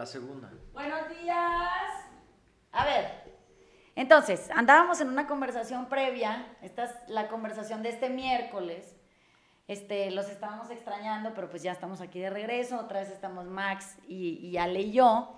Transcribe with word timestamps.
La 0.00 0.06
segunda. 0.06 0.50
Buenos 0.72 1.10
días. 1.10 1.36
A 2.72 2.86
ver, 2.86 3.36
entonces, 3.94 4.50
andábamos 4.54 4.98
en 5.02 5.08
una 5.08 5.26
conversación 5.26 5.90
previa, 5.90 6.46
esta 6.62 6.84
es 6.84 6.90
la 7.08 7.28
conversación 7.28 7.82
de 7.82 7.90
este 7.90 8.08
miércoles, 8.08 8.96
este, 9.68 10.10
los 10.10 10.30
estábamos 10.30 10.70
extrañando, 10.70 11.34
pero 11.34 11.50
pues 11.50 11.62
ya 11.62 11.72
estamos 11.72 12.00
aquí 12.00 12.18
de 12.18 12.30
regreso, 12.30 12.78
otra 12.78 13.00
vez 13.00 13.10
estamos 13.10 13.44
Max 13.44 13.98
y, 14.08 14.38
y 14.38 14.56
Ale 14.56 14.80
y 14.80 14.92
yo, 14.92 15.36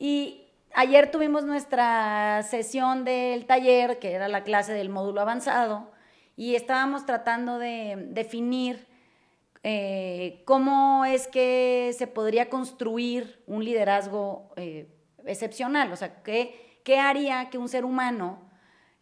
y 0.00 0.48
ayer 0.74 1.12
tuvimos 1.12 1.44
nuestra 1.44 2.42
sesión 2.42 3.04
del 3.04 3.46
taller, 3.46 4.00
que 4.00 4.14
era 4.14 4.26
la 4.26 4.42
clase 4.42 4.72
del 4.72 4.88
módulo 4.88 5.20
avanzado, 5.20 5.92
y 6.34 6.56
estábamos 6.56 7.06
tratando 7.06 7.60
de 7.60 8.08
definir 8.08 8.84
eh, 9.64 10.42
cómo 10.44 11.04
es 11.04 11.28
que 11.28 11.94
se 11.96 12.06
podría 12.06 12.50
construir 12.50 13.42
un 13.46 13.64
liderazgo 13.64 14.52
eh, 14.56 14.88
excepcional, 15.24 15.92
o 15.92 15.96
sea, 15.96 16.22
¿qué, 16.22 16.80
¿qué 16.84 16.98
haría 16.98 17.48
que 17.50 17.58
un 17.58 17.68
ser 17.68 17.84
humano 17.84 18.40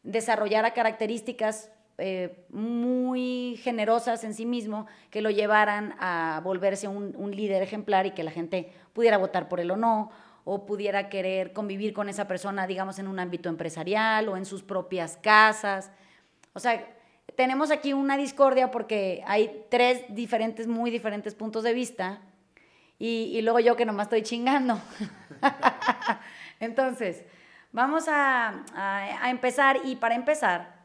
desarrollara 0.03 0.73
características 0.73 1.71
eh, 1.97 2.47
muy 2.51 3.59
generosas 3.63 4.25
en 4.25 4.35
sí 4.35 4.47
mismo 4.47 4.87
que 5.11 5.21
lo 5.21 5.31
llevaran 5.31 5.95
a 5.99 6.41
volverse 6.43 6.89
un, 6.89 7.15
un, 7.17 7.37
líder 7.37 7.63
ejemplar 7.63 8.07
y 8.07 8.13
que 8.13 8.23
la 8.23 8.31
gente 8.31 8.73
pudiera 8.95 9.19
votar 9.19 9.49
por 9.49 9.61
él 9.61 9.71
o 9.71 9.77
no, 9.77 10.11
o 10.45 10.65
pudiera 10.65 11.09
querer 11.09 11.53
convivir 11.53 11.93
con 11.93 12.09
esa 12.09 12.27
persona, 12.27 12.67
digamos, 12.67 12.99
en 12.99 13.07
un 13.07 13.19
ámbito 13.19 13.49
empresarial 13.49 14.29
o 14.29 14.37
en 14.37 14.47
sus 14.47 14.63
propias 14.63 15.19
casas. 15.19 15.91
O 16.55 16.61
sea, 16.61 16.87
tenemos 17.41 17.71
aquí 17.71 17.95
una 17.95 18.19
discordia 18.19 18.71
porque 18.71 19.25
hay 19.27 19.65
tres 19.71 20.05
diferentes, 20.11 20.67
muy 20.67 20.91
diferentes 20.91 21.35
puntos 21.35 21.65
de 21.65 21.73
vista 21.73 22.21
y, 22.99 23.41
luego 23.41 23.61
yo 23.61 23.77
que 23.77 23.87
nomás 23.87 24.09
estoy 24.09 24.21
chingando. 24.21 24.79
Entonces, 26.61 27.25
vamos 27.73 28.09
a, 28.09 28.63
empezar 29.31 29.79
y 29.85 29.97
para 29.97 30.17
empezar, 30.17 30.85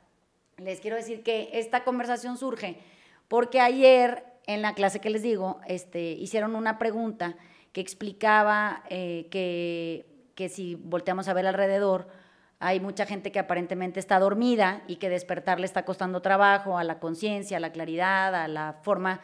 les 0.55 0.79
quiero 0.79 0.95
decir 0.95 1.23
que 1.23 1.49
esta 1.51 1.83
conversación 1.83 2.37
surge 2.37 2.79
porque 3.27 3.59
ayer 3.59 4.23
en 4.47 4.61
la 4.61 4.75
clase 4.75 5.01
que 5.01 5.09
les 5.09 5.23
digo, 5.23 5.59
este, 5.67 6.13
hicieron 6.13 6.55
una 6.55 6.79
pregunta 6.79 7.35
que 7.73 7.81
explicaba 7.81 8.85
eh, 8.89 9.27
que, 9.29 10.05
que 10.35 10.47
si 10.47 10.75
volteamos 10.75 11.27
a 11.27 11.33
ver 11.33 11.47
alrededor, 11.47 12.07
hay 12.65 12.79
mucha 12.79 13.05
gente 13.05 13.31
que 13.31 13.37
aparentemente 13.37 13.99
está 13.99 14.17
dormida 14.17 14.81
y 14.87 14.95
que 14.95 15.07
despertar 15.07 15.59
le 15.59 15.67
está 15.67 15.85
costando 15.85 16.23
trabajo 16.23 16.79
a 16.79 16.83
la 16.83 16.99
conciencia, 16.99 17.57
a 17.57 17.59
la 17.59 17.71
claridad, 17.71 18.33
a 18.33 18.47
la 18.47 18.79
forma 18.81 19.21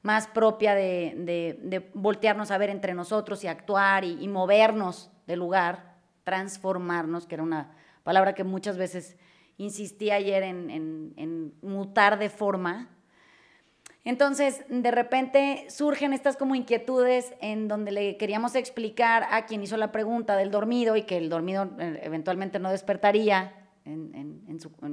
más 0.00 0.26
propia 0.26 0.74
de, 0.74 1.12
de, 1.18 1.58
de, 1.62 1.90
voltearnos 1.92 2.50
a 2.50 2.56
ver 2.56 2.70
entre 2.70 2.94
nosotros 2.94 3.44
y 3.44 3.46
actuar 3.46 4.04
y, 4.04 4.26
movernos 4.26 5.10
del 5.26 5.40
lugar, 5.40 5.96
transformarnos, 6.24 7.26
que 7.26 7.34
era 7.34 7.42
una 7.42 7.74
palabra 8.04 8.34
que 8.34 8.42
muchas 8.42 8.78
veces 8.78 9.18
insistí 9.58 10.10
ayer 10.10 10.42
en 10.42 11.52
mutar 11.60 12.18
de 12.18 12.30
forma, 12.30 12.88
entonces, 14.04 14.64
de 14.68 14.90
repente 14.90 15.66
surgen 15.68 16.12
estas 16.12 16.36
como 16.36 16.54
inquietudes 16.54 17.34
en 17.40 17.68
donde 17.68 17.92
le 17.92 18.16
queríamos 18.16 18.54
explicar 18.54 19.26
a 19.30 19.44
quien 19.46 19.62
hizo 19.62 19.76
la 19.76 19.92
pregunta 19.92 20.36
del 20.36 20.50
dormido 20.50 20.96
y 20.96 21.02
que 21.02 21.16
el 21.16 21.28
dormido 21.28 21.68
eh, 21.78 22.00
eventualmente 22.02 22.58
no 22.58 22.70
despertaría 22.70 23.54
en, 23.84 24.38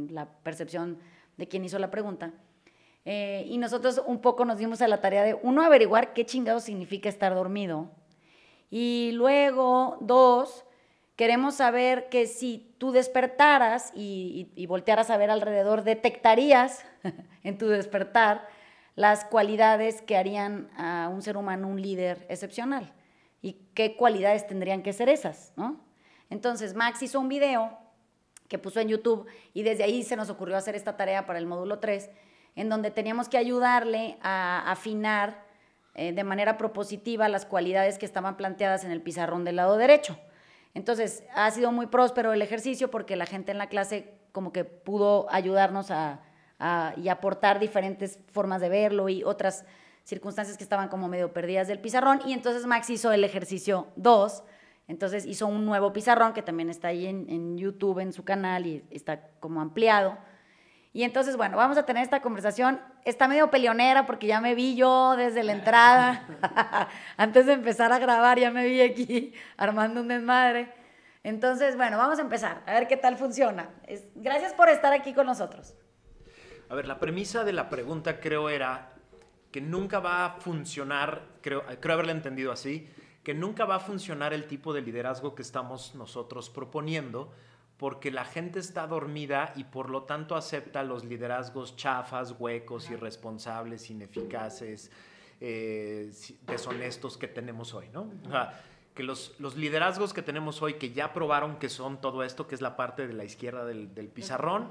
la 0.10 0.30
percepción 0.44 1.00
de 1.38 1.48
quien 1.48 1.64
hizo 1.66 1.80
la 1.80 1.92
pregunta. 1.92 2.34
Eh, 3.06 3.46
y 3.48 3.58
nosotros 3.58 4.02
un 4.06 4.20
poco 4.20 4.46
nos 4.46 4.58
dimos 4.58 4.82
a 4.82 4.88
la 4.88 5.00
tarea 5.00 5.24
de, 5.24 5.36
uno, 5.36 5.62
averiguar 5.62 6.14
qué 6.14 6.26
chingado 6.26 6.60
significa 6.60 7.08
estar 7.08 7.36
dormido. 7.36 7.92
Y 8.72 9.12
luego, 9.14 9.98
dos, 10.02 10.66
queremos 11.16 11.56
saber 11.56 12.10
que 12.10 12.26
si 12.26 12.74
tú 12.80 12.92
despertaras 12.92 13.92
y, 13.96 14.52
y, 14.56 14.64
y 14.64 14.66
voltearas 14.66 15.10
a 15.12 15.18
ver 15.18 15.30
alrededor, 15.30 15.84
detectarías 15.84 16.84
en 17.44 17.58
tu 17.58 17.68
despertar 17.68 18.55
las 18.96 19.26
cualidades 19.26 20.02
que 20.02 20.18
harían 20.18 20.70
a 20.78 21.10
un 21.12 21.22
ser 21.22 21.38
humano 21.38 21.68
un 21.68 21.82
líder 21.82 22.26
excepcional 22.30 22.94
y 23.42 23.54
qué 23.74 23.96
cualidades 23.96 24.48
tendrían 24.48 24.82
que 24.82 24.94
ser 24.94 25.10
esas, 25.10 25.54
¿no? 25.56 25.84
Entonces, 26.30 26.74
Max 26.74 27.04
hizo 27.04 27.20
un 27.20 27.30
video 27.30 27.78
que 28.48 28.58
puso 28.58 28.80
en 28.80 28.88
YouTube 28.88 29.28
y 29.54 29.64
desde 29.64 29.84
ahí 29.84 30.04
se 30.04 30.16
nos 30.16 30.30
ocurrió 30.30 30.58
hacer 30.58 30.76
esta 30.76 30.98
tarea 30.98 31.26
para 31.26 31.40
el 31.40 31.46
módulo 31.46 31.80
3, 31.80 32.10
en 32.56 32.70
donde 32.70 32.90
teníamos 32.90 33.30
que 33.30 33.38
ayudarle 33.38 34.18
a 34.22 34.72
afinar 34.72 35.44
eh, 35.94 36.14
de 36.14 36.24
manera 36.24 36.58
propositiva 36.58 37.30
las 37.30 37.46
cualidades 37.46 37.98
que 37.98 38.06
estaban 38.06 38.38
planteadas 38.38 38.84
en 38.84 38.92
el 38.92 39.02
pizarrón 39.02 39.44
del 39.44 39.58
lado 39.58 39.78
derecho. 39.78 40.18
Entonces, 40.74 41.24
ha 41.36 41.50
sido 41.52 41.72
muy 41.72 41.88
próspero 41.88 42.34
el 42.34 42.42
ejercicio 42.42 42.90
porque 42.90 43.16
la 43.16 43.26
gente 43.26 43.52
en 43.52 43.58
la 43.58 43.68
clase 43.70 44.14
como 44.32 44.52
que 44.52 44.66
pudo 44.66 45.28
ayudarnos 45.30 45.92
a, 45.92 46.22
y 46.98 47.10
aportar 47.10 47.60
diferentes 47.60 48.20
formas 48.32 48.62
de 48.62 48.70
verlo 48.70 49.10
y 49.10 49.24
otras 49.24 49.66
circunstancias 50.04 50.58
que 50.58 50.64
estaban 50.64 50.88
como 50.88 51.08
medio 51.08 51.34
perdidas 51.34 51.68
del 51.68 51.80
pizarrón. 51.80 52.22
Y 52.26 52.34
entonces 52.34 52.66
Max 52.66 52.90
hizo 52.90 53.12
el 53.12 53.24
ejercicio 53.24 53.88
2, 53.98 54.44
entonces 54.88 55.26
hizo 55.26 55.48
un 55.48 55.66
nuevo 55.66 55.92
pizarrón 55.92 56.34
que 56.34 56.42
también 56.42 56.70
está 56.70 56.90
ahí 56.90 57.08
en, 57.08 57.58
YouTube, 57.58 58.00
en 58.00 58.14
su 58.14 58.24
canal 58.24 58.66
y 58.66 58.86
está 58.92 59.30
como 59.40 59.62
ampliado. 59.62 60.18
Y 60.94 61.04
entonces, 61.04 61.36
bueno, 61.36 61.58
vamos 61.58 61.78
a 61.78 61.86
tener 61.86 62.04
esta 62.04 62.22
conversación. 62.22 62.80
Está 63.04 63.28
medio 63.28 63.52
peleonera 63.52 64.06
porque 64.06 64.28
ya 64.28 64.40
me 64.40 64.56
vi 64.56 64.78
yo 64.78 65.18
desde 65.18 65.44
la 65.44 65.52
entrada. 65.52 66.26
Antes 67.18 67.48
de 67.48 67.54
empezar 67.54 67.92
a 67.92 68.00
grabar, 68.00 68.40
ya 68.40 68.50
me 68.50 68.66
vi 68.66 68.80
aquí 68.80 69.34
armando 69.58 70.00
un 70.00 70.08
desmadre. 70.08 70.72
Entonces, 71.22 71.76
bueno, 71.76 71.98
vamos 71.98 72.20
a 72.20 72.22
empezar, 72.22 72.62
a 72.66 72.74
ver 72.76 72.88
qué 72.88 72.96
tal 72.96 73.18
funciona. 73.18 73.68
Gracias 74.14 74.54
por 74.54 74.70
estar 74.70 74.94
aquí 74.94 75.14
con 75.14 75.26
nosotros. 75.26 75.76
A 76.70 76.76
ver, 76.76 76.88
la 76.88 77.00
premisa 77.00 77.44
de 77.44 77.54
la 77.54 77.70
pregunta 77.70 78.20
creo 78.20 78.50
era 78.50 78.94
que 79.52 79.62
nunca 79.62 80.00
va 80.00 80.26
a 80.26 80.30
funcionar, 80.40 81.24
creo, 81.42 81.64
creo 81.80 81.94
haberla 81.94 82.12
entendido 82.12 82.52
así, 82.52 82.90
que 83.24 83.34
nunca 83.34 83.66
va 83.66 83.76
a 83.76 83.80
funcionar 83.80 84.34
el 84.34 84.46
tipo 84.46 84.74
de 84.74 84.82
liderazgo 84.82 85.34
que 85.36 85.42
estamos 85.42 85.96
nosotros 85.96 86.50
proponiendo 86.50 87.32
porque 87.78 88.12
la 88.12 88.24
gente 88.24 88.60
está 88.60 88.88
dormida 88.88 89.54
y 89.56 89.66
por 89.66 89.90
lo 89.90 90.04
tanto 90.04 90.36
acepta 90.36 90.84
los 90.84 91.04
liderazgos 91.04 91.76
chafas, 91.76 92.36
huecos, 92.40 92.90
irresponsables, 92.90 93.90
ineficaces, 93.90 94.92
eh, 95.42 96.12
deshonestos 96.48 97.18
que 97.18 97.28
tenemos 97.28 97.74
hoy, 97.74 97.90
¿no? 97.90 98.10
O 98.26 98.30
sea, 98.30 98.62
que 98.94 99.04
los, 99.04 99.36
los, 99.40 99.58
liderazgos 99.58 100.14
que 100.14 100.22
tenemos 100.22 100.62
hoy, 100.62 100.76
que 100.76 100.94
ya 100.94 101.12
probaron 101.12 101.58
que 101.58 101.68
son 101.68 102.00
todo 102.00 102.24
esto, 102.24 102.48
que 102.48 102.56
es 102.56 102.62
la 102.62 102.78
parte 102.78 103.08
de 103.08 103.14
la 103.14 103.26
izquierda 103.26 103.66
del, 103.66 103.94
del 103.94 104.08
pizarrón, 104.08 104.70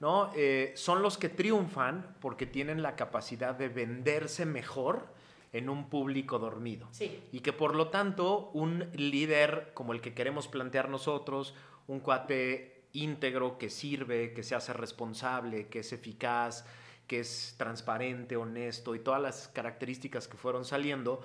¿no? 0.00 0.30
Eh, 0.34 0.72
son 0.76 1.02
los 1.02 1.18
que 1.18 1.28
triunfan 1.28 2.16
porque 2.20 2.46
tienen 2.46 2.82
la 2.82 2.96
capacidad 2.96 3.54
de 3.54 3.68
venderse 3.68 4.46
mejor 4.46 5.06
en 5.52 5.68
un 5.68 5.88
público 5.88 6.38
dormido. 6.38 6.88
Sí. 6.90 7.22
Y 7.32 7.40
que 7.40 7.52
por 7.52 7.74
lo 7.74 7.88
tanto 7.88 8.50
un 8.52 8.90
líder 8.94 9.70
como 9.74 9.92
el 9.92 10.00
que 10.00 10.14
queremos 10.14 10.48
plantear 10.48 10.88
nosotros, 10.88 11.54
un 11.86 12.00
cuate 12.00 12.84
íntegro 12.92 13.58
que 13.58 13.70
sirve, 13.70 14.32
que 14.32 14.42
se 14.42 14.54
hace 14.54 14.72
responsable, 14.72 15.68
que 15.68 15.80
es 15.80 15.92
eficaz, 15.92 16.66
que 17.06 17.20
es 17.20 17.54
transparente, 17.56 18.36
honesto 18.36 18.94
y 18.94 18.98
todas 18.98 19.22
las 19.22 19.48
características 19.48 20.28
que 20.28 20.36
fueron 20.36 20.64
saliendo, 20.64 21.22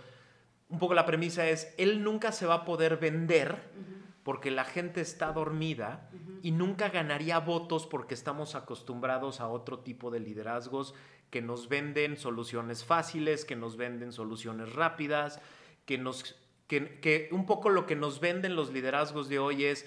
un 0.70 0.80
poco 0.80 0.94
la 0.94 1.06
premisa 1.06 1.50
es, 1.50 1.74
él 1.78 2.04
nunca 2.04 2.32
se 2.32 2.46
va 2.46 2.56
a 2.56 2.66
poder 2.66 2.98
vender 2.98 3.52
uh 3.52 3.82
-huh. 3.82 4.01
Porque 4.24 4.52
la 4.52 4.66
gente 4.66 5.02
está 5.02 5.32
dormida 5.32 6.10
uh 6.14 6.16
-huh. 6.16 6.40
y 6.44 6.52
nunca 6.52 6.90
ganaría 6.90 7.40
votos 7.40 7.88
porque 7.88 8.14
estamos 8.14 8.56
acostumbrados 8.56 9.42
a 9.42 9.48
otro 9.48 9.80
tipo 9.80 10.12
de 10.12 10.20
liderazgos 10.20 10.94
que 11.30 11.42
nos 11.42 11.70
venden 11.70 12.18
soluciones 12.18 12.84
fáciles, 12.84 13.46
que 13.46 13.56
nos 13.56 13.78
venden 13.78 14.12
soluciones 14.12 14.74
rápidas, 14.74 15.40
que 15.86 15.98
nos 15.98 16.36
que, 16.68 17.00
que 17.00 17.30
un 17.32 17.46
poco 17.46 17.70
lo 17.70 17.86
que 17.86 17.96
nos 17.96 18.20
venden 18.22 18.56
los 18.56 18.72
liderazgos 18.72 19.28
de 19.28 19.40
hoy 19.40 19.66
es 19.66 19.86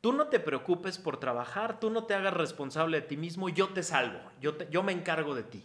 tú 0.00 0.12
no 0.12 0.28
te 0.28 0.40
preocupes 0.40 0.98
por 0.98 1.18
trabajar, 1.18 1.78
tú 1.78 1.90
no 1.90 2.04
te 2.04 2.14
hagas 2.14 2.34
responsable 2.34 3.00
de 3.00 3.06
ti 3.06 3.16
mismo, 3.16 3.48
yo 3.48 3.68
te 3.68 3.82
salvo, 3.82 4.18
yo, 4.40 4.56
te, 4.56 4.68
yo 4.70 4.82
me 4.82 4.92
encargo 4.92 5.34
de 5.34 5.44
ti. 5.44 5.64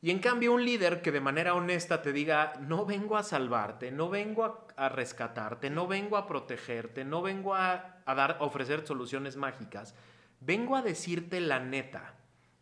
Y 0.00 0.10
en 0.10 0.20
cambio 0.20 0.52
un 0.52 0.64
líder 0.64 1.02
que 1.02 1.10
de 1.10 1.20
manera 1.20 1.54
honesta 1.54 2.02
te 2.02 2.12
diga, 2.12 2.52
no 2.60 2.86
vengo 2.86 3.16
a 3.16 3.24
salvarte, 3.24 3.90
no 3.90 4.08
vengo 4.08 4.44
a, 4.44 4.66
a 4.76 4.88
rescatarte, 4.88 5.70
no 5.70 5.88
vengo 5.88 6.16
a 6.16 6.26
protegerte, 6.26 7.04
no 7.04 7.20
vengo 7.20 7.54
a, 7.54 8.00
a, 8.06 8.14
dar, 8.14 8.38
a 8.40 8.44
ofrecer 8.44 8.86
soluciones 8.86 9.36
mágicas, 9.36 9.96
vengo 10.40 10.76
a 10.76 10.82
decirte 10.82 11.40
la 11.40 11.58
neta, 11.58 12.14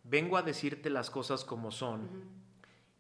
vengo 0.02 0.38
a 0.38 0.42
decirte 0.42 0.88
las 0.88 1.10
cosas 1.10 1.44
como 1.44 1.70
son. 1.70 2.00
Uh 2.00 2.04
-huh. 2.04 2.24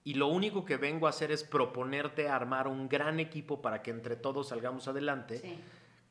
Y 0.04 0.14
lo 0.14 0.28
único 0.28 0.64
que 0.64 0.76
vengo 0.76 1.06
a 1.06 1.10
hacer 1.10 1.32
es 1.32 1.42
proponerte 1.42 2.28
armar 2.28 2.68
un 2.68 2.88
gran 2.88 3.18
equipo 3.18 3.60
para 3.60 3.82
que 3.82 3.90
entre 3.90 4.16
todos 4.16 4.48
salgamos 4.48 4.86
adelante. 4.86 5.38
Sí 5.38 5.58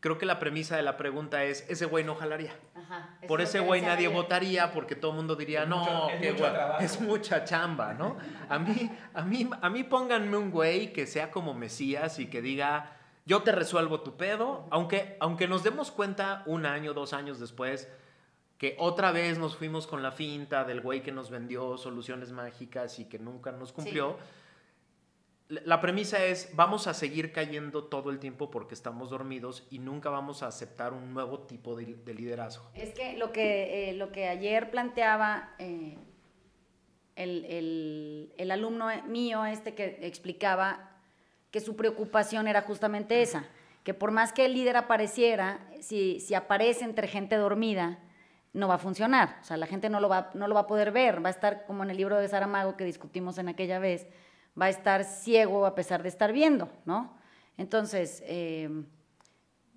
creo 0.06 0.20
que 0.20 0.28
la 0.28 0.38
premisa 0.38 0.78
de 0.78 0.84
la 0.84 0.98
pregunta 0.98 1.46
es, 1.46 1.66
ese 1.68 1.88
güey 1.88 2.04
no 2.04 2.14
jalaría. 2.14 2.56
Ajá, 2.76 3.18
Por 3.28 3.42
ese 3.42 3.60
güey 3.60 3.82
nadie 3.82 4.08
votaría 4.08 4.72
porque 4.72 4.96
todo 4.96 5.10
el 5.10 5.18
mundo 5.18 5.36
diría, 5.36 5.64
es 5.64 5.68
no, 5.68 5.80
mucho, 5.80 6.10
es, 6.12 6.34
mucho 6.34 6.80
es, 6.80 7.02
mucha 7.02 7.44
chamba, 7.44 7.96
¿no? 7.96 8.16
A 8.48 8.60
mí, 8.60 8.92
a, 9.16 9.24
mí, 9.24 9.50
a 9.60 9.68
mí 9.68 9.84
pónganme 9.84 10.38
un 10.38 10.52
güey 10.52 10.94
que 10.94 11.08
sea 11.08 11.32
como 11.32 11.56
Mesías 11.56 12.20
y 12.20 12.28
que 12.28 12.44
diga, 12.44 12.98
yo 13.26 13.42
te 13.42 13.52
resuelvo 13.52 14.02
tu 14.02 14.16
pedo, 14.16 14.68
aunque, 14.70 15.18
aunque 15.20 15.48
nos 15.48 15.64
demos 15.64 15.90
cuenta 15.90 16.44
un 16.46 16.68
año, 16.68 16.94
dos 16.94 17.12
años 17.14 17.40
después, 17.40 17.90
que 18.60 18.76
otra 18.78 19.12
vez 19.12 19.40
nos 19.40 19.58
fuimos 19.58 19.88
con 19.88 20.04
la 20.04 20.12
finta 20.12 20.66
del 20.66 20.82
güey 20.82 21.02
que 21.02 21.12
nos 21.12 21.32
vendió 21.32 21.80
soluciones 21.80 22.32
mágicas 22.32 23.00
y 23.00 23.06
que 23.06 23.18
nunca 23.18 23.52
nos 23.52 23.74
cumplió. 23.74 24.20
La 25.48 25.80
premisa 25.80 26.24
es, 26.26 26.50
vamos 26.56 26.88
a 26.88 26.96
seguir 26.96 27.32
cayendo 27.32 27.84
todo 27.84 28.10
el 28.10 28.18
tiempo 28.20 28.50
porque 28.50 28.74
estamos 28.74 29.12
dormidos 29.12 29.68
y 29.70 29.78
nunca 29.78 30.10
vamos 30.10 30.42
a 30.42 30.48
aceptar 30.48 30.92
un 30.92 31.14
nuevo 31.14 31.42
tipo 31.42 31.76
de, 31.76 32.14
liderazgo. 32.14 32.72
Es 32.74 32.94
que 32.94 33.16
lo 33.18 33.32
que, 33.32 33.90
eh, 33.90 33.94
lo 33.94 34.12
que 34.12 34.28
ayer 34.28 34.72
planteaba 34.72 35.54
eh, 35.60 35.98
el, 37.16 37.46
el, 37.46 38.34
el, 38.38 38.52
alumno 38.52 38.88
mío, 39.06 39.46
este 39.46 39.76
que 39.76 40.00
explicaba 40.02 40.98
que 41.52 41.60
su 41.60 41.76
preocupación 41.76 42.48
era 42.48 42.64
justamente 42.64 43.22
esa, 43.22 43.46
que 43.84 43.94
por 43.94 44.10
más 44.10 44.34
que 44.34 44.46
el 44.46 44.54
líder 44.54 44.78
apareciera, 44.78 45.60
si, 45.80 46.20
si 46.20 46.34
aparece 46.34 46.86
entre 46.86 47.08
gente 47.08 47.36
dormida, 47.36 48.00
no 48.56 48.68
va 48.68 48.76
a 48.76 48.80
funcionar. 48.80 49.38
O 49.42 49.44
sea, 49.44 49.58
la 49.58 49.68
gente 49.68 49.90
no 49.90 50.00
lo, 50.00 50.10
va, 50.10 50.32
no 50.34 50.48
lo 50.48 50.56
va 50.56 50.62
a 50.62 50.68
poder 50.68 50.92
ver. 50.92 51.24
Va 51.24 51.28
a 51.28 51.32
estar 51.32 51.66
como 51.66 51.84
en 51.84 51.92
el 51.92 51.98
libro 51.98 52.18
de 52.18 52.28
Saramago 52.28 52.78
que 52.78 52.86
discutimos 52.86 53.38
en 53.38 53.50
aquella 53.50 53.80
vez. 53.80 54.08
Va 54.60 54.66
a 54.66 54.70
estar 54.70 55.04
ciego 55.04 55.66
a 55.66 55.76
pesar 55.76 56.04
de 56.04 56.10
estar 56.10 56.32
viendo, 56.32 56.70
¿no? 56.86 57.18
Entonces, 57.58 58.24
eh, 58.26 58.70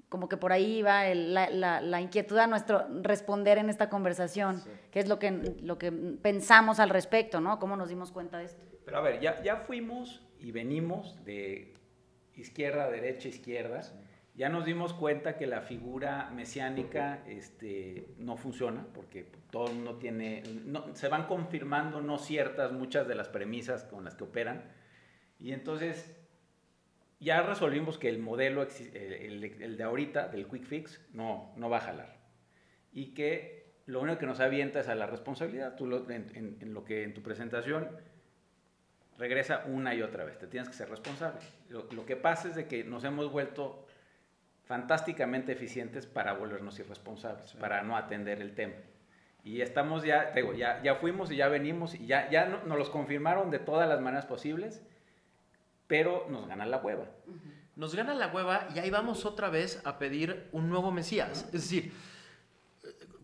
como 0.09 0.29
que 0.29 0.37
por 0.37 0.53
ahí 0.53 0.83
va 0.83 1.13
la, 1.15 2.01
inquietud 2.01 2.39
a 2.39 2.47
nuestro 2.47 2.87
responder 3.03 3.59
en 3.59 3.69
esta 3.69 3.91
conversación, 3.91 4.63
que 4.91 5.01
es 5.01 5.09
lo 5.09 5.19
que, 5.19 5.31
lo 5.63 5.79
que 5.79 5.93
pensamos 5.93 6.81
al 6.81 6.91
respecto, 6.91 7.41
¿no? 7.41 7.59
¿Cómo 7.59 7.77
nos 7.77 7.89
dimos 7.89 8.11
cuenta 8.11 8.39
de 8.39 8.47
esto? 8.47 8.63
Pero 8.85 8.99
a 8.99 9.01
ver, 9.03 9.21
ya, 9.21 9.43
ya 9.43 9.57
fuimos 9.57 10.23
y 10.39 10.51
venimos 10.51 11.23
de 11.25 11.75
izquierda, 12.37 12.89
derecha, 12.91 13.29
izquierda 13.29 13.83
ya 14.39 14.49
nos 14.49 14.65
dimos 14.65 14.95
cuenta 14.95 15.37
que 15.37 15.49
la 15.49 15.63
figura 15.63 16.31
mesiánica 16.31 17.25
este, 17.27 18.07
no 18.19 18.37
funciona, 18.37 18.87
porque 18.95 19.27
todo 19.51 19.67
el 19.67 19.75
mundo 19.75 19.97
tiene, 19.97 20.45
se 20.93 21.09
van 21.09 21.27
confirmando 21.27 22.01
no 22.01 22.19
ciertas 22.19 22.71
muchas 22.71 23.09
de 23.09 23.17
las 23.17 23.29
premisas 23.29 23.83
con 23.83 24.05
las 24.05 24.15
que 24.15 24.23
operan, 24.23 24.63
y 25.41 25.51
entonces 25.53 26.17
ya 27.19 27.43
resolvimos 27.43 27.99
que 27.99 28.09
el 28.09 28.21
modelo, 28.21 28.63
el, 28.63 29.77
de 29.77 29.83
ahorita, 29.83 30.29
del 30.29 30.47
quick 30.47 30.67
fix, 30.67 31.05
no, 31.13 31.53
no 31.57 31.69
va 31.69 31.79
a 31.79 31.81
jalar, 31.81 32.21
y 32.93 33.15
que 33.15 33.75
lo 33.87 34.01
único 34.01 34.19
que 34.19 34.27
nos 34.27 34.39
avienta 34.39 34.79
es 34.79 34.89
a 34.89 34.95
la 34.95 35.07
responsabilidad, 35.07 35.75
tú 35.75 35.93
en, 36.11 36.73
lo 36.73 36.85
que 36.85 37.03
en 37.03 37.13
tu 37.13 37.25
presentación 37.25 37.89
regresa 39.19 39.65
una 39.67 39.97
y 39.97 40.03
otra 40.03 40.23
vez, 40.23 40.39
te 40.39 40.47
tienes 40.47 40.69
que 40.69 40.77
ser 40.77 40.89
responsable. 40.89 41.41
Lo, 41.71 41.91
lo 41.91 42.07
que 42.07 42.15
pasa 42.15 42.47
es 42.47 42.55
de 42.55 42.69
que 42.69 42.85
nos 42.85 43.03
hemos 43.03 43.33
vuelto 43.33 43.88
fantásticamente 44.69 45.53
eficientes 45.53 46.07
para 46.07 46.35
volvernos 46.35 46.79
irresponsables, 46.79 47.55
para 47.55 47.83
no 47.83 47.97
atender 47.97 48.43
el 48.43 48.55
tema. 48.55 48.75
Y 49.43 49.63
estamos 49.63 50.05
ya, 50.05 50.33
digo, 50.33 50.53
ya, 50.53 50.83
ya 50.83 50.97
fuimos 50.97 51.31
y 51.31 51.37
ya 51.37 51.49
venimos 51.49 51.95
y 51.95 52.07
ya, 52.07 52.29
ya 52.29 52.45
no, 52.45 52.63
nos 52.65 52.77
los 52.77 52.91
confirmaron 52.91 53.51
de 53.51 53.61
todas 53.61 53.89
las 53.89 54.03
maneras 54.03 54.27
posibles, 54.27 54.83
pero 55.87 56.27
nos 56.29 56.47
gana 56.47 56.67
la 56.67 56.77
hueva. 56.77 57.07
Nos 57.77 57.95
gana 57.95 58.13
la 58.13 58.27
hueva 58.27 58.69
y 58.75 58.79
ahí 58.79 58.91
vamos 58.91 59.25
otra 59.25 59.49
vez 59.49 59.81
a 59.87 59.99
pedir 59.99 60.49
un 60.53 60.69
nuevo 60.69 60.93
Mesías. 60.93 61.45
Es 61.47 61.53
decir, 61.53 61.95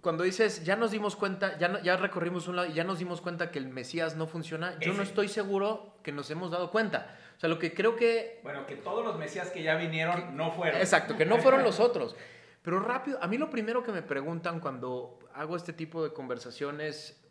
cuando 0.00 0.24
dices, 0.24 0.64
ya 0.64 0.76
nos 0.76 0.92
dimos 0.92 1.14
cuenta, 1.14 1.58
ya, 1.58 1.82
ya 1.82 1.98
recorrimos 1.98 2.48
un 2.48 2.56
lado 2.56 2.68
y 2.68 2.72
ya 2.72 2.84
nos 2.84 3.00
dimos 3.00 3.20
cuenta 3.20 3.50
que 3.50 3.58
el 3.58 3.68
Mesías 3.68 4.16
no 4.16 4.26
funciona, 4.26 4.78
yo 4.78 4.94
no 4.94 5.02
estoy 5.02 5.28
seguro 5.28 5.98
que 6.02 6.12
nos 6.12 6.30
hemos 6.30 6.50
dado 6.50 6.70
cuenta. 6.70 7.18
Sea, 7.44 7.50
lo 7.50 7.58
que 7.58 7.74
creo 7.74 7.94
que... 7.94 8.40
Bueno, 8.42 8.64
que 8.64 8.74
todos 8.74 9.04
los 9.04 9.18
mesías 9.18 9.50
que 9.50 9.62
ya 9.62 9.74
vinieron 9.74 10.34
no 10.34 10.50
fueron. 10.52 10.80
Exacto, 10.80 11.14
que 11.14 11.26
no 11.26 11.36
fueron 11.36 11.62
los 11.62 11.78
otros. 11.88 12.16
Pero 12.62 12.80
rápido, 12.80 13.18
a 13.22 13.26
mí 13.26 13.36
lo 13.36 13.50
primero 13.50 13.82
que 13.82 13.92
me 13.92 14.00
preguntan 14.00 14.60
cuando 14.60 15.18
hago 15.34 15.54
este 15.54 15.74
tipo 15.74 16.02
de 16.02 16.14
conversaciones 16.14 17.22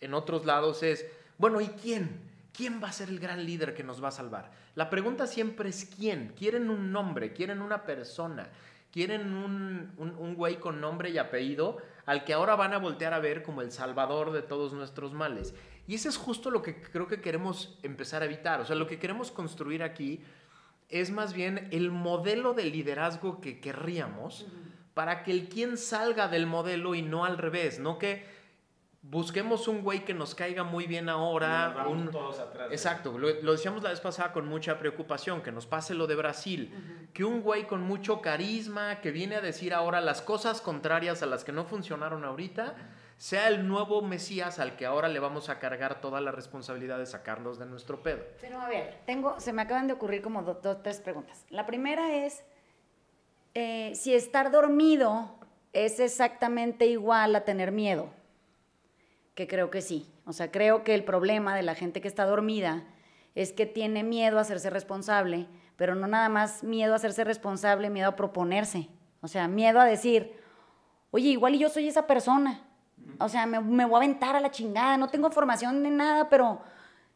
en 0.00 0.14
otros 0.14 0.46
lados 0.46 0.82
es, 0.82 1.04
bueno, 1.36 1.60
¿y 1.60 1.66
quién? 1.68 2.22
¿Quién 2.54 2.82
va 2.82 2.88
a 2.88 2.92
ser 2.92 3.10
el 3.10 3.20
gran 3.20 3.44
líder 3.44 3.74
que 3.74 3.84
nos 3.84 4.02
va 4.02 4.08
a 4.08 4.12
salvar? 4.12 4.50
La 4.76 4.88
pregunta 4.88 5.26
siempre 5.26 5.68
es 5.68 5.92
quién. 5.94 6.32
Quieren 6.38 6.70
un 6.70 6.90
nombre, 6.90 7.34
quieren 7.34 7.60
una 7.60 7.84
persona, 7.84 8.48
quieren 8.90 9.34
un, 9.34 9.92
un, 9.98 10.14
un 10.16 10.34
güey 10.36 10.56
con 10.56 10.80
nombre 10.80 11.10
y 11.10 11.18
apellido 11.18 11.76
al 12.06 12.24
que 12.24 12.32
ahora 12.32 12.56
van 12.56 12.72
a 12.72 12.78
voltear 12.78 13.12
a 13.12 13.18
ver 13.18 13.42
como 13.42 13.60
el 13.60 13.72
salvador 13.72 14.32
de 14.32 14.40
todos 14.40 14.72
nuestros 14.72 15.12
males. 15.12 15.54
Y 15.86 15.94
eso 15.94 16.08
es 16.08 16.16
justo 16.16 16.50
lo 16.50 16.62
que 16.62 16.80
creo 16.80 17.06
que 17.06 17.20
queremos 17.20 17.78
empezar 17.82 18.22
a 18.22 18.24
evitar. 18.24 18.60
O 18.60 18.64
sea, 18.64 18.76
lo 18.76 18.86
que 18.86 18.98
queremos 18.98 19.30
construir 19.30 19.82
aquí 19.82 20.22
es 20.88 21.10
más 21.10 21.34
bien 21.34 21.68
el 21.72 21.90
modelo 21.90 22.54
de 22.54 22.64
liderazgo 22.64 23.40
que 23.40 23.60
querríamos 23.60 24.46
para 24.94 25.22
que 25.24 25.32
el 25.32 25.48
quien 25.48 25.76
salga 25.76 26.28
del 26.28 26.46
modelo 26.46 26.94
y 26.94 27.02
no 27.02 27.24
al 27.24 27.36
revés, 27.36 27.80
no 27.80 27.98
que 27.98 28.24
busquemos 29.02 29.68
un 29.68 29.82
güey 29.82 30.04
que 30.04 30.14
nos 30.14 30.34
caiga 30.34 30.62
muy 30.62 30.86
bien 30.86 31.08
ahora. 31.08 31.86
Un... 31.88 32.10
Todos 32.10 32.38
atrás, 32.38 32.68
Exacto, 32.70 33.18
lo, 33.18 33.52
decíamos 33.52 33.82
la 33.82 33.90
vez 33.90 34.00
pasada 34.00 34.32
con 34.32 34.46
mucha 34.46 34.78
preocupación, 34.78 35.42
que 35.42 35.52
nos 35.52 35.66
pase 35.66 35.94
lo 35.94 36.06
de 36.06 36.14
Brasil, 36.14 37.08
que 37.12 37.24
un 37.24 37.42
güey 37.42 37.66
con 37.66 37.82
mucho 37.82 38.22
carisma, 38.22 39.00
que 39.00 39.10
viene 39.10 39.36
a 39.36 39.40
decir 39.40 39.74
ahora 39.74 40.00
las 40.00 40.22
cosas 40.22 40.60
contrarias 40.60 41.22
a 41.22 41.26
las 41.26 41.44
que 41.44 41.52
no 41.52 41.64
funcionaron 41.64 42.24
ahorita 42.24 42.76
sea 43.16 43.48
el 43.48 43.66
nuevo 43.66 44.02
Mesías 44.02 44.58
al 44.58 44.76
que 44.76 44.86
ahora 44.86 45.08
le 45.08 45.20
vamos 45.20 45.48
a 45.48 45.58
cargar 45.58 46.00
toda 46.00 46.20
la 46.20 46.32
responsabilidad 46.32 46.98
de 46.98 47.06
sacarnos 47.06 47.58
de 47.58 47.66
nuestro 47.66 48.02
pedo. 48.02 48.22
Pero 48.40 48.60
a 48.60 48.68
ver, 48.68 48.98
tengo, 49.06 49.38
se 49.40 49.52
me 49.52 49.62
acaban 49.62 49.86
de 49.86 49.94
ocurrir 49.94 50.22
como 50.22 50.42
dos, 50.42 50.82
tres 50.82 51.00
preguntas. 51.00 51.44
La 51.50 51.66
primera 51.66 52.14
es, 52.14 52.44
eh, 53.54 53.92
si 53.94 54.14
estar 54.14 54.50
dormido 54.50 55.38
es 55.72 56.00
exactamente 56.00 56.86
igual 56.86 57.34
a 57.36 57.44
tener 57.44 57.72
miedo, 57.72 58.10
que 59.34 59.46
creo 59.46 59.70
que 59.70 59.80
sí. 59.80 60.10
O 60.26 60.32
sea, 60.32 60.50
creo 60.50 60.84
que 60.84 60.94
el 60.94 61.04
problema 61.04 61.56
de 61.56 61.62
la 61.62 61.74
gente 61.74 62.00
que 62.00 62.08
está 62.08 62.24
dormida 62.24 62.84
es 63.34 63.52
que 63.52 63.66
tiene 63.66 64.02
miedo 64.02 64.38
a 64.38 64.42
hacerse 64.42 64.70
responsable, 64.70 65.46
pero 65.76 65.94
no 65.94 66.06
nada 66.06 66.28
más 66.28 66.62
miedo 66.62 66.92
a 66.92 66.96
hacerse 66.96 67.24
responsable, 67.24 67.90
miedo 67.90 68.08
a 68.08 68.16
proponerse. 68.16 68.88
O 69.20 69.28
sea, 69.28 69.48
miedo 69.48 69.80
a 69.80 69.84
decir, 69.84 70.36
oye, 71.10 71.30
igual 71.30 71.58
yo 71.58 71.68
soy 71.68 71.88
esa 71.88 72.06
persona 72.06 72.63
o 73.18 73.28
sea, 73.28 73.46
me, 73.46 73.58
voy 73.58 73.94
a 73.94 73.96
aventar 73.96 74.36
a 74.36 74.40
la 74.40 74.50
chingada, 74.50 74.96
no 74.96 75.08
tengo 75.08 75.30
formación 75.30 75.82
ni 75.82 75.90
nada, 75.90 76.28
pero 76.28 76.60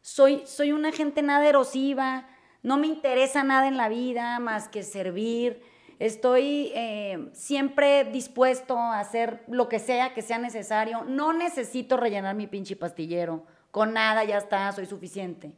soy, 0.01 0.43
soy 0.45 0.71
una 0.71 0.91
gente 0.91 1.21
nada 1.21 1.47
erosiva, 1.47 2.27
no 2.63 2.77
me 2.77 2.87
interesa 2.87 3.43
nada 3.43 3.67
en 3.67 3.77
la 3.77 3.89
vida 3.89 4.39
más 4.39 4.67
que 4.67 4.83
servir. 4.83 5.61
Estoy 5.99 6.71
eh, 6.75 7.29
siempre 7.33 8.05
dispuesto 8.05 8.77
a 8.77 8.99
hacer 8.99 9.43
lo 9.47 9.67
que 9.67 9.79
sea 9.79 10.13
que 10.13 10.21
sea 10.21 10.39
necesario. 10.39 11.03
No 11.03 11.33
necesito 11.33 11.97
rellenar 11.97 12.35
mi 12.35 12.47
pinche 12.47 12.75
pastillero. 12.75 13.45
Con 13.71 13.93
nada 13.93 14.23
ya 14.23 14.37
está, 14.37 14.71
soy 14.71 14.85
suficiente. 14.85 15.53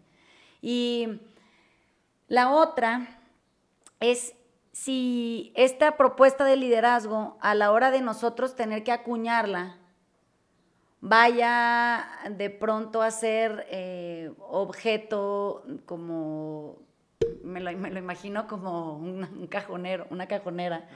Y 0.61 1.21
la 2.27 2.51
otra 2.51 3.19
es 3.99 4.33
si 4.71 5.51
esta 5.55 5.97
propuesta 5.97 6.45
de 6.45 6.55
liderazgo, 6.55 7.37
a 7.41 7.55
la 7.55 7.71
hora 7.71 7.91
de 7.91 8.01
nosotros 8.01 8.55
tener 8.55 8.83
que 8.83 8.91
acuñarla, 8.91 9.77
vaya 11.01 12.07
de 12.29 12.49
pronto 12.51 13.01
a 13.01 13.11
ser 13.11 13.65
eh, 13.69 14.31
objeto 14.39 15.63
como, 15.85 16.77
me 17.43 17.59
lo, 17.59 17.71
imagino 17.71 18.47
como 18.47 18.97
un, 18.97 19.47
cajonero, 19.49 20.07
una 20.11 20.27
cajonera. 20.27 20.87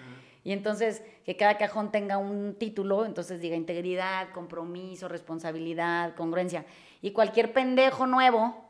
Y 0.43 0.51
entonces 0.51 1.03
que 1.25 1.35
cada 1.35 1.57
cajón 1.57 1.91
tenga 1.91 2.19
un 2.19 2.53
título, 2.53 3.05
entonces 3.05 3.41
diga 3.41 3.55
integridad, 3.55 4.29
compromiso, 4.31 5.07
responsabilidad, 5.07 6.13
congruencia. 6.15 6.65
Y 7.01 7.11
cualquier 7.11 7.51
pendejo 7.51 8.05
nuevo 8.05 8.63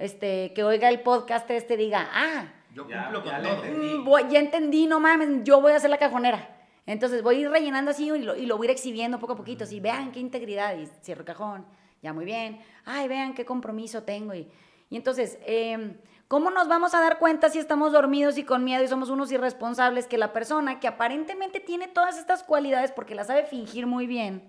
este, 0.00 0.52
que 0.52 0.64
oiga 0.64 0.88
el 0.88 1.00
podcast 1.00 1.48
este 1.50 1.76
diga, 1.76 2.08
ah, 2.12 2.52
yo 2.74 2.84
cumplo 2.84 3.22
con 3.22 3.42
todo. 3.42 4.24
Mm, 4.24 4.30
ya 4.30 4.40
entendí, 4.40 4.86
no 4.86 4.98
mames, 4.98 5.44
yo 5.44 5.60
voy 5.60 5.72
a 5.72 5.78
ser 5.78 5.90
la 5.90 5.98
cajonera. 5.98 6.59
Entonces 6.90 7.22
voy 7.22 7.36
a 7.36 7.38
ir 7.38 7.50
rellenando 7.50 7.92
así 7.92 8.10
y 8.10 8.46
lo, 8.46 8.56
voy 8.56 8.66
a 8.66 8.70
ir 8.70 8.70
exhibiendo 8.72 9.20
poco 9.20 9.34
a 9.34 9.36
poquito. 9.36 9.62
Así, 9.62 9.78
vean 9.78 10.10
qué 10.10 10.18
integridad. 10.18 10.76
Y 10.76 10.86
cierro 11.04 11.24
cajón. 11.24 11.64
Ya 12.02 12.12
muy 12.12 12.24
bien. 12.24 12.60
Ay, 12.84 13.06
vean 13.06 13.32
qué 13.32 13.44
compromiso 13.44 14.02
tengo. 14.02 14.34
Y, 14.34 14.50
entonces, 14.90 15.38
em, 15.46 15.98
¿cómo 16.26 16.50
nos 16.50 16.66
vamos 16.66 16.92
a 16.94 17.00
dar 17.00 17.20
cuenta 17.20 17.48
si 17.48 17.60
estamos 17.60 17.92
dormidos 17.92 18.38
y 18.38 18.44
con 18.44 18.64
miedo 18.64 18.82
y 18.82 18.88
somos 18.88 19.08
unos 19.08 19.30
irresponsables 19.30 20.08
que 20.08 20.18
la 20.18 20.32
persona 20.32 20.80
que 20.80 20.88
aparentemente 20.88 21.60
tiene 21.60 21.86
todas 21.86 22.18
estas 22.18 22.42
cualidades 22.42 22.90
porque 22.90 23.14
las 23.14 23.28
sabe 23.28 23.44
fingir 23.44 23.86
muy 23.86 24.08
bien, 24.08 24.42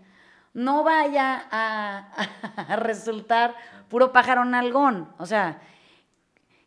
no 0.55 0.83
vaya 0.83 1.47
a, 1.51 2.75
resultar 2.77 3.53
puro 3.87 4.11
pájaro 4.11 4.45
nalgón? 4.45 5.13
O 5.19 5.27
sea, 5.27 5.61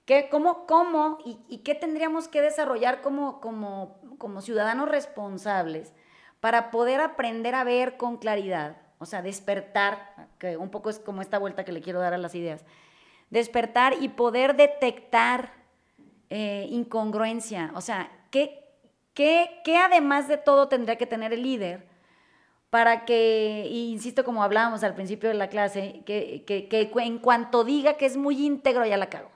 ¿qué, 0.04 0.28
¿cómo, 0.30 0.66
cómo 0.66 1.18
y, 1.25 1.58
qué 1.58 1.75
tendríamos 1.75 2.28
que 2.28 2.40
desarrollar 2.42 3.02
como, 3.02 3.40
como 3.40 3.99
como 4.18 4.40
ciudadanos 4.40 4.88
responsables 4.88 5.92
para 6.40 6.70
poder 6.70 7.00
aprender 7.00 7.54
a 7.54 7.64
ver 7.64 7.96
con 7.96 8.16
claridad, 8.16 8.76
o 8.99 9.06
sea, 9.06 9.23
despertar, 9.23 10.28
que 10.38 10.56
un 10.56 10.70
poco 10.70 10.90
es 10.90 10.99
como 10.99 11.23
esta 11.23 11.38
vuelta 11.38 11.64
que 11.64 11.73
le 11.73 11.80
quiero 11.80 12.00
dar 12.00 12.14
a 12.14 12.18
las 12.18 12.34
ideas, 12.34 12.64
despertar 13.30 13.94
y 14.00 14.08
poder 14.08 14.56
detectar 14.56 15.52
eh, 16.30 16.66
incongruencia. 16.70 17.73
O 17.75 17.80
sea, 17.80 18.11
¿qué, 18.30 18.64
qué, 19.14 19.61
¿qué 19.64 19.76
además 19.78 20.28
de 20.28 20.37
todo 20.37 20.68
tendría 20.68 20.96
que 20.96 21.06
tener 21.06 21.32
el 21.32 21.42
líder? 21.42 21.92
para 22.70 23.04
que, 23.04 23.68
insisto 23.70 24.25
como 24.25 24.42
hablábamos 24.42 24.82
al 24.82 24.96
principio 24.96 25.28
de 25.28 25.37
la 25.37 25.49
clase, 25.49 26.02
que, 26.06 26.42
que, 26.44 26.66
que, 26.66 26.90
en 27.04 27.18
cuanto 27.20 27.62
diga 27.62 27.94
que 27.94 28.04
es 28.04 28.16
muy 28.16 28.44
íntegro 28.44 28.84
ya 28.84 28.96
la 28.96 29.08
cago. 29.08 29.30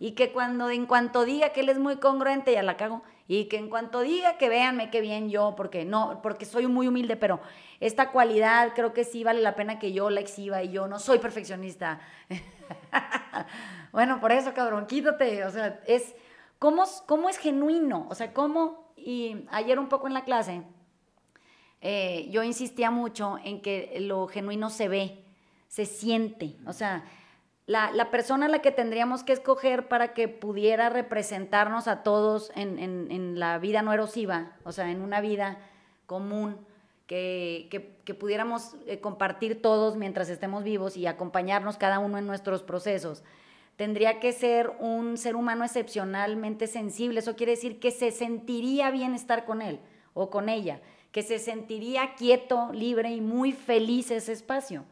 Y 0.00 0.12
que 0.12 0.32
cuando 0.32 0.70
en 0.70 0.86
cuanto 0.86 1.26
diga 1.26 1.50
que 1.50 1.60
él 1.60 1.68
es 1.68 1.78
muy 1.78 1.96
congruente 1.96 2.52
ya 2.52 2.62
la 2.62 2.78
cago. 2.78 3.02
Y 3.28 3.44
que 3.44 3.58
en 3.58 3.68
cuanto 3.68 4.00
diga 4.00 4.38
que 4.38 4.48
véanme 4.48 4.90
qué 4.90 5.02
bien 5.02 5.30
yo, 5.30 5.54
porque 5.56 5.84
no, 5.84 6.20
porque 6.22 6.46
soy 6.46 6.66
muy 6.66 6.88
humilde, 6.88 7.16
pero 7.16 7.38
esta 7.78 8.10
cualidad 8.10 8.72
creo 8.74 8.92
que 8.92 9.04
sí 9.04 9.22
vale 9.22 9.42
la 9.42 9.54
pena 9.54 9.78
que 9.78 9.92
yo 9.92 10.10
la 10.10 10.20
exhiba 10.20 10.62
y 10.64 10.72
yo 10.72 10.88
no 10.88 10.98
soy 10.98 11.18
perfeccionista. 11.18 12.00
bueno, 13.92 14.20
por 14.20 14.32
eso, 14.32 14.52
cabrón, 14.54 14.86
quítate. 14.86 15.44
O 15.44 15.50
sea, 15.50 15.80
es, 15.86 16.14
¿cómo, 16.58 16.84
cómo 17.06 17.28
es 17.28 17.36
genuino? 17.36 18.06
O 18.08 18.14
sea, 18.14 18.32
¿cómo? 18.32 18.92
Y 18.96 19.44
ayer 19.50 19.78
un 19.78 19.88
poco 19.88 20.06
en 20.08 20.14
la 20.14 20.24
clase, 20.24 20.62
eh, 21.82 22.26
yo 22.30 22.42
insistía 22.42 22.90
mucho 22.90 23.38
en 23.44 23.60
que 23.60 23.98
lo 24.00 24.26
genuino 24.28 24.70
se 24.70 24.88
ve, 24.88 25.24
se 25.68 25.84
siente. 25.84 26.56
O 26.66 26.72
sea, 26.72 27.04
la, 27.70 27.92
la, 27.92 28.10
persona 28.10 28.46
a 28.46 28.48
la 28.48 28.58
que 28.62 28.72
tendríamos 28.72 29.22
que 29.22 29.32
escoger 29.32 29.86
para 29.86 30.12
que 30.12 30.26
pudiera 30.26 30.88
representarnos 30.88 31.86
a 31.86 32.02
todos 32.02 32.50
en, 32.56 32.80
en, 32.80 33.12
en 33.12 33.38
la 33.38 33.58
vida 33.58 33.80
no 33.82 33.92
erosiva, 33.92 34.56
o 34.64 34.72
sea, 34.72 34.90
en 34.90 35.00
una 35.00 35.20
vida 35.20 35.58
común, 36.06 36.56
que, 37.06 37.68
que, 38.04 38.14
pudiéramos 38.14 38.74
eh, 38.88 38.98
compartir 38.98 39.62
todos 39.62 39.96
mientras 39.96 40.28
estemos 40.30 40.64
vivos 40.64 40.96
y 40.96 41.06
acompañarnos 41.06 41.76
cada 41.76 42.00
uno 42.00 42.18
en 42.18 42.26
nuestros 42.26 42.64
procesos. 42.64 43.22
Tendría 43.76 44.18
que 44.18 44.32
ser 44.32 44.72
un 44.80 45.16
ser 45.16 45.36
humano 45.36 45.64
excepcionalmente 45.64 46.66
sensible. 46.66 47.20
Eso 47.20 47.36
quiere 47.36 47.52
decir 47.52 47.78
que 47.78 47.92
se 47.92 48.10
sentiría 48.10 48.90
bien 48.90 49.14
estar 49.14 49.44
con 49.44 49.62
él 49.62 49.78
o 50.12 50.28
con 50.28 50.48
ella 50.48 50.80
que 51.12 51.22
se 51.22 51.38
sentiría 51.38 52.14
quieto, 52.14 52.70
libre 52.72 53.10
y 53.10 53.20
muy 53.20 53.52
feliz 53.52 54.10
ese 54.10 54.32
espacio. 54.32 54.84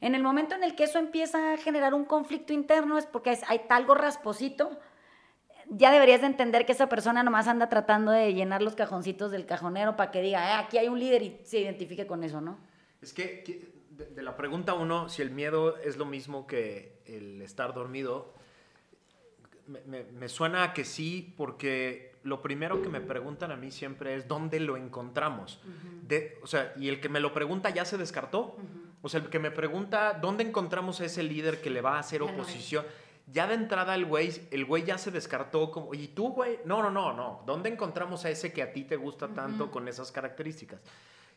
En 0.00 0.14
el 0.14 0.22
momento 0.22 0.54
en 0.54 0.64
el 0.64 0.74
que 0.74 0.84
eso 0.84 0.98
empieza 0.98 1.52
a 1.52 1.56
generar 1.56 1.94
un 1.94 2.04
conflicto 2.04 2.52
interno 2.52 2.98
es 2.98 3.06
porque 3.06 3.38
hay 3.46 3.60
algo 3.68 3.94
rasposito, 3.94 4.78
ya 5.68 5.92
deberías 5.92 6.22
de 6.22 6.26
entender 6.26 6.66
que 6.66 6.72
esa 6.72 6.88
persona 6.88 7.22
nomás 7.22 7.46
anda 7.46 7.68
tratando 7.68 8.10
de 8.10 8.34
llenar 8.34 8.62
los 8.62 8.74
cajoncitos 8.74 9.30
del 9.30 9.46
cajonero 9.46 9.96
para 9.96 10.10
que 10.10 10.22
diga, 10.22 10.56
ah, 10.56 10.60
aquí 10.60 10.78
hay 10.78 10.88
un 10.88 10.98
líder 10.98 11.22
y 11.22 11.40
se 11.44 11.60
identifique 11.60 12.06
con 12.06 12.24
eso, 12.24 12.40
¿no? 12.40 12.58
Es 13.00 13.12
que 13.12 13.72
de, 13.90 14.22
la 14.22 14.36
pregunta 14.36 14.74
uno, 14.74 15.08
si 15.08 15.22
el 15.22 15.30
miedo 15.30 15.76
es 15.78 15.96
lo 15.96 16.06
mismo 16.06 16.46
que 16.46 17.00
el 17.06 17.40
estar 17.42 17.74
dormido, 17.74 18.34
me, 19.86 20.04
me 20.04 20.28
suena 20.28 20.64
a 20.64 20.72
que 20.72 20.84
sí, 20.84 21.34
porque 21.36 22.10
lo 22.22 22.42
primero 22.42 22.82
que 22.82 22.88
me 22.88 23.00
preguntan 23.00 23.50
a 23.50 23.56
mí 23.56 23.70
siempre 23.70 24.14
es 24.14 24.28
dónde 24.28 24.60
lo 24.60 24.76
encontramos. 24.76 25.60
de, 26.06 26.38
o 26.42 26.46
sea, 26.46 26.72
y 26.76 26.88
el 26.88 27.00
que 27.00 27.08
me 27.08 27.20
lo 27.20 27.32
pregunta 27.32 27.70
ya 27.70 27.84
se 27.84 27.96
descartó. 27.96 28.56
O 29.02 29.08
sea, 29.08 29.20
el 29.20 29.30
que 29.30 29.38
me 29.38 29.50
pregunta 29.50 30.18
dónde 30.20 30.44
encontramos 30.44 31.00
a 31.00 31.06
ese 31.06 31.22
líder 31.22 31.60
que 31.60 31.70
le 31.70 31.80
va 31.80 31.96
a 31.96 32.00
hacer 32.00 32.22
oposición. 32.22 32.84
Ya 33.32 33.46
de 33.46 33.54
entrada 33.54 33.94
el 33.94 34.04
güey, 34.04 34.48
el 34.50 34.64
güey 34.64 34.84
ya 34.84 34.98
se 34.98 35.10
descartó 35.10 35.70
como, 35.70 35.94
¿y 35.94 36.08
tú, 36.08 36.32
güey? 36.32 36.58
No, 36.64 36.82
no, 36.82 36.90
no, 36.90 37.12
no. 37.12 37.42
¿Dónde 37.46 37.70
encontramos 37.70 38.24
a 38.24 38.30
ese 38.30 38.52
que 38.52 38.62
a 38.62 38.72
ti 38.72 38.84
te 38.84 38.96
gusta 38.96 39.28
tanto 39.28 39.70
con 39.70 39.88
esas 39.88 40.10
características? 40.10 40.80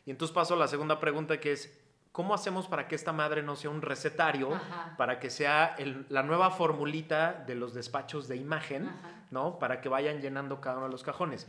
Y 0.04 0.10
entonces 0.10 0.34
paso 0.34 0.54
a 0.54 0.56
la 0.56 0.68
segunda 0.68 0.98
pregunta 0.98 1.38
que 1.38 1.52
es, 1.52 1.80
¿cómo 2.12 2.34
hacemos 2.34 2.66
para 2.66 2.88
que 2.88 2.96
esta 2.96 3.12
madre 3.12 3.42
no 3.42 3.56
sea 3.56 3.70
un 3.70 3.80
recetario, 3.80 4.50
para 4.98 5.18
que 5.20 5.30
sea 5.30 5.76
la 6.08 6.22
nueva 6.22 6.50
formulita 6.50 7.44
de 7.46 7.54
los 7.54 7.74
despachos 7.74 8.28
de 8.28 8.36
imagen, 8.36 8.90
¿no? 9.30 9.58
Para 9.58 9.80
que 9.80 9.88
vayan 9.88 10.20
llenando 10.20 10.60
cada 10.60 10.76
uno 10.76 10.86
de 10.86 10.92
los 10.92 11.02
cajones. 11.02 11.46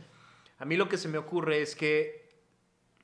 A 0.58 0.64
mí 0.64 0.76
lo 0.76 0.88
que 0.88 0.96
se 0.96 1.08
me 1.08 1.18
ocurre 1.18 1.60
es 1.60 1.76
que 1.76 2.25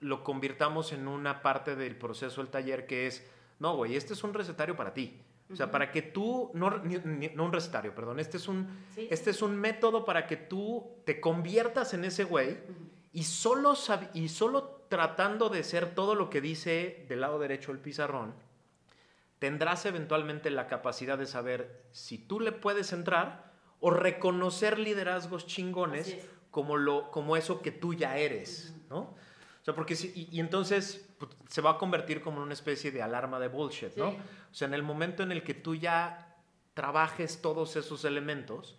lo 0.03 0.25
convirtamos 0.25 0.93
en 0.93 1.09
una 1.09 1.43
parte 1.43 1.77
del 1.77 1.97
proceso 1.97 2.43
del 2.43 2.51
taller 2.51 2.87
que 2.87 3.07
es, 3.07 3.27
no, 3.59 3.77
güey, 3.77 3.97
este 3.97 4.13
es 4.13 4.25
un 4.25 4.35
recetario 4.35 4.77
para 4.77 4.93
ti. 4.93 5.21
O 5.51 5.57
sea, 5.57 5.71
para 5.71 5.91
que 5.91 6.01
tú, 6.01 6.51
no, 6.55 6.71
no, 6.71 7.45
un 7.45 7.53
recetario, 7.53 7.95
perdón, 7.95 8.21
este 8.21 8.39
es 8.39 8.49
un, 8.49 8.69
este 8.97 9.31
es 9.31 9.43
un 9.43 9.55
método 9.55 10.05
para 10.05 10.27
que 10.27 10.37
tú 10.37 10.97
te 11.05 11.21
conviertas 11.21 11.93
en 11.93 12.05
ese 12.05 12.25
güey 12.25 12.59
y 13.13 13.25
solo, 13.25 13.75
y 14.15 14.29
solo 14.29 14.87
tratando 14.89 15.51
de 15.51 15.63
ser 15.63 15.95
todo 15.95 16.15
lo 16.15 16.31
que 16.31 16.41
dice 16.41 17.05
del 17.09 17.21
lado 17.21 17.39
derecho 17.39 17.71
el 17.71 17.79
pizarrón, 17.79 18.35
tendrás 19.39 19.85
eventualmente 19.85 20.51
la 20.51 20.69
capacidad 20.69 21.19
de 21.19 21.27
saber 21.27 21.85
si 21.91 22.17
tú 22.17 22.41
le 22.41 22.53
puedes 22.53 22.93
entrar 22.93 23.53
o 23.81 23.91
reconocer 23.91 24.79
liderazgos 24.79 25.47
chingones 25.47 26.17
como, 26.51 26.77
lo, 26.77 27.11
como 27.11 27.37
eso 27.37 27.61
que 27.61 27.73
tú 27.73 27.93
ya 27.93 28.17
eres, 28.17 28.75
¿no? 28.89 29.15
O 29.63 29.65
sea, 29.65 29.75
porque 29.75 29.95
si, 29.95 30.29
y, 30.33 30.41
entonces 30.41 31.09
pues, 31.19 31.31
se 31.49 31.61
va 31.61 31.71
a 31.71 31.79
convertir 31.79 32.21
como 32.21 32.39
en 32.39 32.43
una 32.45 32.53
especie 32.53 32.91
de 32.91 33.01
alarma 33.01 33.39
de 33.39 33.47
bullshit, 33.47 33.97
¿no? 33.97 34.09
O 34.09 34.55
sea, 34.55 34.67
en 34.67 34.75
el 34.75 34.83
momento 34.83 35.23
en 35.23 35.31
el 35.31 35.45
que 35.45 35.55
tú 35.55 35.77
ya 35.77 36.37
trabajes 36.75 37.41
todos 37.41 37.77
esos 37.77 38.05
elementos, 38.05 38.77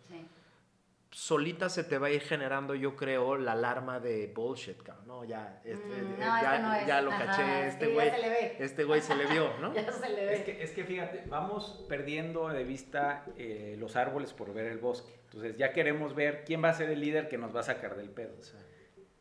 solita 1.14 1.70
se 1.70 1.84
te 1.84 1.98
va 1.98 2.08
a 2.08 2.10
ir 2.10 2.22
generando, 2.22 2.76
yo 2.76 2.96
creo, 2.96 3.38
la 3.38 3.54
alarma 3.54 4.00
de 4.00 4.28
bullshit, 4.36 4.82
cabrón. 4.82 5.08
No, 5.08 5.24
ya, 5.24 5.62
este, 5.64 5.86
mm, 5.86 6.20
ya, 6.20 6.86
ya 6.86 7.02
lo 7.02 7.12
caché, 7.12 7.68
este 7.68 7.88
güey, 7.88 8.12
este 8.60 8.84
güey 8.84 9.00
se 9.00 9.16
le 9.16 9.28
vio, 9.28 9.54
¿no? 9.62 9.74
ya 9.76 9.90
se 9.92 10.10
le 10.10 10.26
ve. 10.26 10.34
Es 10.34 10.44
que, 10.44 10.64
es 10.64 10.72
que 10.72 10.84
fíjate, 10.84 11.24
vamos 11.28 11.86
perdiendo 11.88 12.50
de 12.50 12.64
vista 12.64 13.26
eh, 13.38 13.78
los 13.80 13.96
árboles 13.96 14.34
por 14.34 14.54
ver 14.54 14.66
el 14.66 14.80
bosque. 14.80 15.14
Entonces 15.26 15.56
ya 15.56 15.72
queremos 15.72 16.14
ver 16.16 16.44
quién 16.46 16.64
va 16.64 16.70
a 16.70 16.74
ser 16.74 16.90
el 16.90 17.00
líder 17.00 17.30
que 17.30 17.38
nos 17.38 17.56
va 17.56 17.62
a 17.62 17.64
sacar 17.64 17.96
del 17.96 18.10
pedo. 18.10 18.34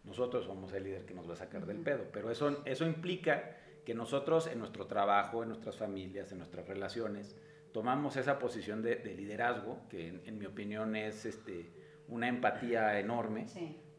Nosotros 0.05 0.45
somos 0.45 0.73
el 0.73 0.85
líder 0.85 1.05
que 1.05 1.15
nos 1.15 1.29
va 1.29 1.35
a 1.35 1.37
sacar 1.37 1.67
del 1.67 1.79
pedo, 1.79 2.07
pero 2.13 2.31
eso, 2.31 2.63
eso 2.65 2.85
implica 2.85 3.57
que 3.85 3.95
nosotros 3.95 4.47
en 4.47 4.59
nuestro 4.59 4.87
trabajo, 4.87 5.43
en 5.43 5.49
nuestras 5.49 5.77
familias, 5.77 6.33
en 6.33 6.39
nuestras 6.39 6.67
relaciones, 6.67 7.37
tomamos 7.73 8.17
esa 8.17 8.39
posición 8.39 8.83
de, 8.83 8.97
liderazgo, 9.17 9.81
que 9.89 10.09
en, 10.09 10.23
en, 10.27 10.39
mi 10.39 10.47
opinión 10.47 10.95
es 10.97 11.25
este, 11.25 11.73
una 12.09 12.29
empatía 12.29 12.99
enorme 12.99 13.47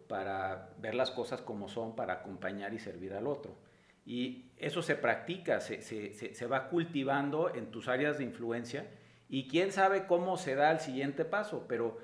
para 0.08 0.74
ver 0.78 0.96
las 0.96 1.12
cosas 1.12 1.42
como 1.42 1.68
son, 1.68 1.96
para 1.96 2.14
acompañar 2.14 2.74
y 2.74 2.80
servir 2.80 3.14
al 3.14 3.28
otro. 3.28 3.58
Y 4.06 4.52
eso 4.58 4.82
se 4.82 4.96
practica, 4.96 5.60
se, 5.60 5.82
se, 5.82 6.14
se, 6.14 6.46
va 6.46 6.70
cultivando 6.70 7.54
en 7.54 7.72
tus 7.72 7.88
áreas 7.88 8.18
de 8.18 8.26
influencia 8.26 8.86
y 9.30 9.48
quién 9.48 9.72
sabe 9.72 10.06
cómo 10.06 10.38
se 10.38 10.56
da 10.56 10.72
el 10.72 10.80
siguiente 10.80 11.24
paso, 11.26 11.66
pero 11.68 11.98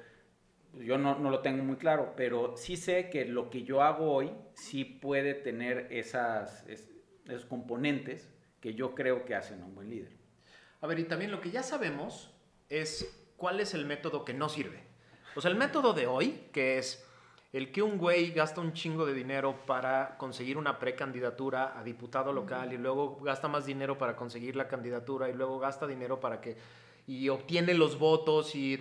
yo 0.74 0.98
no, 0.98 1.18
no, 1.18 1.30
lo 1.30 1.40
tengo 1.40 1.64
muy 1.64 1.78
claro, 1.78 2.14
pero 2.16 2.56
sí 2.56 2.78
sé 2.78 3.10
que 3.10 3.26
lo 3.26 3.50
que 3.50 3.64
yo 3.64 3.82
hago 3.82 4.12
hoy 4.12 4.32
sí 4.54 4.86
puede 4.86 5.34
tener 5.34 5.88
esas, 5.92 6.66
esos 6.68 7.46
componentes 7.46 8.30
que 8.62 8.74
yo 8.74 8.94
creo 8.96 9.26
que 9.26 9.36
hacen 9.36 9.62
a 9.62 9.66
un 9.66 9.76
buen 9.76 9.90
líder. 9.90 10.12
A 10.82 10.88
ver, 10.88 11.00
y 11.00 11.04
también 11.06 11.32
lo 11.32 11.42
que 11.42 11.52
ya 11.52 11.64
sabemos 11.64 12.32
es 12.70 13.32
cuál 13.36 13.60
es 13.60 13.74
el 13.74 13.86
método 13.86 14.24
que 14.24 14.34
no 14.34 14.50
sirve. 14.50 14.84
O 15.36 15.42
sea, 15.42 15.52
el 15.52 15.58
método 15.58 15.94
de 15.94 16.08
hoy, 16.08 16.48
que 16.52 16.78
es 16.78 17.06
el 17.52 17.72
que 17.72 17.82
un 17.82 17.98
güey 17.98 18.32
gasta 18.32 18.62
un 18.62 18.74
chingo 18.74 19.06
de 19.06 19.14
dinero 19.14 19.66
para 19.66 20.18
conseguir 20.18 20.58
una 20.58 20.78
precandidatura 20.78 21.80
a 21.80 21.84
diputado 21.84 22.32
local 22.32 22.74
y 22.74 22.78
luego 22.78 23.18
gasta 23.22 23.48
más 23.48 23.66
dinero 23.66 23.98
para 23.98 24.16
conseguir 24.16 24.56
la 24.56 24.68
candidatura 24.68 25.30
y 25.30 25.34
luego 25.34 25.58
gasta 25.58 25.88
dinero 25.88 26.20
para 26.20 26.42
que 26.42 26.58
y 27.08 27.28
obtiene 27.30 27.74
los 27.74 27.98
votos 27.98 28.54
y 28.54 28.78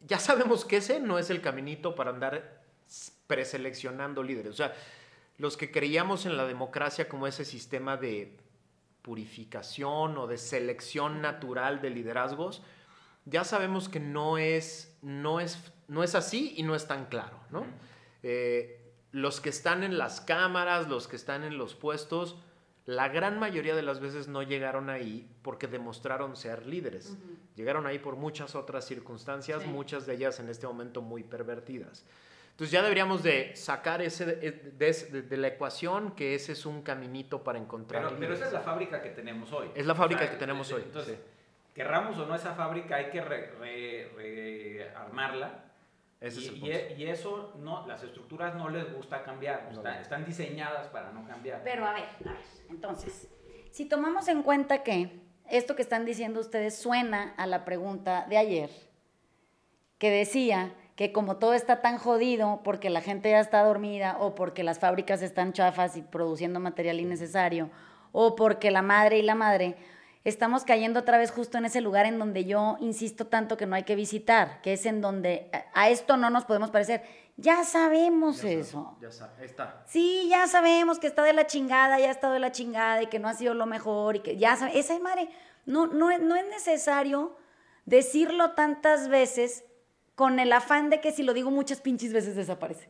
ya 0.00 0.18
sabemos 0.18 0.64
que 0.64 0.78
ese 0.78 1.00
no 1.00 1.18
es 1.18 1.30
el 1.30 1.40
caminito 1.40 1.94
para 1.94 2.10
andar 2.10 2.62
preseleccionando 3.26 4.22
líderes. 4.22 4.52
O 4.52 4.56
sea, 4.56 4.74
los 5.36 5.56
que 5.56 5.70
creíamos 5.70 6.26
en 6.26 6.36
la 6.36 6.46
democracia 6.46 7.08
como 7.08 7.26
ese 7.26 7.44
sistema 7.44 7.96
de 7.96 8.36
purificación 9.02 10.18
o 10.18 10.26
de 10.26 10.38
selección 10.38 11.22
natural 11.22 11.80
de 11.80 11.90
liderazgos, 11.90 12.62
ya 13.24 13.44
sabemos 13.44 13.88
que 13.88 14.00
no 14.00 14.38
es, 14.38 14.96
no 15.02 15.40
es, 15.40 15.72
no 15.86 16.02
es 16.02 16.14
así 16.14 16.54
y 16.56 16.62
no 16.62 16.74
es 16.74 16.86
tan 16.86 17.06
claro, 17.06 17.38
¿no? 17.50 17.66
Eh, 18.22 18.92
los 19.12 19.40
que 19.40 19.48
están 19.48 19.84
en 19.84 19.98
las 19.98 20.20
cámaras, 20.20 20.88
los 20.88 21.08
que 21.08 21.16
están 21.16 21.44
en 21.44 21.58
los 21.58 21.74
puestos, 21.74 22.36
la 22.88 23.08
gran 23.08 23.38
mayoría 23.38 23.76
de 23.76 23.82
las 23.82 24.00
veces 24.00 24.28
no 24.28 24.42
llegaron 24.42 24.88
ahí 24.88 25.28
porque 25.42 25.66
demostraron 25.66 26.34
ser 26.36 26.64
líderes. 26.64 27.18
Llegaron 27.54 27.86
ahí 27.86 27.98
por 27.98 28.16
muchas 28.16 28.54
otras 28.54 28.86
circunstancias, 28.86 29.66
muchas 29.66 30.06
de 30.06 30.14
ellas 30.14 30.40
en 30.40 30.48
este 30.48 30.66
momento 30.66 31.02
muy 31.02 31.22
pervertidas. 31.22 32.06
Entonces 32.52 32.70
ya 32.70 32.80
deberíamos 32.80 33.22
de 33.22 33.54
sacar 33.54 34.00
ese 34.00 34.24
de, 34.24 35.36
la 35.36 35.48
ecuación 35.48 36.12
que 36.12 36.34
ese 36.34 36.52
es 36.52 36.64
un 36.64 36.80
caminito 36.80 37.44
para 37.44 37.58
encontrar. 37.58 38.04
Pero, 38.04 38.16
pero, 38.18 38.32
esa 38.32 38.46
es 38.46 38.54
la 38.54 38.62
fábrica 38.62 39.02
que 39.02 39.10
tenemos 39.10 39.52
hoy. 39.52 39.70
Es 39.74 39.84
la 39.84 39.94
fábrica 39.94 40.30
que 40.30 40.36
tenemos 40.36 40.72
hoy. 40.72 40.84
Entonces, 40.86 41.18
querramos 41.74 42.16
o 42.16 42.24
no 42.24 42.34
esa 42.34 42.54
fábrica, 42.54 42.96
hay 42.96 43.10
que 43.10 43.20
rearmarla. 44.96 45.67
Y, 46.20 47.02
y, 47.02 47.06
eso, 47.06 47.54
no, 47.58 47.86
las 47.86 48.02
estructuras 48.02 48.54
no 48.56 48.68
les 48.68 48.92
gusta 48.92 49.22
cambiar, 49.22 49.70
están, 50.00 50.24
diseñadas 50.24 50.88
para 50.88 51.12
no 51.12 51.26
cambiar. 51.26 51.62
Pero 51.62 51.86
a 51.86 51.92
ver, 51.92 52.04
a 52.26 52.32
ver, 52.32 52.42
entonces, 52.70 53.28
si 53.70 53.84
tomamos 53.84 54.26
en 54.26 54.42
cuenta 54.42 54.82
que 54.82 55.20
esto 55.48 55.76
que 55.76 55.82
están 55.82 56.04
diciendo 56.04 56.40
ustedes 56.40 56.76
suena 56.76 57.34
a 57.36 57.46
la 57.46 57.64
pregunta 57.64 58.26
de 58.28 58.36
ayer, 58.36 58.70
que 59.98 60.10
decía 60.10 60.74
que 60.96 61.12
como 61.12 61.36
todo 61.36 61.54
está 61.54 61.80
tan 61.80 61.98
jodido, 61.98 62.62
porque 62.64 62.90
la 62.90 63.00
gente 63.00 63.30
ya 63.30 63.38
está 63.38 63.62
dormida, 63.62 64.16
o 64.18 64.34
porque 64.34 64.64
las 64.64 64.80
fábricas 64.80 65.22
están 65.22 65.52
chafas 65.52 65.96
y 65.96 66.02
produciendo 66.02 66.58
material 66.58 66.98
innecesario, 66.98 67.70
o 68.10 68.34
porque 68.34 68.72
la 68.72 68.82
madre 68.82 69.18
y 69.18 69.22
la 69.22 69.36
madre, 69.36 69.76
estamos 70.28 70.64
cayendo 70.64 71.00
otra 71.00 71.18
vez 71.18 71.30
justo 71.30 71.58
en 71.58 71.64
ese 71.64 71.80
lugar 71.80 72.06
en 72.06 72.18
donde 72.18 72.44
yo 72.44 72.76
insisto 72.80 73.26
tanto 73.26 73.56
que 73.56 73.66
no 73.66 73.76
hay 73.76 73.84
que 73.84 73.96
visitar, 73.96 74.60
que 74.62 74.74
es 74.74 74.86
en 74.86 75.00
donde 75.00 75.50
a 75.74 75.88
esto 75.88 76.16
no 76.16 76.30
nos 76.30 76.44
podemos 76.44 76.70
parecer. 76.70 77.02
Ya 77.36 77.62
sabemos 77.64 78.42
eso. 78.42 78.96
ya 79.00 79.08
está. 79.44 79.84
Sí, 79.86 80.26
ya 80.28 80.46
sabemos 80.48 80.98
que 80.98 81.06
está 81.06 81.22
de 81.22 81.32
la 81.32 81.46
chingada, 81.46 81.98
ya 81.98 82.08
ha 82.08 82.10
estado 82.10 82.32
de 82.32 82.40
la 82.40 82.52
chingada 82.52 83.02
y 83.02 83.06
que 83.06 83.18
no 83.18 83.28
ha 83.28 83.34
sido 83.34 83.54
lo 83.54 83.66
mejor 83.66 84.16
y 84.16 84.20
que 84.20 84.36
ya 84.36 84.56
sabe, 84.56 84.78
esa 84.78 84.98
madre, 84.98 85.28
no, 85.64 85.86
no, 85.86 86.16
no 86.18 86.36
es 86.36 86.46
necesario 86.48 87.36
decirlo 87.86 88.52
tantas 88.52 89.08
veces 89.08 89.64
con 90.14 90.40
el 90.40 90.52
afán 90.52 90.90
de 90.90 91.00
que 91.00 91.12
si 91.12 91.22
lo 91.22 91.32
digo 91.32 91.50
muchas 91.50 91.80
pinches 91.80 92.12
veces 92.12 92.34
desaparece. 92.34 92.88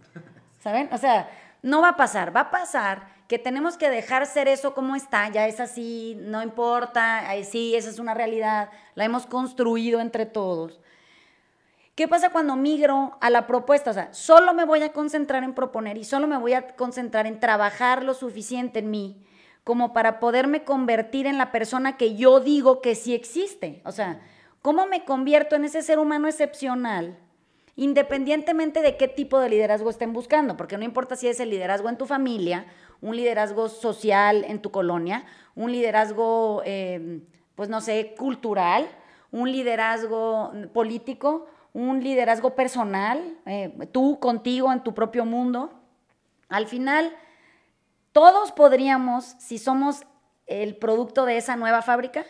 ¿Saben? 0.61 0.89
O 0.93 0.99
sea, 0.99 1.29
no 1.63 1.83
va 1.83 1.91
a 1.91 1.97
pasar, 1.97 2.35
va 2.35 2.41
a 2.41 2.51
pasar 2.51 3.18
que 3.29 3.39
tenemos 3.39 3.77
que 3.77 3.91
dejar 3.91 4.27
ser 4.27 4.49
eso 4.49 4.75
como 4.75 4.97
está, 4.97 5.29
ya 5.29 5.47
es 5.47 5.61
así, 5.61 6.17
no 6.19 6.43
importa, 6.43 7.25
sí, 7.45 7.77
esa 7.77 7.91
es 7.91 7.99
una 7.99 8.15
realidad, 8.15 8.71
la 8.95 9.05
hemos 9.05 9.27
construido 9.27 10.01
entre 10.01 10.27
todos. 10.27 10.81
¿Qué 11.95 12.09
pasa 12.09 12.31
cuando 12.31 12.57
migro 12.57 13.19
a 13.21 13.29
la 13.29 13.47
propuesta? 13.47 13.91
O 13.91 13.95
sea, 13.95 14.15
solo 14.15 14.55
me 14.55 14.65
voy 14.65 14.83
a 14.83 14.93
concentrar 14.93 15.45
en 15.45 15.53
proponer 15.53 15.99
y 15.99 16.05
solo 16.05 16.27
me 16.27 16.39
voy 16.39 16.55
a 16.55 16.69
concentrar 16.69 17.27
en 17.27 17.39
trabajar 17.39 18.03
lo 18.03 18.15
suficiente 18.15 18.79
en 18.79 18.91
mí 18.91 19.25
como 19.63 19.93
para 19.93 20.21
poderme 20.21 20.65
convertir 20.65 21.27
en 21.27 21.37
la 21.37 21.53
persona 21.53 21.99
que 21.99 22.15
yo 22.15 22.41
digo 22.41 22.81
que 22.81 22.95
sí 22.95 23.15
existe. 23.15 23.83
O 23.85 23.93
sea, 23.93 24.21
¿cómo 24.63 24.87
me 24.87 25.05
convierto 25.05 25.57
en 25.57 25.65
ese 25.65 25.83
ser 25.83 25.99
humano 25.99 26.29
excepcional? 26.29 27.19
Independientemente 27.77 28.81
de 28.81 28.97
qué 28.97 29.09
tipo 29.09 29.39
de 29.39 29.51
liderazgo 29.51 29.91
estén 29.91 30.15
buscando, 30.15 30.57
porque 30.57 30.79
no 30.79 30.85
importa 30.85 31.17
si 31.17 31.29
es 31.29 31.39
el 31.39 31.51
liderazgo 31.51 31.91
en 31.91 31.99
tu 31.99 32.07
familia, 32.07 32.65
un 33.01 33.17
liderazgo 33.17 33.69
social 33.69 34.45
en 34.45 34.61
tu 34.61 34.71
colonia, 34.71 35.25
un 35.55 35.73
liderazgo, 35.73 36.63
eh, 36.65 37.21
pues 37.55 37.69
no 37.69 37.81
sé, 37.81 38.15
cultural, 38.17 38.89
un 39.31 39.51
liderazgo 39.51 40.53
político, 40.73 41.47
un 41.73 42.03
liderazgo 42.03 42.55
personal, 42.55 43.39
eh, 43.47 43.73
tú 43.93 44.19
contigo 44.19 44.73
en 44.73 44.83
tu 44.83 44.95
propio 44.95 45.25
mundo. 45.25 45.71
Al 46.49 46.67
final, 46.67 47.15
todos 48.13 48.53
podríamos, 48.53 49.37
si 49.39 49.59
somos 49.59 50.03
el 50.47 50.77
producto 50.77 51.27
de 51.27 51.37
esa 51.37 51.57
nueva 51.57 51.83
fábrica, 51.83 52.25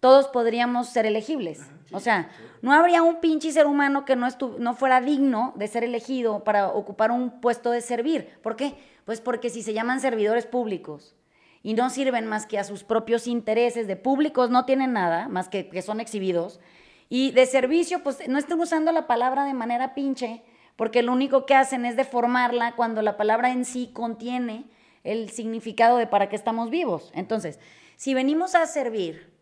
todos 0.00 0.28
podríamos 0.28 0.88
ser 0.88 1.06
elegibles. 1.06 1.62
o 1.92 2.00
sea, 2.00 2.28
no 2.60 2.72
habría 2.72 3.02
un 3.02 3.20
pinche 3.20 3.52
ser 3.52 3.66
humano 3.66 4.04
que 4.04 4.16
no, 4.16 4.28
no 4.58 4.74
fuera 4.74 5.00
digno 5.00 5.54
de 5.56 5.68
ser 5.68 5.84
elegido 5.84 6.44
para 6.44 6.68
ocupar 6.68 7.10
un 7.10 7.40
puesto 7.40 7.70
de 7.70 7.80
servir. 7.80 8.38
¿Por 8.42 8.56
qué? 8.56 8.76
Pues 9.04 9.20
porque 9.20 9.50
si 9.50 9.62
se 9.62 9.74
llaman 9.74 10.00
servidores 10.00 10.46
públicos 10.46 11.14
y 11.62 11.74
no 11.74 11.90
sirven 11.90 12.26
más 12.26 12.46
que 12.46 12.58
a 12.58 12.64
sus 12.64 12.84
propios 12.84 13.26
intereses 13.26 13.86
de 13.86 13.96
públicos, 13.96 14.50
no 14.50 14.64
tienen 14.64 14.92
nada 14.92 15.28
más 15.28 15.48
que 15.48 15.68
que 15.68 15.82
son 15.82 16.00
exhibidos, 16.00 16.60
y 17.08 17.30
de 17.32 17.46
servicio, 17.46 18.02
pues 18.02 18.26
no 18.28 18.38
estén 18.38 18.60
usando 18.60 18.90
la 18.92 19.06
palabra 19.06 19.44
de 19.44 19.54
manera 19.54 19.94
pinche, 19.94 20.42
porque 20.76 21.02
lo 21.02 21.12
único 21.12 21.46
que 21.46 21.54
hacen 21.54 21.84
es 21.84 21.96
deformarla 21.96 22.74
cuando 22.74 23.02
la 23.02 23.16
palabra 23.16 23.50
en 23.50 23.64
sí 23.64 23.90
contiene 23.92 24.64
el 25.04 25.30
significado 25.30 25.98
de 25.98 26.06
para 26.06 26.28
qué 26.28 26.36
estamos 26.36 26.70
vivos. 26.70 27.10
Entonces, 27.14 27.60
si 27.96 28.14
venimos 28.14 28.54
a 28.54 28.66
servir, 28.66 29.32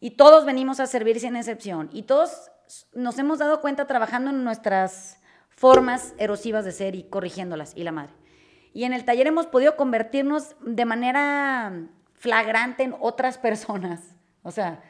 y 0.00 0.12
todos 0.12 0.44
venimos 0.44 0.80
a 0.80 0.86
servir 0.86 1.20
sin 1.20 1.36
excepción, 1.36 1.90
y 1.92 2.02
todos 2.02 2.50
nos 2.94 3.18
hemos 3.18 3.38
dado 3.38 3.60
cuenta 3.60 3.86
trabajando 3.86 4.30
en 4.30 4.44
nuestras 4.44 5.18
formas 5.50 6.14
erosivas 6.18 6.64
de 6.64 6.72
ser 6.72 6.94
y 6.94 7.04
corrigiéndolas, 7.04 7.72
y 7.76 7.84
la 7.84 7.92
madre. 7.92 8.23
Y 8.74 8.84
en 8.84 8.92
el 8.92 9.06
taller 9.06 9.26
hemos 9.28 9.46
podido 9.46 9.76
convertirnos 9.76 10.56
de 10.60 10.84
manera 10.84 11.72
flagrante 12.12 12.82
en 12.82 12.94
otras 13.00 13.38
personas. 13.38 14.14
O 14.42 14.50
sea, 14.50 14.82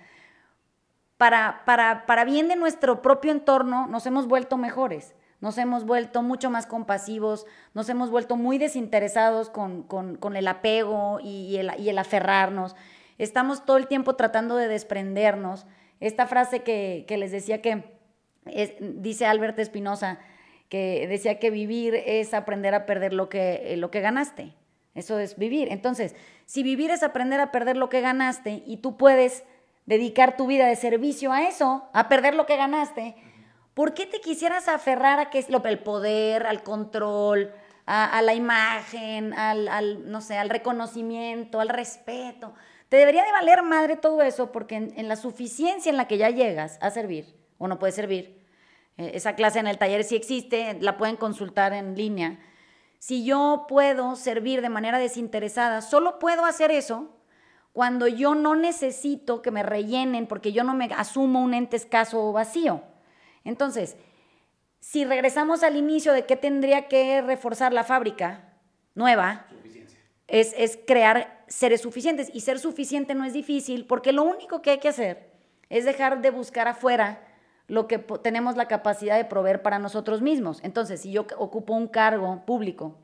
para, 1.17 1.63
para, 1.65 2.07
para 2.07 2.25
bien 2.25 2.49
de 2.49 2.57
nuestro 2.57 3.03
propio 3.03 3.31
entorno, 3.31 3.87
nos 3.87 4.07
hemos 4.07 4.27
vuelto 4.27 4.57
mejores, 4.57 5.15
nos 5.41 5.59
hemos 5.59 5.85
vuelto 5.85 6.23
mucho 6.23 6.51
más 6.51 6.67
compasivos, 6.67 7.47
nos 7.75 7.89
hemos 7.89 8.11
vuelto 8.11 8.37
muy 8.37 8.59
desinteresados 8.59 9.51
con, 9.51 9.87
el 10.35 10.49
apego 10.49 11.21
y, 11.23 11.57
el, 11.57 11.71
y 11.79 11.91
el 11.91 11.99
aferrarnos. 11.99 12.75
Estamos 13.19 13.65
todo 13.65 13.77
el 13.77 13.87
tiempo 13.87 14.17
tratando 14.17 14.57
de 14.57 14.67
desprendernos. 14.67 15.67
Esta 16.01 16.27
frase 16.27 16.63
que, 16.63 17.07
les 17.09 17.31
decía 17.33 17.63
que 17.63 17.99
dice 18.81 19.27
Albert 19.27 19.59
Espinosa, 19.59 20.19
que 20.69 21.07
decía 21.09 21.39
que 21.39 21.51
vivir 21.51 21.95
es 21.95 22.35
aprender 22.35 22.75
a 22.75 22.87
perder 22.87 23.13
lo 23.13 23.29
que, 23.29 23.75
lo 23.77 23.91
que 23.91 24.01
ganaste. 24.01 24.55
Eso 24.95 25.19
es 25.19 25.37
vivir. 25.37 25.69
Entonces, 25.71 26.15
si 26.47 26.63
vivir 26.63 26.91
es 26.91 27.03
aprender 27.03 27.41
a 27.41 27.51
perder 27.51 27.77
lo 27.77 27.89
que 27.89 28.01
ganaste 28.01 28.63
y 28.67 28.79
tú 28.79 28.97
puedes 28.97 29.45
dedicar 29.87 30.37
tu 30.37 30.47
vida 30.47 30.67
de 30.67 30.77
servicio 30.77 31.33
a 31.33 31.49
eso, 31.49 31.89
a 31.93 32.09
perder 32.09 32.35
lo 32.35 32.47
que 32.47 32.57
ganaste, 32.57 33.17
¿por 33.75 33.95
qué 33.95 34.07
te 34.07 34.21
quisieras 34.21 34.69
aferrar 34.69 35.19
a 35.19 35.31
que 35.31 35.39
es 35.39 35.49
el 35.49 35.79
poder, 35.81 36.47
al 36.47 36.63
control, 36.63 37.53
a, 37.87 38.23
la 38.23 38.35
imagen, 38.35 39.35
al, 39.35 40.11
no 40.11 40.21
sé, 40.21 40.39
al 40.39 40.49
reconocimiento, 40.49 41.61
al 41.61 41.69
respeto? 41.69 42.55
Te 42.89 42.97
debería 42.97 43.25
de 43.25 43.33
valer 43.33 43.63
madre 43.63 43.97
todo 43.97 44.23
eso 44.23 44.53
porque 44.53 44.77
en, 44.77 45.09
la 45.09 45.17
suficiencia 45.17 45.91
en 45.91 45.97
la 45.97 46.07
que 46.07 46.19
ya 46.19 46.31
llegas 46.31 46.79
a 46.81 46.91
servir, 46.91 47.35
o 47.59 47.67
no 47.67 47.79
puedes 47.79 47.97
servir, 47.97 48.27
eh, 48.27 48.34
esa 48.97 49.35
clase 49.35 49.59
en 49.59 49.67
el 49.67 49.79
taller 49.79 50.05
sí 50.05 50.17
existe, 50.17 50.77
la 50.81 50.97
pueden 50.97 51.17
consultar 51.17 51.73
en 51.73 51.97
línea. 51.97 52.39
Si 52.99 53.25
yo 53.25 53.67
puedo 53.69 54.17
servir 54.17 54.63
de 54.63 54.69
manera 54.69 54.99
desinteresada, 54.99 55.83
solo 55.83 56.19
puedo 56.19 56.45
hacer 56.45 56.71
eso 56.71 57.11
cuando 57.73 58.07
yo 58.07 58.35
no 58.35 58.55
necesito 58.55 59.43
que 59.43 59.51
me 59.51 59.65
rellenen 59.65 60.27
porque 60.27 60.53
yo 60.53 60.63
no 60.63 60.75
me 60.75 60.87
asumo 60.97 61.43
un 61.43 61.55
ente 61.55 61.77
escaso 61.77 62.25
o 62.25 62.33
vacío. 62.33 62.83
Entonces, 63.43 63.97
si 64.79 65.05
regresamos 65.05 65.63
al 65.63 65.77
inicio 65.77 66.13
de 66.13 66.25
qué 66.25 66.37
tendría 66.37 66.89
que 66.89 67.21
reforzar 67.21 67.73
la 67.73 67.85
fábrica 67.85 68.53
nueva, 68.95 69.47
es, 70.29 70.55
es 70.57 70.79
crear 70.87 71.45
seres 71.49 71.81
suficientes. 71.81 72.31
Y 72.33 72.41
ser 72.41 72.59
suficiente 72.59 73.15
no 73.15 73.25
es 73.25 73.33
difícil 73.33 73.87
porque 73.87 74.13
lo 74.13 74.23
único 74.23 74.63
que 74.63 74.71
hay 74.71 74.79
que 74.79 74.89
hacer 74.89 75.33
es 75.69 75.85
dejar 75.85 76.23
de 76.23 76.31
buscar 76.31 76.69
afuera 76.69 77.24
lo 77.67 77.89
que 77.89 77.99
tenemos 77.99 78.57
la 78.57 78.69
capacidad 78.69 79.17
de 79.17 79.25
proveer 79.25 79.63
para 79.63 79.79
nosotros 79.79 80.21
mismos. 80.21 80.61
Entonces, 80.63 81.01
si 81.01 81.13
yo 81.13 81.27
ocupo 81.39 81.75
un 81.75 81.89
cargo 81.89 82.45
público 82.45 82.99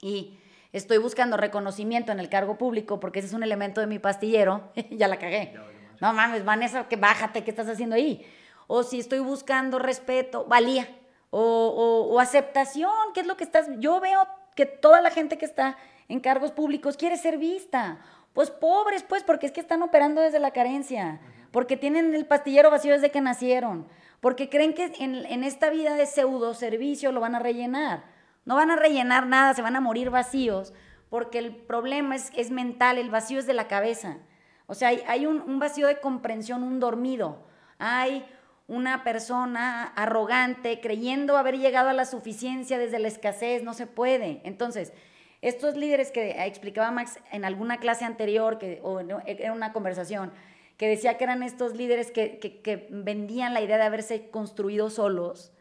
y 0.00 0.38
estoy 0.72 0.98
buscando 0.98 1.36
reconocimiento 1.36 2.12
en 2.12 2.18
el 2.18 2.28
cargo 2.28 2.58
público 2.58 2.98
porque 2.98 3.20
ese 3.20 3.28
es 3.28 3.34
un 3.34 3.42
elemento 3.42 3.80
de 3.80 3.86
mi 3.86 3.98
pastillero, 3.98 4.72
ya 4.90 5.08
la 5.08 5.18
cagué. 5.18 5.54
No 6.00 6.12
mames, 6.12 6.44
Vanessa, 6.44 6.88
que 6.88 6.96
bájate, 6.96 7.44
¿qué 7.44 7.50
estás 7.50 7.68
haciendo 7.68 7.94
ahí? 7.94 8.26
O 8.66 8.82
si 8.82 8.98
estoy 8.98 9.20
buscando 9.20 9.78
respeto, 9.78 10.46
valía, 10.46 10.88
o, 11.30 12.08
o, 12.10 12.20
aceptación, 12.20 12.90
¿qué 13.14 13.20
es 13.20 13.26
lo 13.26 13.36
que 13.36 13.44
estás? 13.44 13.68
Yo 13.78 14.00
veo 14.00 14.26
que 14.54 14.66
toda 14.66 15.00
la 15.00 15.10
gente 15.10 15.38
que 15.38 15.46
está 15.46 15.78
en 16.08 16.20
cargos 16.20 16.50
públicos 16.50 16.96
quiere 16.96 17.16
ser 17.16 17.38
vista. 17.38 18.00
Pues 18.34 18.50
pobres, 18.50 19.02
pues, 19.02 19.22
porque 19.22 19.46
es 19.46 19.52
que 19.52 19.60
están 19.60 19.82
operando 19.82 20.20
desde 20.20 20.38
la 20.38 20.50
carencia, 20.52 21.20
porque 21.52 21.76
tienen 21.76 22.14
el 22.14 22.26
pastillero 22.26 22.70
vacío 22.70 22.94
desde 22.94 23.10
que 23.10 23.20
nacieron, 23.20 23.86
porque 24.20 24.48
creen 24.48 24.74
que 24.74 24.92
en, 24.98 25.14
en 25.26 25.44
esta 25.44 25.70
vida 25.70 25.94
de 25.94 26.06
pseudo 26.06 26.54
servicio 26.54 27.12
lo 27.12 27.20
van 27.20 27.34
a 27.34 27.38
rellenar. 27.38 28.04
No 28.44 28.56
van 28.56 28.70
a 28.70 28.76
rellenar 28.76 29.26
nada, 29.26 29.54
se 29.54 29.62
van 29.62 29.76
a 29.76 29.80
morir 29.80 30.10
vacíos, 30.10 30.72
porque 31.10 31.38
el 31.38 31.54
problema 31.54 32.16
es, 32.16 32.32
es 32.34 32.50
mental, 32.50 32.98
el 32.98 33.10
vacío 33.10 33.38
es 33.38 33.46
de 33.46 33.54
la 33.54 33.68
cabeza. 33.68 34.18
O 34.66 34.74
sea, 34.74 34.88
hay, 34.88 35.26
un, 35.26 35.42
un, 35.42 35.58
vacío 35.58 35.86
de 35.86 36.00
comprensión, 36.00 36.62
un 36.62 36.80
dormido. 36.80 37.46
Hay 37.78 38.24
una 38.66 39.04
persona 39.04 39.84
arrogante 39.84 40.80
creyendo 40.80 41.36
haber 41.36 41.58
llegado 41.58 41.90
a 41.90 41.92
la 41.92 42.06
suficiencia 42.06 42.78
desde 42.78 42.98
la 42.98 43.08
escasez, 43.08 43.62
no 43.62 43.74
se 43.74 43.86
puede. 43.86 44.40
Entonces, 44.44 44.92
estos 45.42 45.76
líderes 45.76 46.10
que 46.10 46.30
explicaba 46.46 46.90
Max 46.90 47.18
en 47.32 47.44
alguna 47.44 47.78
clase 47.78 48.04
anterior 48.04 48.58
que, 48.58 48.80
o 48.82 49.00
en 49.00 49.50
una 49.50 49.72
conversación, 49.72 50.32
que 50.82 50.88
decía 50.88 51.16
que 51.16 51.22
eran 51.22 51.44
estos 51.44 51.76
líderes 51.76 52.10
que, 52.10 52.40
que, 52.40 52.60
que 52.60 52.88
vendían 52.90 53.54
la 53.54 53.60
idea 53.60 53.76
de 53.76 53.84
haberse 53.84 54.30
construido 54.30 54.90
solos, 54.90 55.52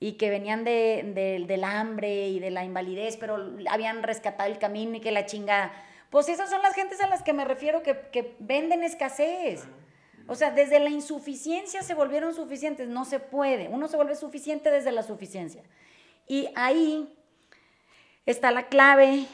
y 0.00 0.12
que 0.12 0.30
venían 0.30 0.64
de, 0.64 1.44
del 1.46 1.64
hambre 1.64 2.28
y 2.28 2.40
de 2.40 2.50
la 2.50 2.64
invalidez, 2.64 3.18
pero 3.18 3.52
habían 3.68 4.02
rescatado 4.02 4.50
el 4.50 4.58
camino 4.58 4.96
y 4.96 5.00
que 5.00 5.12
la 5.12 5.26
chinga. 5.26 5.70
Pues 6.08 6.30
esas 6.30 6.48
son 6.48 6.62
las 6.62 6.74
gentes 6.74 7.02
a 7.02 7.08
las 7.08 7.22
que 7.22 7.34
me 7.34 7.44
refiero 7.44 7.82
que, 7.82 8.08
que 8.10 8.36
venden 8.38 8.84
escasez. 8.84 9.66
O 10.28 10.34
sea, 10.34 10.50
desde 10.50 10.80
la 10.80 10.88
insuficiencia 10.88 11.82
se 11.82 11.92
volvieron 11.92 12.34
suficientes. 12.34 12.88
No 12.88 13.04
se 13.04 13.20
puede. 13.20 13.68
Uno 13.68 13.86
se 13.86 13.96
vuelve 13.96 14.16
suficiente 14.16 14.70
desde 14.70 14.92
la 14.92 15.02
suficiencia. 15.02 15.62
Y 16.26 16.48
ahí 16.54 17.14
está 18.24 18.50
la 18.50 18.68
clave 18.68 19.26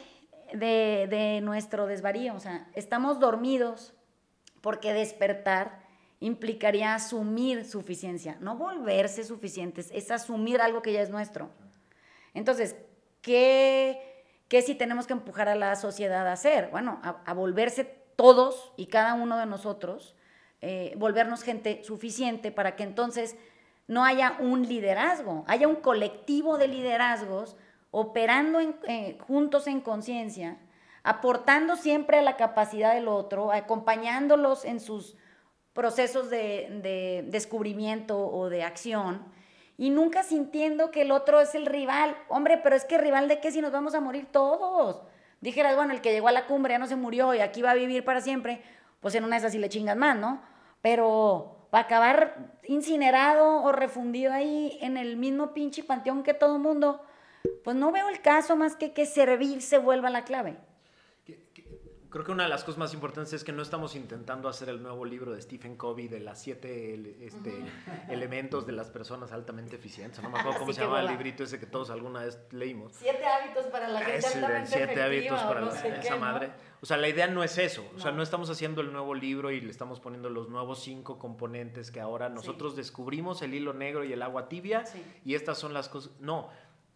de, 0.52 1.06
de 1.08 1.40
nuestro 1.40 1.86
desvarío. 1.86 2.34
O 2.34 2.40
sea, 2.40 2.68
estamos 2.74 3.20
dormidos 3.20 3.94
porque 4.61 4.92
despertar 4.92 5.81
implicaría 6.20 6.94
asumir 6.94 7.64
suficiencia, 7.64 8.37
no 8.40 8.57
volverse 8.57 9.25
suficientes, 9.25 9.90
es 9.92 10.11
asumir 10.11 10.61
algo 10.61 10.83
que 10.83 10.92
ya 10.92 11.01
es 11.01 11.11
nuestro. 11.11 11.51
Entonces, 12.35 12.77
¿qué, 13.23 14.25
qué 14.49 14.62
si 14.62 14.75
tenemos 14.75 15.07
que 15.07 15.14
empujar 15.14 15.49
a 15.49 15.55
la 15.55 15.77
sociedad 15.77 16.29
a 16.29 16.33
hacer? 16.33 16.68
Bueno, 16.70 17.01
a, 17.03 17.33
volverse 17.33 17.85
todos 18.16 18.73
y 18.77 18.87
cada 18.87 19.14
uno 19.14 19.38
de 19.38 19.46
nosotros, 19.46 20.14
eh, 20.61 20.94
volvernos 20.99 21.42
gente 21.42 21.83
suficiente 21.85 22.53
para 22.53 22.77
que 22.77 22.83
entonces 22.83 23.37
no 23.88 24.05
haya 24.05 24.37
un 24.40 24.68
liderazgo, 24.68 25.44
haya 25.49 25.66
un 25.66 25.77
colectivo 25.77 26.59
de 26.59 26.68
liderazgos 26.68 27.57
operando 27.90 28.61
eh, 28.61 29.18
juntos 29.27 29.66
en 29.66 29.81
conciencia, 29.81 30.59
aportando 31.02 31.76
siempre 31.76 32.18
a 32.18 32.22
la 32.22 32.36
capacidad 32.36 32.94
del 32.94 33.08
otro, 33.08 33.52
acompañándolos 33.52 34.64
en 34.64 34.80
sus 34.80 35.16
procesos 35.72 36.30
de, 36.30 37.24
descubrimiento 37.28 38.18
o 38.18 38.48
de 38.48 38.64
acción 38.64 39.24
y 39.78 39.90
nunca 39.90 40.22
sintiendo 40.22 40.90
que 40.90 41.02
el 41.02 41.10
otro 41.10 41.40
es 41.40 41.54
el 41.54 41.66
rival. 41.66 42.16
Hombre, 42.28 42.58
pero 42.58 42.76
es 42.76 42.84
que 42.84 42.98
rival 42.98 43.28
de 43.28 43.40
qué 43.40 43.50
si 43.50 43.60
nos 43.60 43.72
vamos 43.72 43.94
a 43.94 44.00
morir 44.00 44.26
todos. 44.30 45.02
Dijeras, 45.40 45.74
bueno, 45.74 45.94
el 45.94 46.02
que 46.02 46.12
llegó 46.12 46.28
a 46.28 46.32
la 46.32 46.46
cumbre 46.46 46.74
ya 46.74 46.78
no 46.78 46.86
se 46.86 46.96
murió 46.96 47.32
y 47.34 47.40
aquí 47.40 47.62
va 47.62 47.70
a 47.70 47.74
vivir 47.74 48.04
para 48.04 48.20
siempre, 48.20 48.62
pues 49.00 49.14
en 49.14 49.24
una 49.24 49.36
de 49.36 49.38
esas 49.38 49.52
sí 49.52 49.58
le 49.58 49.70
chingas 49.70 49.96
más, 49.96 50.18
¿no? 50.18 50.42
Pero 50.82 51.66
para 51.70 51.84
acabar 51.84 52.58
incinerado 52.64 53.62
o 53.62 53.72
refundido 53.72 54.32
ahí 54.34 54.76
en 54.82 54.98
el 54.98 55.16
mismo 55.16 55.54
pinche 55.54 55.82
panteón 55.82 56.24
que 56.24 56.34
todo 56.34 56.58
mundo, 56.58 57.00
pues 57.64 57.74
no 57.74 57.90
veo 57.90 58.10
el 58.10 58.20
caso 58.20 58.56
más 58.56 58.76
que 58.76 58.92
que 58.92 59.06
servir 59.06 59.62
se 59.62 59.78
vuelva 59.78 60.10
la 60.10 60.24
clave. 60.24 60.58
Creo 62.11 62.25
que 62.25 62.33
una 62.33 62.42
de 62.42 62.49
las 62.49 62.64
cosas 62.64 62.79
más 62.79 62.92
importantes 62.92 63.33
es 63.33 63.44
que 63.44 63.53
no 63.53 63.62
estamos 63.62 63.94
intentando 63.94 64.49
hacer 64.49 64.68
el 64.68 64.83
nuevo 64.83 65.05
libro 65.05 65.33
de 65.33 65.40
Stephen 65.40 65.77
Covey 65.77 66.09
de 66.09 66.18
las 66.18 66.42
siete 66.42 67.16
este, 67.25 67.64
elementos 68.09 68.66
de 68.66 68.73
las 68.73 68.90
personas 68.90 69.31
altamente 69.31 69.77
eficientes. 69.77 70.20
No 70.20 70.29
me 70.29 70.38
acuerdo 70.40 70.59
cómo 70.59 70.73
se 70.73 70.81
llama 70.81 71.01
el 71.01 71.07
librito 71.07 71.44
ese 71.44 71.61
que 71.61 71.66
todos 71.66 71.88
alguna 71.90 72.25
vez 72.25 72.40
leímos. 72.51 72.94
Siete 72.96 73.25
hábitos 73.25 73.66
para 73.66 73.87
la 73.87 74.01
gente 74.01 74.27
altamente 74.27 74.70
Siete 74.73 75.03
hábitos 75.03 75.40
para 75.40 75.99
esa 75.99 76.16
madre. 76.16 76.51
O 76.81 76.87
sea, 76.87 76.96
la 76.96 77.09
idea 77.09 77.29
no 77.29 77.44
es 77.44 77.59
eso. 77.59 77.88
O 77.94 78.01
sea, 78.01 78.11
no 78.11 78.25
estamos 78.25 78.51
haciendo 78.51 78.81
el 78.81 78.92
nuevo 78.92 79.14
libro 79.14 79.53
y 79.53 79.61
le 79.61 79.70
estamos 79.70 80.01
poniendo 80.01 80.31
los 80.31 80.49
nuevos 80.49 80.83
cinco 80.83 81.16
componentes 81.16 81.92
que 81.92 82.01
ahora 82.01 82.29
nosotros 82.29 82.75
descubrimos, 82.75 83.40
el 83.42 83.55
hilo 83.55 83.73
negro 83.73 84.03
y 84.03 84.12
el 84.12 84.23
agua 84.23 84.49
tibia. 84.49 84.83
Y 85.25 85.37
estas 85.37 85.59
son 85.59 85.73
las 85.75 85.88
cosas. 85.88 86.11
No, 86.18 86.49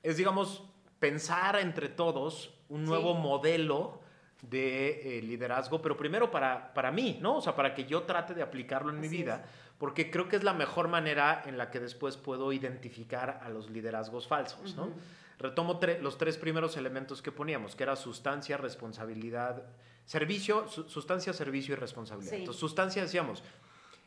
es 0.02 0.16
digamos 0.16 0.64
pensar 0.98 1.56
entre 1.56 1.88
todos 1.88 2.58
un 2.68 2.84
nuevo 2.84 3.14
modelo 3.14 4.02
de 4.50 5.18
eh, 5.18 5.22
liderazgo, 5.22 5.80
pero 5.80 5.96
primero 5.96 6.30
para, 6.30 6.72
para 6.74 6.90
mí, 6.90 7.18
¿no? 7.20 7.36
O 7.36 7.40
sea, 7.40 7.54
para 7.54 7.74
que 7.74 7.84
yo 7.84 8.02
trate 8.02 8.34
de 8.34 8.42
aplicarlo 8.42 8.90
en 8.90 9.00
mi 9.00 9.08
vida, 9.08 9.44
porque 9.78 10.10
creo 10.10 10.28
que 10.28 10.36
es 10.36 10.44
la 10.44 10.54
mejor 10.54 10.88
manera 10.88 11.42
en 11.46 11.58
la 11.58 11.70
que 11.70 11.80
después 11.80 12.16
puedo 12.16 12.52
identificar 12.52 13.40
a 13.42 13.48
los 13.48 13.70
liderazgos 13.70 14.26
falsos, 14.26 14.74
¿no? 14.76 14.90
Retomo 15.38 15.80
los 16.00 16.16
tres 16.16 16.36
primeros 16.36 16.76
elementos 16.76 17.20
que 17.20 17.32
poníamos, 17.32 17.74
que 17.74 17.82
era 17.82 17.96
sustancia, 17.96 18.56
responsabilidad, 18.56 19.64
servicio, 20.04 20.68
sustancia, 20.68 21.32
servicio 21.32 21.74
y 21.74 21.76
responsabilidad. 21.76 22.34
Entonces, 22.34 22.60
sustancia 22.60 23.02
decíamos, 23.02 23.42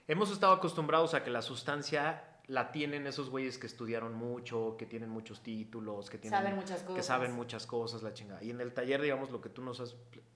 hemos 0.08 0.32
estado 0.32 0.54
acostumbrados 0.54 1.14
a 1.14 1.24
que 1.24 1.30
la 1.30 1.42
sustancia 1.42 2.24
la 2.48 2.72
tienen 2.72 3.06
esos 3.08 3.30
güeyes 3.30 3.58
que 3.58 3.68
estudiaron 3.68 4.14
mucho, 4.14 4.76
que 4.78 4.86
tienen 4.86 5.10
muchos 5.10 5.44
títulos, 5.44 6.10
que 6.10 6.18
tienen 6.18 6.40
saben 6.40 6.56
muchas 6.56 6.82
cosas. 6.82 6.96
que 6.96 7.04
saben 7.04 7.32
muchas 7.34 7.68
cosas, 7.68 8.04
la 8.04 8.14
chingada. 8.14 8.42
Y 8.44 8.52
en 8.52 8.62
el 8.62 8.74
taller, 8.74 9.02
digamos, 9.02 9.32
lo 9.32 9.42
que 9.42 9.50
tú 9.50 9.62
nos 9.62 9.82
has 9.82 9.96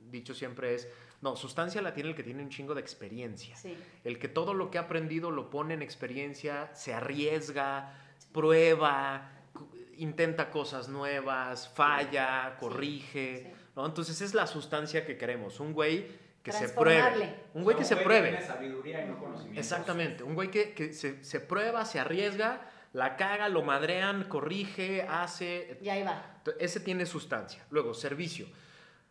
dicho 0.10 0.34
siempre 0.34 0.76
es, 0.76 0.90
no, 1.22 1.38
sustancia 1.38 1.82
la 1.82 1.94
tiene 1.94 2.10
el 2.10 2.16
que 2.16 2.24
tiene 2.24 2.44
un 2.44 2.50
chingo 2.50 2.76
de 2.76 2.82
experiencia. 2.82 3.56
El 4.04 4.20
que 4.20 4.28
todo 4.28 4.54
lo 4.54 4.70
que 4.70 4.78
ha 4.78 4.82
aprendido 4.82 5.32
lo 5.32 5.50
pone 5.50 5.74
en 5.74 5.82
experiencia, 5.82 6.70
se 6.74 6.94
arriesga, 6.94 7.94
prueba, 8.34 9.32
intenta 9.96 10.52
cosas 10.52 10.90
nuevas, 10.90 11.70
falla, 11.70 12.58
corrige, 12.60 13.54
¿no? 13.76 13.86
Entonces 13.86 14.20
es 14.20 14.34
la 14.34 14.48
sustancia 14.48 15.06
que 15.06 15.18
queremos, 15.18 15.62
un 15.62 15.74
güey 15.74 16.08
que 16.44 16.52
se 16.52 16.70
pruebe. 16.70 17.36
Un 17.54 17.64
güey 17.64 17.78
que 17.78 17.84
se 17.84 17.98
pruebe. 17.98 18.42
sabiduría 18.42 19.04
y 19.04 19.10
no 19.10 19.20
conocimiento. 19.20 19.60
Exactamente. 19.60 20.24
Un 20.24 20.36
güey 20.36 20.50
que, 20.50 20.74
que 20.74 20.94
se, 20.94 21.24
se, 21.24 21.40
prueba, 21.40 21.86
se 21.86 22.00
arriesga, 22.00 22.70
la 22.94 23.16
caga, 23.16 23.48
lo 23.50 23.62
madrean, 23.62 24.26
corrige, 24.26 25.04
hace. 25.04 25.78
Y 25.82 25.90
ahí 25.90 26.04
va. 26.04 26.42
Ese 26.60 26.80
tiene 26.80 27.06
sustancia. 27.06 27.64
Luego, 27.70 27.94
servicio. 27.94 28.48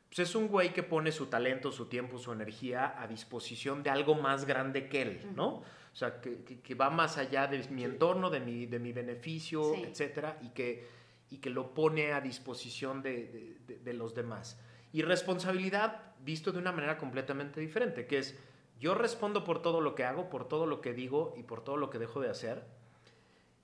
Pues 0.08 0.28
es 0.28 0.34
un 0.34 0.48
güey 0.48 0.72
que 0.72 0.82
pone 0.82 1.12
su 1.12 1.26
talento, 1.26 1.70
su 1.70 1.86
tiempo, 1.86 2.18
su 2.18 2.32
energía 2.32 3.00
a 3.00 3.06
disposición 3.06 3.84
de 3.84 3.90
algo 3.90 4.16
más 4.16 4.44
grande 4.44 4.88
que 4.88 5.02
él, 5.02 5.20
¿no? 5.36 5.62
O 5.92 5.96
sea, 5.96 6.20
que, 6.20 6.42
que, 6.42 6.74
va 6.74 6.90
más 6.90 7.16
allá 7.16 7.46
de 7.46 7.62
mi 7.68 7.84
entorno, 7.84 8.28
de 8.28 8.40
mi, 8.40 8.66
de 8.66 8.80
mi 8.80 8.92
beneficio, 8.92 9.74
etcétera, 9.76 10.36
y 10.42 10.48
que, 10.48 10.84
y 11.30 11.38
que 11.38 11.50
lo 11.50 11.74
pone 11.74 12.12
a 12.12 12.20
disposición 12.20 13.02
de, 13.02 13.58
de, 13.66 13.78
de 13.78 13.94
los 13.94 14.14
demás. 14.14 14.58
Y 14.92 15.02
responsabilidad 15.02 16.02
visto 16.24 16.52
de 16.52 16.58
una 16.58 16.72
manera 16.72 16.98
completamente 16.98 17.60
diferente, 17.60 18.06
que 18.06 18.18
es 18.18 18.38
yo 18.78 18.94
respondo 18.94 19.44
por 19.44 19.62
todo 19.62 19.80
lo 19.80 19.94
que 19.94 20.04
hago, 20.04 20.30
por 20.30 20.48
todo 20.48 20.66
lo 20.66 20.80
que 20.80 20.92
digo 20.92 21.34
y 21.36 21.42
por 21.42 21.62
todo 21.62 21.76
lo 21.76 21.90
que 21.90 21.98
dejo 21.98 22.20
de 22.20 22.30
hacer. 22.30 22.64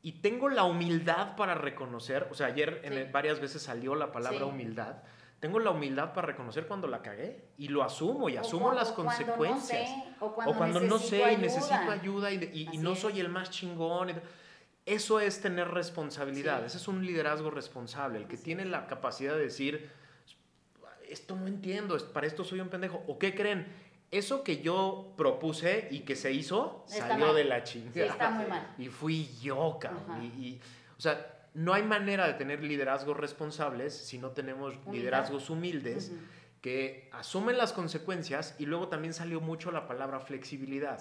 Y 0.02 0.20
tengo 0.20 0.48
la 0.48 0.64
humildad 0.64 1.36
para 1.36 1.54
reconocer, 1.54 2.28
o 2.30 2.34
sea, 2.34 2.48
ayer 2.48 2.82
en 2.84 3.10
varias 3.10 3.40
veces 3.40 3.62
salió 3.62 3.94
la 3.94 4.12
palabra 4.12 4.44
humildad. 4.44 4.98
Tengo 5.40 5.58
la 5.58 5.70
humildad 5.70 6.12
para 6.14 6.28
reconocer 6.28 6.66
cuando 6.66 6.86
la 6.86 7.02
cagué 7.02 7.48
y 7.58 7.68
lo 7.68 7.82
asumo 7.82 8.28
y 8.28 8.36
asumo 8.36 8.72
las 8.72 8.92
consecuencias. 8.92 9.90
o 10.20 10.32
cuando, 10.32 10.80
no 10.80 10.98
sé 10.98 11.32
y 11.32 11.36
necesito 11.36 11.90
ayuda 11.90 12.30
y, 12.30 12.68
y, 12.72 12.78
no 12.78 12.94
soy 12.94 13.20
el 13.20 13.28
más 13.28 13.50
chingón. 13.50 14.12
Eso 14.86 15.18
es 15.18 15.40
tener 15.40 15.68
responsabilidad, 15.68 16.64
ese 16.64 16.76
es 16.76 16.86
un 16.86 17.04
liderazgo 17.04 17.50
responsable, 17.50 18.18
el 18.18 18.28
que 18.28 18.36
tiene 18.36 18.64
la 18.64 18.86
capacidad 18.86 19.34
de 19.34 19.40
decir, 19.40 19.90
esto 21.08 21.36
no 21.36 21.46
entiendo, 21.46 21.96
para 22.12 22.26
esto 22.26 22.44
soy 22.44 22.60
un 22.60 22.68
pendejo. 22.68 23.02
¿O 23.06 23.18
qué 23.18 23.34
creen? 23.34 23.66
Eso 24.10 24.44
que 24.44 24.62
yo 24.62 25.14
propuse 25.16 25.88
y 25.90 26.00
que 26.00 26.14
se 26.14 26.32
hizo 26.32 26.84
salió 26.86 27.34
de 27.34 27.44
la 27.44 27.64
chingada. 27.64 28.06
está 28.06 28.30
muy 28.30 28.46
mal. 28.46 28.74
Y 28.78 28.88
fui 28.88 29.28
yo, 29.42 29.78
cabrón. 29.80 30.22
Y, 30.22 30.60
o 30.96 31.00
sea, 31.00 31.48
no 31.54 31.72
hay 31.74 31.82
manera 31.82 32.26
de 32.26 32.34
tener 32.34 32.62
liderazgos 32.62 33.16
responsables 33.16 33.96
si 33.96 34.18
no 34.18 34.30
tenemos 34.30 34.74
liderazgos 34.90 35.50
humildes. 35.50 36.12
que 36.60 37.08
asumen 37.12 37.56
las 37.58 37.72
consecuencias 37.72 38.56
y 38.58 38.66
luego 38.66 38.88
también 38.88 39.14
salió 39.14 39.40
mucho 39.40 39.70
la 39.70 39.86
palabra 39.86 40.18
flexibilidad, 40.18 40.98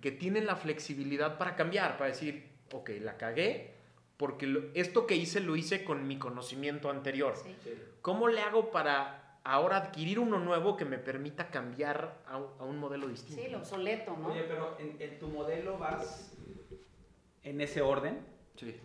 que 0.00 0.12
tienen 0.12 0.46
la 0.46 0.54
flexibilidad 0.54 1.38
para 1.38 1.56
cambiar, 1.56 1.96
para 1.98 2.10
decir, 2.10 2.48
ok, 2.72 2.90
la 3.00 3.16
cagué, 3.16 3.74
porque 4.16 4.70
esto 4.74 5.08
que 5.08 5.16
hice 5.16 5.40
lo 5.40 5.56
hice 5.56 5.82
con 5.82 6.06
mi 6.06 6.18
conocimiento 6.18 6.88
anterior. 6.88 7.34
¿Cómo 8.00 8.28
le 8.28 8.40
hago 8.42 8.70
para 8.70 9.17
ahora 9.48 9.78
adquirir 9.78 10.18
uno 10.18 10.38
nuevo 10.38 10.76
que 10.76 10.84
me 10.84 10.98
permita 10.98 11.48
cambiar 11.48 12.22
a, 12.26 12.36
un 12.36 12.76
modelo 12.76 13.08
distinto. 13.08 13.42
Sí, 13.42 13.48
lo 13.48 13.58
obsoleto, 13.58 14.14
¿no? 14.14 14.28
Oye, 14.28 14.44
pero 14.46 14.76
en, 14.78 15.18
tu 15.18 15.28
modelo 15.28 15.78
vas 15.78 16.36
en 17.42 17.60
ese 17.62 17.80
orden. 17.80 18.18
Sí. 18.56 18.76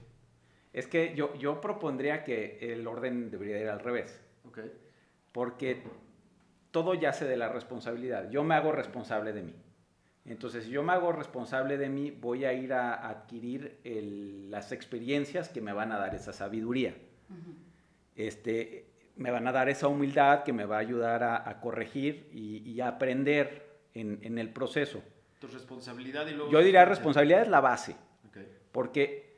Es 0.72 0.88
que 0.88 1.14
yo, 1.16 1.36
yo 1.36 1.60
propondría 1.60 2.24
que 2.24 2.60
el 2.72 2.88
orden 2.88 3.30
debería 3.30 3.60
ir 3.60 3.68
al 3.68 3.82
revés. 3.82 4.22
Ok. 4.48 4.60
Porque 5.34 5.84
todo 6.72 6.94
yace 6.94 7.26
de 7.26 7.36
la 7.36 7.50
responsabilidad. 7.50 8.30
Yo 8.30 8.46
me 8.46 8.56
hago 8.56 8.72
responsable 8.72 9.34
de 9.34 9.44
mí. 9.44 9.56
Entonces, 10.26 10.64
si 10.64 10.70
yo 10.70 10.82
me 10.82 10.94
hago 10.94 11.12
responsable 11.12 11.78
de 11.78 11.90
mí, 11.90 12.10
voy 12.10 12.46
a 12.46 12.54
ir 12.54 12.72
a 12.72 13.10
adquirir 13.10 13.82
las 13.84 14.72
experiencias 14.72 15.50
que 15.50 15.60
me 15.60 15.74
van 15.74 15.92
a 15.92 15.98
dar 15.98 16.16
esa 16.16 16.32
sabiduría. 16.32 16.96
este, 18.16 18.93
me 19.16 19.32
van 19.32 19.48
a 19.48 19.52
dar 19.52 19.70
esa 19.70 19.88
humildad 19.88 20.44
que 20.44 20.54
me 20.54 20.66
va 20.66 20.78
a 20.78 20.80
ayudar 20.80 21.24
a, 21.24 21.60
corregir 21.60 22.30
y, 22.34 22.80
a 22.82 22.88
aprender 22.88 23.80
en, 23.94 24.38
el 24.38 24.50
proceso. 24.50 25.04
Tu 25.40 25.48
responsabilidad 25.48 26.28
y 26.28 26.32
luego... 26.32 26.52
Yo 26.52 26.60
diría 26.60 26.86
responsabilidad 26.86 27.44
es 27.44 27.48
la 27.48 27.62
base, 27.62 27.96
porque 28.72 29.38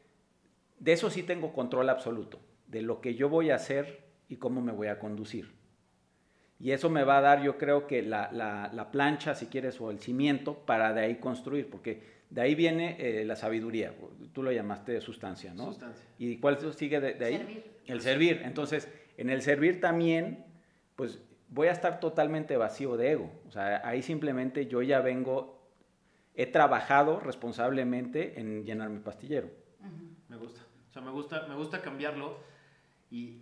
de 0.80 0.94
eso 0.94 1.10
sí 1.10 1.24
tengo 1.24 1.54
control 1.54 1.90
absoluto, 1.90 2.40
de 2.68 2.82
lo 2.82 3.02
que 3.02 3.16
yo 3.16 3.30
voy 3.30 3.50
a 3.50 3.56
hacer 3.56 4.06
y 4.30 4.38
cómo 4.38 4.62
me 4.62 4.72
voy 4.72 4.88
a 4.88 5.00
conducir. 5.00 5.54
Y 6.58 6.72
eso 6.72 6.90
me 6.90 7.04
va 7.04 7.18
a 7.18 7.22
dar, 7.22 7.44
yo 7.44 7.58
creo 7.58 7.86
que 7.86 8.02
la, 8.02 8.90
plancha, 8.92 9.36
si 9.36 9.48
quieres, 9.48 9.82
o 9.82 9.92
el 9.92 10.00
cimiento 10.00 10.66
para 10.66 10.94
de 10.94 11.02
ahí 11.02 11.16
construir, 11.16 11.70
porque 11.70 12.16
de 12.30 12.42
ahí 12.42 12.56
viene 12.56 12.96
eh, 13.00 13.26
la 13.26 13.36
sabiduría. 13.36 13.94
Tú 14.32 14.42
lo 14.42 14.52
llamaste 14.52 14.94
de 14.94 15.02
sustancia, 15.02 15.54
¿no? 15.54 15.66
Sustancia. 15.66 16.06
¿Y 16.18 16.38
cuál 16.38 16.58
sigue 16.74 17.02
de, 17.02 17.14
de 17.14 17.26
ahí? 17.26 17.38
Servir. 17.38 17.64
El 17.86 18.02
servir. 18.02 18.42
Entonces, 18.46 18.90
en 19.18 19.30
el 19.30 19.42
servir 19.42 19.80
también, 19.80 20.46
pues 20.96 21.22
voy 21.50 21.68
a 21.68 21.72
estar 21.72 22.00
totalmente 22.00 22.58
vacío 22.58 22.98
de 22.98 23.12
ego. 23.12 23.32
O 23.48 23.52
sea, 23.52 23.88
ahí 23.88 24.02
simplemente 24.02 24.68
yo 24.68 24.82
ya 24.82 25.02
vengo, 25.02 25.70
he 26.34 26.46
trabajado 26.46 27.20
responsablemente 27.20 28.40
en 28.40 28.66
llenar 28.66 28.90
mi 28.90 29.00
pastillero. 29.00 29.50
Me 30.28 30.38
gusta. 30.38 30.62
O 30.90 30.92
sea, 30.92 31.02
me 31.02 31.12
gusta, 31.12 31.46
me 31.48 31.56
gusta 31.56 31.82
cambiarlo 31.82 32.38
y, 33.12 33.42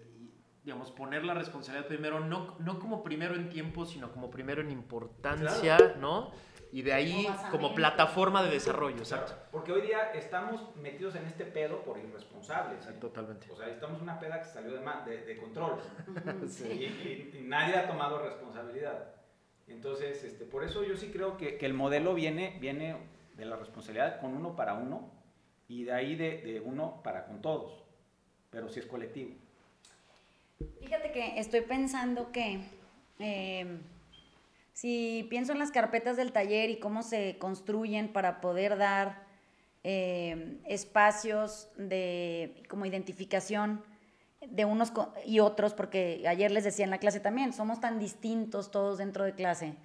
digamos, 0.63 0.91
poner 0.91 1.23
la 1.23 1.33
responsabilidad 1.33 1.87
primero, 1.87 2.19
no, 2.19 2.55
no 2.59 2.79
como 2.79 3.03
primero 3.03 3.35
en 3.35 3.49
tiempo, 3.49 3.85
sino 3.85 4.11
como 4.11 4.29
primero 4.29 4.61
en 4.61 4.71
importancia, 4.71 5.95
¿no? 5.99 6.31
Y 6.73 6.81
de 6.81 6.91
ahí 6.91 7.27
como, 7.51 7.75
plataforma 7.75 8.41
de 8.41 8.49
desarrollo, 8.49 8.97
exacto. 8.97 9.35
Porque 9.51 9.71
hoy 9.71 9.83
día 9.83 10.11
estamos 10.15 10.75
metidos 10.75 11.13
en 11.13 11.27
este 11.27 11.45
pedo 11.45 11.83
por 11.83 11.99
irresponsables. 11.99 12.83
¿eh? 12.87 12.93
Totalmente. 12.99 13.45
O 13.51 13.55
sea, 13.55 13.67
estamos 13.67 13.97
en 13.97 14.03
una 14.03 14.19
peda 14.19 14.39
que 14.39 14.49
salió 14.49 14.71
de, 14.71 15.17
de, 15.23 15.37
control. 15.37 15.79
y, 16.73 17.41
nadie 17.43 17.75
ha 17.75 17.87
tomado 17.87 18.23
responsabilidad. 18.23 19.13
Entonces, 19.67 20.23
este, 20.23 20.45
por 20.45 20.63
eso 20.63 20.83
yo 20.83 20.97
sí 20.97 21.11
creo 21.13 21.37
que, 21.37 21.59
que, 21.59 21.67
el 21.67 21.75
modelo 21.75 22.15
viene, 22.15 22.57
viene 22.59 22.97
de 23.35 23.45
la 23.45 23.55
responsabilidad 23.55 24.19
con 24.19 24.33
uno 24.35 24.55
para 24.55 24.73
uno 24.73 25.11
y 25.67 25.83
de 25.83 25.93
ahí 25.93 26.15
de, 26.15 26.41
de 26.41 26.59
uno 26.59 27.01
para 27.03 27.27
con 27.27 27.39
todos. 27.43 27.83
Pero 28.49 28.67
sí 28.67 28.79
es 28.79 28.87
colectivo. 28.87 29.35
Fíjate 30.79 31.11
que 31.11 31.39
estoy 31.39 31.61
pensando 31.61 32.31
que 32.31 32.61
em, 33.19 33.79
si 34.73 35.27
pienso 35.29 35.53
en 35.53 35.59
las 35.59 35.71
carpetas 35.71 36.17
del 36.17 36.31
taller 36.31 36.69
y 36.69 36.79
cómo 36.79 37.03
se 37.03 37.37
construyen 37.37 38.11
para 38.11 38.41
poder 38.41 38.77
dar 38.77 39.25
em, 39.83 40.59
espacios 40.65 41.69
de 41.77 42.63
como 42.67 42.85
identificación 42.85 43.83
de 44.41 44.65
unos 44.65 44.91
y 45.25 45.39
otros, 45.39 45.73
porque 45.73 46.23
ayer 46.27 46.51
les 46.51 46.63
decía 46.63 46.85
en 46.85 46.91
la 46.91 46.97
clase 46.97 47.19
también, 47.19 47.53
somos 47.53 47.79
tan 47.79 47.99
distintos 47.99 48.71
todos 48.71 48.97
dentro 48.97 49.23
de 49.23 49.35
clase, 49.35 49.75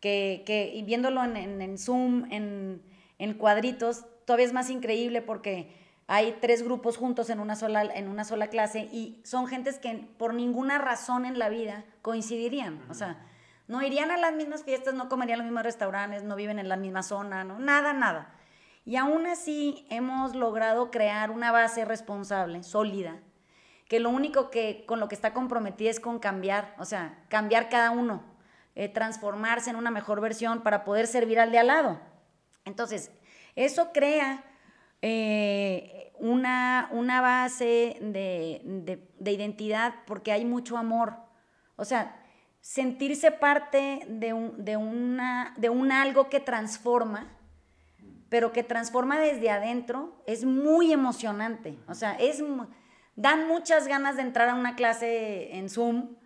que, 0.00 0.44
que 0.46 0.72
y 0.74 0.82
viéndolo 0.82 1.24
en, 1.24 1.60
en, 1.60 1.78
Zoom, 1.78 2.24
en, 2.30 2.82
en 3.18 3.34
cuadritos, 3.34 4.06
todavía 4.24 4.46
es 4.46 4.52
más 4.52 4.70
increíble 4.70 5.20
porque 5.20 5.74
hay 6.06 6.38
tres 6.40 6.62
grupos 6.62 6.96
juntos 6.96 7.28
en 7.28 7.40
una 7.40 7.54
sola, 7.54 7.82
en 7.82 8.08
una 8.08 8.24
sola 8.24 8.46
clase 8.46 8.88
y 8.92 9.20
son 9.24 9.46
gentes 9.46 9.78
que 9.78 10.08
por 10.16 10.32
ninguna 10.32 10.78
razón 10.78 11.26
en 11.26 11.38
la 11.38 11.50
vida 11.50 11.84
coincidirían. 12.00 12.82
O 12.88 12.94
sea, 12.94 13.26
no 13.68 13.82
irían 13.82 14.10
a 14.10 14.16
las 14.16 14.32
mismas 14.34 14.64
fiestas, 14.64 14.94
no 14.94 15.08
comerían 15.08 15.38
los 15.38 15.46
mismos 15.46 15.62
restaurantes, 15.62 16.24
no 16.24 16.34
viven 16.34 16.58
en 16.58 16.68
la 16.68 16.76
misma 16.76 17.02
zona, 17.02 17.44
¿no? 17.44 17.58
nada, 17.58 17.92
nada. 17.92 18.34
Y 18.84 18.96
aún 18.96 19.26
así 19.26 19.86
hemos 19.90 20.34
logrado 20.34 20.90
crear 20.90 21.30
una 21.30 21.52
base 21.52 21.84
responsable, 21.84 22.62
sólida, 22.62 23.20
que 23.86 24.00
lo 24.00 24.10
único 24.10 24.50
que 24.50 24.84
con 24.86 24.98
lo 24.98 25.08
que 25.08 25.14
está 25.14 25.34
comprometida 25.34 25.90
es 25.90 26.00
con 26.00 26.18
cambiar, 26.18 26.74
o 26.78 26.86
sea, 26.86 27.22
cambiar 27.28 27.68
cada 27.68 27.90
uno, 27.90 28.22
eh, 28.74 28.88
transformarse 28.88 29.70
en 29.70 29.76
una 29.76 29.90
mejor 29.90 30.20
versión 30.20 30.62
para 30.62 30.84
poder 30.84 31.06
servir 31.06 31.38
al 31.38 31.52
de 31.52 31.58
al 31.58 31.66
lado. 31.66 32.00
Entonces, 32.64 33.10
eso 33.56 33.92
crea 33.92 34.44
eh, 35.02 36.12
una, 36.18 36.88
una, 36.92 37.20
base 37.20 37.98
de, 38.00 38.62
identidad 39.20 39.94
porque 40.06 40.32
hay 40.32 40.44
mucho 40.44 40.76
amor. 40.76 41.16
O 41.76 41.84
sea, 41.84 42.16
sentirse 42.60 43.30
parte 43.30 44.00
de 44.08 44.32
un, 44.32 44.64
de 44.64 44.76
una, 44.76 45.54
de 45.56 45.68
un 45.70 45.92
algo 45.92 46.28
que 46.28 46.40
transforma, 46.40 47.28
pero 48.28 48.52
que 48.52 48.62
transforma 48.62 49.18
desde 49.18 49.50
adentro, 49.50 50.22
es 50.26 50.44
muy 50.44 50.92
emocionante. 50.92 51.78
O 51.88 51.94
sea, 51.94 52.12
es, 52.12 52.42
dan 53.16 53.48
muchas 53.48 53.88
ganas 53.88 54.16
de 54.16 54.22
entrar 54.22 54.48
a 54.48 54.54
una 54.54 54.76
clase 54.76 55.56
en 55.56 55.70
Zoom 55.70 56.16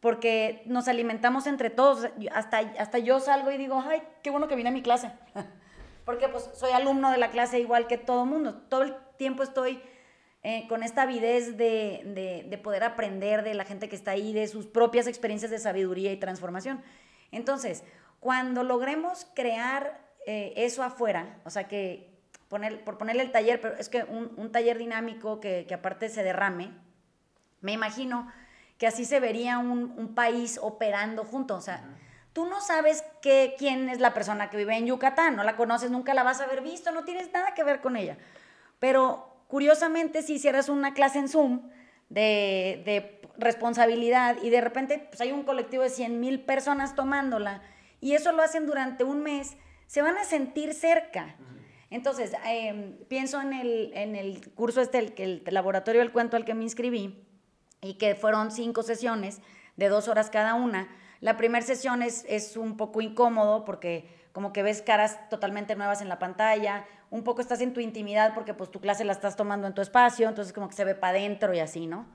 porque 0.00 0.64
nos 0.66 0.88
alimentamos 0.88 1.46
entre 1.46 1.70
todos. 1.70 2.08
Hasta, 2.32 2.58
hasta 2.58 2.98
yo 2.98 3.20
salgo 3.20 3.52
y 3.52 3.58
digo, 3.58 3.82
ay, 3.88 4.02
qué 4.22 4.30
bueno 4.30 4.48
que 4.48 4.56
vine 4.56 4.70
a 4.70 4.72
mi 4.72 4.82
clase. 4.82 5.12
porque 6.04 6.28
pues 6.28 6.50
soy 6.54 6.72
alumno 6.72 7.10
de 7.10 7.18
la 7.18 7.30
clase 7.30 7.60
igual 7.60 7.86
que 7.86 7.98
todo 7.98 8.26
mundo. 8.26 8.54
Todo 8.68 8.82
el 8.82 8.96
tiempo 9.16 9.44
estoy 9.44 9.80
eh, 10.42 10.66
con 10.68 10.82
esta 10.82 11.02
avidez 11.02 11.56
de, 11.56 12.44
de, 12.48 12.58
poder 12.58 12.82
aprender 12.84 13.44
de 13.44 13.54
la 13.54 13.64
gente 13.64 13.88
que 13.88 13.96
está 13.96 14.12
ahí, 14.12 14.32
de 14.32 14.48
sus 14.48 14.66
propias 14.66 15.06
experiencias 15.06 15.50
de 15.50 15.58
sabiduría 15.58 16.12
y 16.12 16.16
transformación. 16.16 16.82
Entonces, 17.30 17.84
cuando 18.20 18.64
logremos 18.64 19.26
crear 19.34 20.00
eh, 20.26 20.52
eso 20.56 20.82
afuera, 20.82 21.38
o 21.44 21.50
sea 21.50 21.68
que 21.68 22.10
poner, 22.48 22.82
por 22.84 22.98
ponerle 22.98 23.22
el 23.22 23.30
taller, 23.30 23.60
pero 23.60 23.76
es 23.76 23.88
que 23.88 24.04
un, 24.04 24.32
un 24.36 24.50
taller 24.50 24.78
dinámico 24.78 25.40
que, 25.40 25.64
que, 25.66 25.74
aparte 25.74 26.08
se 26.08 26.22
derrame, 26.22 26.72
me 27.60 27.72
imagino 27.72 28.32
que 28.78 28.86
así 28.86 29.04
se 29.04 29.20
vería 29.20 29.58
un, 29.58 29.94
un 29.96 30.14
país 30.14 30.58
operando 30.60 31.24
junto, 31.24 31.56
o 31.56 31.60
sea, 31.60 31.84
Tú 32.32 32.46
no 32.46 32.60
sabes 32.62 33.04
que, 33.20 33.54
quién 33.58 33.90
es 33.90 34.00
la 34.00 34.14
persona 34.14 34.48
que 34.48 34.56
vive 34.56 34.76
en 34.76 34.86
Yucatán, 34.86 35.36
no 35.36 35.44
la 35.44 35.56
conoces, 35.56 35.90
nunca 35.90 36.14
la 36.14 36.22
vas 36.22 36.40
a 36.40 36.44
haber 36.44 36.62
visto, 36.62 36.90
no 36.90 37.04
tienes 37.04 37.30
nada 37.30 37.52
que 37.52 37.62
ver 37.62 37.82
con 37.82 37.94
ella. 37.94 38.16
Pero 38.78 39.31
curiosamente, 39.52 40.22
si 40.22 40.36
hicieras 40.36 40.70
una 40.70 40.94
clase 40.94 41.18
en 41.18 41.28
Zoom 41.28 41.68
de, 42.08 43.20
responsabilidad 43.36 44.38
y 44.42 44.48
de 44.48 44.62
repente 44.62 45.08
pues, 45.10 45.20
hay 45.20 45.30
un 45.30 45.42
colectivo 45.42 45.82
de 45.82 45.90
100 45.90 46.20
mil 46.20 46.40
personas 46.40 46.94
tomándola 46.94 47.60
y 48.00 48.14
eso 48.14 48.32
lo 48.32 48.42
hacen 48.42 48.64
durante 48.64 49.04
un 49.04 49.22
mes, 49.22 49.58
se 49.86 50.00
van 50.00 50.16
a 50.16 50.24
sentir 50.24 50.72
cerca. 50.72 51.36
Entonces, 51.90 52.32
em, 52.46 52.96
pienso 53.08 53.42
en 53.42 53.52
el, 53.52 53.92
en 53.94 54.16
el 54.16 54.52
curso 54.54 54.80
este, 54.80 55.00
el, 55.00 55.42
el 55.44 55.54
laboratorio 55.54 56.00
del 56.00 56.12
cuento 56.12 56.38
al 56.38 56.46
que 56.46 56.54
me 56.54 56.64
inscribí, 56.64 57.22
y 57.82 57.94
que 57.94 58.14
fueron 58.14 58.52
cinco 58.52 58.82
sesiones 58.82 59.42
de 59.76 59.90
dos 59.90 60.08
horas 60.08 60.30
cada 60.30 60.54
una 60.54 60.88
la 61.22 61.36
primera 61.36 61.64
sesión 61.64 62.02
es, 62.02 62.24
es 62.28 62.56
un 62.56 62.76
poco 62.76 63.00
incómodo 63.00 63.64
porque 63.64 64.08
como 64.32 64.52
que 64.52 64.62
ves 64.62 64.82
caras 64.82 65.28
totalmente 65.28 65.76
nuevas 65.76 66.00
en 66.00 66.08
la 66.08 66.18
pantalla, 66.18 66.84
un 67.10 67.22
poco 67.22 67.40
estás 67.40 67.60
en 67.60 67.72
tu 67.72 67.80
intimidad 67.80 68.34
porque 68.34 68.54
pues 68.54 68.70
tu 68.70 68.80
clase 68.80 69.04
la 69.04 69.12
estás 69.12 69.36
tomando 69.36 69.66
en 69.66 69.74
tu 69.74 69.82
espacio, 69.82 70.28
entonces 70.28 70.52
como 70.52 70.68
que 70.68 70.74
se 70.74 70.84
ve 70.84 70.94
para 70.94 71.18
adentro 71.18 71.52
y 71.54 71.60
así, 71.60 71.86
¿no? 71.86 72.06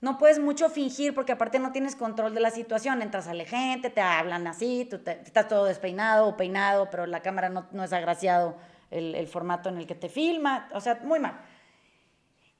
No 0.00 0.18
puedes 0.18 0.38
mucho 0.38 0.68
fingir 0.68 1.14
porque 1.14 1.32
aparte 1.32 1.58
no 1.58 1.72
tienes 1.72 1.96
control 1.96 2.34
de 2.34 2.40
la 2.40 2.50
situación, 2.50 3.00
entras 3.00 3.26
a 3.26 3.34
la 3.34 3.44
gente, 3.44 3.90
te 3.90 4.00
hablan 4.00 4.46
así, 4.46 4.86
tú 4.88 5.00
estás 5.06 5.48
todo 5.48 5.64
despeinado 5.64 6.28
o 6.28 6.36
peinado, 6.36 6.90
pero 6.90 7.06
la 7.06 7.20
cámara 7.20 7.48
no, 7.48 7.66
no 7.72 7.84
es 7.84 7.92
agraciado 7.92 8.56
el, 8.90 9.14
el 9.14 9.26
formato 9.26 9.68
en 9.68 9.78
el 9.78 9.86
que 9.86 9.94
te 9.94 10.08
filma, 10.08 10.68
o 10.72 10.80
sea, 10.80 11.00
muy 11.04 11.20
mal. 11.20 11.40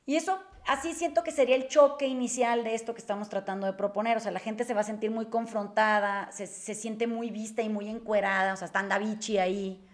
Y 0.06 0.16
eso 0.16 0.40
así 0.66 0.94
siento 0.94 1.22
que 1.22 1.30
sería 1.30 1.56
el 1.56 1.68
choque 1.68 2.06
inicial 2.06 2.64
de 2.64 2.74
esto 2.74 2.94
que 2.94 3.00
estamos 3.00 3.28
tratando 3.28 3.66
de 3.66 3.72
proponer. 3.74 4.16
O 4.16 4.20
sea, 4.20 4.32
la 4.32 4.40
gente 4.40 4.64
se 4.64 4.74
va 4.74 4.80
a 4.80 4.84
sentir 4.84 5.10
muy 5.10 5.26
confrontada, 5.26 6.30
se, 6.32 6.46
siente 6.46 7.06
muy 7.06 7.30
vista 7.30 7.62
y 7.62 7.68
muy 7.68 7.88
encuerada, 7.88 8.54
o 8.54 8.56
sea, 8.56 8.66
está 8.66 8.80
Andavichi 8.80 9.38
ahí. 9.38 9.86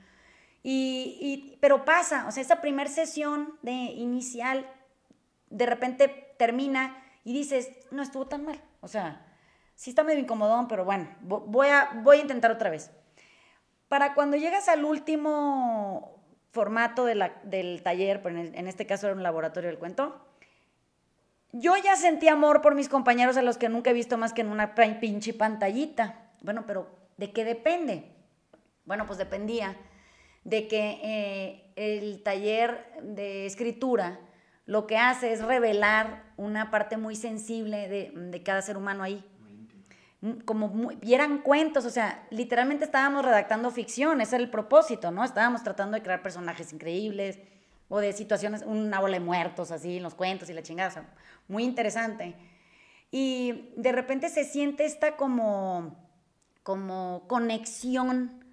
Y, 0.62 1.58
pero 1.60 1.84
pasa, 1.84 2.26
o 2.28 2.32
sea, 2.32 2.42
esa 2.42 2.60
primera 2.60 2.90
sesión 2.90 3.58
de 3.62 3.72
inicial 3.72 4.66
de 5.48 5.66
repente 5.66 6.34
termina 6.38 7.02
y 7.24 7.32
dices, 7.32 7.70
no 7.90 8.02
estuvo 8.02 8.26
tan 8.26 8.44
mal. 8.44 8.60
O 8.80 8.88
sea, 8.88 9.26
sí 9.74 9.90
está 9.90 10.04
medio 10.04 10.20
incomodón, 10.20 10.68
pero 10.68 10.84
bueno, 10.84 11.08
voy 11.22 11.68
a, 11.68 11.90
voy 12.02 12.18
a 12.18 12.22
intentar 12.22 12.50
otra 12.50 12.70
vez. 12.70 12.90
Para 13.88 14.14
cuando 14.14 14.36
llegas 14.36 14.68
al 14.68 14.84
último 14.84 16.22
formato 16.52 17.04
del 17.04 17.82
taller, 17.82 18.20
en 18.24 18.68
este 18.68 18.86
caso 18.86 19.06
era 19.06 19.16
un 19.16 19.22
laboratorio 19.22 19.70
del 19.70 19.78
cuento, 19.78 20.29
yo 21.52 21.74
ya 21.76 21.96
sentí 21.96 22.28
amor 22.28 22.62
por 22.62 22.74
mis 22.74 22.88
compañeros 22.88 23.36
a 23.36 23.42
los 23.42 23.58
que 23.58 23.68
nunca 23.68 23.90
he 23.90 23.94
visto 23.94 24.16
más 24.18 24.32
que 24.32 24.42
en 24.42 24.48
una 24.48 24.74
pinche 24.74 25.34
pantallita. 25.34 26.30
Bueno, 26.42 26.64
pero 26.66 26.88
¿de 27.16 27.32
qué 27.32 27.44
depende? 27.44 28.04
Bueno, 28.84 29.06
pues 29.06 29.18
dependía 29.18 29.76
de 30.44 30.68
que 30.68 31.00
eh, 31.02 31.72
el 31.76 32.22
taller 32.22 32.92
de 33.02 33.46
escritura 33.46 34.20
lo 34.66 34.86
que 34.86 34.96
hace 34.96 35.32
es 35.32 35.42
revelar 35.42 36.22
una 36.36 36.70
parte 36.70 36.96
muy 36.96 37.16
sensible 37.16 37.88
de, 37.88 38.42
cada 38.44 38.62
ser 38.62 38.76
humano 38.76 39.02
ahí. 39.02 39.24
Como 40.44 40.92
y 41.00 41.14
eran 41.14 41.38
cuentos, 41.38 41.86
o 41.86 41.90
sea, 41.90 42.26
literalmente 42.30 42.84
estábamos 42.84 43.24
redactando 43.24 43.70
ficción, 43.70 44.20
ese 44.20 44.36
era 44.36 44.44
el 44.44 44.50
propósito, 44.50 45.10
¿no? 45.10 45.24
Estábamos 45.24 45.64
tratando 45.64 45.96
de 45.96 46.02
crear 46.02 46.22
personajes 46.22 46.72
increíbles, 46.72 47.38
o 47.90 47.98
de 47.98 48.14
situaciones, 48.14 48.62
una 48.64 49.00
bola 49.00 49.14
de 49.14 49.24
muertos 49.24 49.72
así 49.72 49.96
en 49.98 50.04
los 50.04 50.14
cuentos 50.14 50.48
y 50.48 50.54
la 50.54 50.62
chingada, 50.62 51.12
muy 51.48 51.64
interesante. 51.64 52.36
Y 53.10 53.72
de 53.76 53.90
repente 53.90 54.28
se 54.28 54.44
siente 54.44 54.84
esta 54.84 55.16
como, 55.16 55.96
como 56.62 57.24
conexión, 57.26 58.44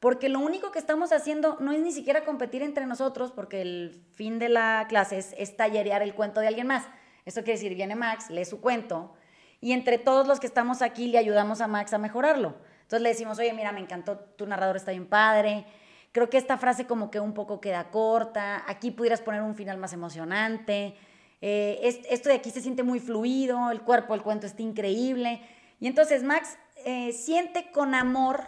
porque 0.00 0.30
lo 0.30 0.40
único 0.40 0.72
que 0.72 0.78
estamos 0.78 1.12
haciendo 1.12 1.58
no 1.60 1.72
es 1.72 1.80
ni 1.80 1.92
siquiera 1.92 2.24
competir 2.24 2.62
entre 2.62 2.86
nosotros, 2.86 3.32
porque 3.32 3.60
el 3.60 4.02
fin 4.14 4.38
de 4.38 4.48
la 4.48 4.86
clase 4.88 5.18
es, 5.18 5.34
es 5.36 5.56
tallerear 5.58 6.02
el 6.02 6.14
cuento 6.14 6.40
de 6.40 6.48
alguien 6.48 6.66
más. 6.66 6.84
Eso 7.26 7.42
quiere 7.42 7.58
decir, 7.58 7.74
viene 7.74 7.96
Max, 7.96 8.30
lee 8.30 8.46
su 8.46 8.62
cuento, 8.62 9.12
y 9.60 9.72
entre 9.72 9.98
todos 9.98 10.26
los 10.26 10.40
que 10.40 10.46
estamos 10.46 10.80
aquí 10.80 11.08
le 11.08 11.18
ayudamos 11.18 11.60
a 11.60 11.66
Max 11.66 11.92
a 11.92 11.98
mejorarlo. 11.98 12.54
Entonces 12.82 13.02
le 13.02 13.10
decimos, 13.10 13.38
oye, 13.38 13.52
mira, 13.52 13.72
me 13.72 13.80
encantó, 13.80 14.16
tu 14.16 14.46
narrador 14.46 14.76
está 14.76 14.92
bien 14.92 15.06
padre, 15.06 15.66
Creo 16.16 16.30
que 16.30 16.38
esta 16.38 16.56
frase 16.56 16.86
como 16.86 17.10
que 17.10 17.20
un 17.20 17.34
poco 17.34 17.60
queda 17.60 17.90
corta, 17.90 18.64
aquí 18.66 18.90
pudieras 18.90 19.20
poner 19.20 19.42
un 19.42 19.54
final 19.54 19.76
más 19.76 19.92
emocionante, 19.92 20.96
eh, 21.42 21.78
esto 22.08 22.30
de 22.30 22.36
aquí 22.36 22.48
se 22.48 22.62
siente 22.62 22.82
muy 22.82 23.00
fluido, 23.00 23.70
el 23.70 23.82
cuerpo 23.82 24.14
el 24.14 24.22
cuento 24.22 24.46
está 24.46 24.62
increíble. 24.62 25.42
Y 25.78 25.86
entonces 25.86 26.22
Max 26.22 26.56
eh, 26.86 27.12
siente 27.12 27.70
con 27.70 27.94
amor 27.94 28.44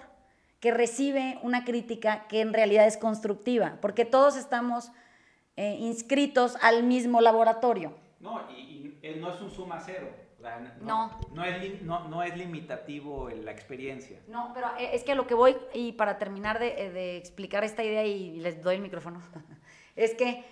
que 0.60 0.70
recibe 0.70 1.38
una 1.42 1.66
crítica 1.66 2.26
que 2.26 2.40
en 2.40 2.54
realidad 2.54 2.86
es 2.86 2.96
constructiva, 2.96 3.76
porque 3.82 4.06
todos 4.06 4.38
estamos 4.38 4.90
eh, 5.56 5.76
inscritos 5.78 6.56
al 6.62 6.84
mismo 6.84 7.20
laboratorio. 7.20 7.92
No, 8.20 8.50
y, 8.50 8.96
no 9.20 9.30
es 9.30 9.42
un 9.42 9.50
suma 9.50 9.78
cero. 9.84 10.08
No, 10.80 11.10
no. 11.32 11.44
es, 11.44 11.82
no, 11.82 12.22
es 12.22 12.36
limitativo 12.36 13.28
la 13.28 13.50
experiencia. 13.50 14.20
No, 14.28 14.52
pero 14.54 14.68
eh, 14.78 14.90
es 14.92 15.02
que 15.02 15.12
a 15.12 15.14
lo 15.14 15.26
que 15.26 15.34
voy, 15.34 15.56
y 15.74 15.92
para 15.92 16.18
terminar 16.18 16.58
de, 16.58 16.86
eh, 16.86 16.90
de 16.90 17.16
explicar 17.16 17.64
esta 17.64 17.82
idea 17.82 18.04
y 18.04 18.38
les 18.40 18.62
doy 18.62 18.76
el 18.76 18.82
micrófono, 18.82 19.20
es 19.96 20.14
que 20.14 20.44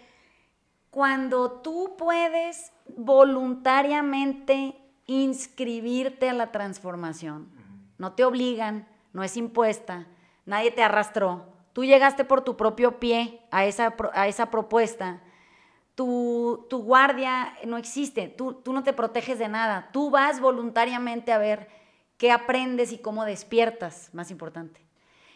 cuando 0.90 1.60
tú 1.60 1.94
puedes 1.96 2.72
voluntariamente 2.96 4.76
inscribirte 5.06 6.28
a 6.30 6.32
la 6.32 6.50
transformación, 6.50 7.48
no 7.98 8.12
te 8.12 8.24
obligan, 8.24 8.88
no 9.12 9.22
es 9.22 9.36
impuesta, 9.36 10.06
nadie 10.46 10.70
te 10.70 10.82
arrastró, 10.82 11.46
tú 11.72 11.84
llegaste 11.84 12.24
por 12.24 12.42
tu 12.42 12.56
propio 12.56 12.98
pie 12.98 13.40
a 13.50 13.66
esa, 13.66 13.94
a 14.14 14.26
esa 14.26 14.50
propuesta, 14.50 15.22
tu, 15.96 16.66
tu, 16.70 16.82
guardia 16.82 17.52
no 17.64 17.78
existe, 17.78 18.28
tú, 18.28 18.54
tú 18.54 18.72
no 18.72 18.84
te 18.84 18.92
proteges 18.92 19.40
de 19.40 19.48
nada, 19.48 19.88
tú 19.92 20.10
vas 20.10 20.40
voluntariamente 20.40 21.32
a 21.32 21.38
ver 21.38 21.68
qué 22.18 22.30
aprendes 22.30 22.92
y 22.92 22.98
cómo 22.98 23.24
despiertas, 23.24 24.10
más 24.12 24.30
importante. 24.30 24.80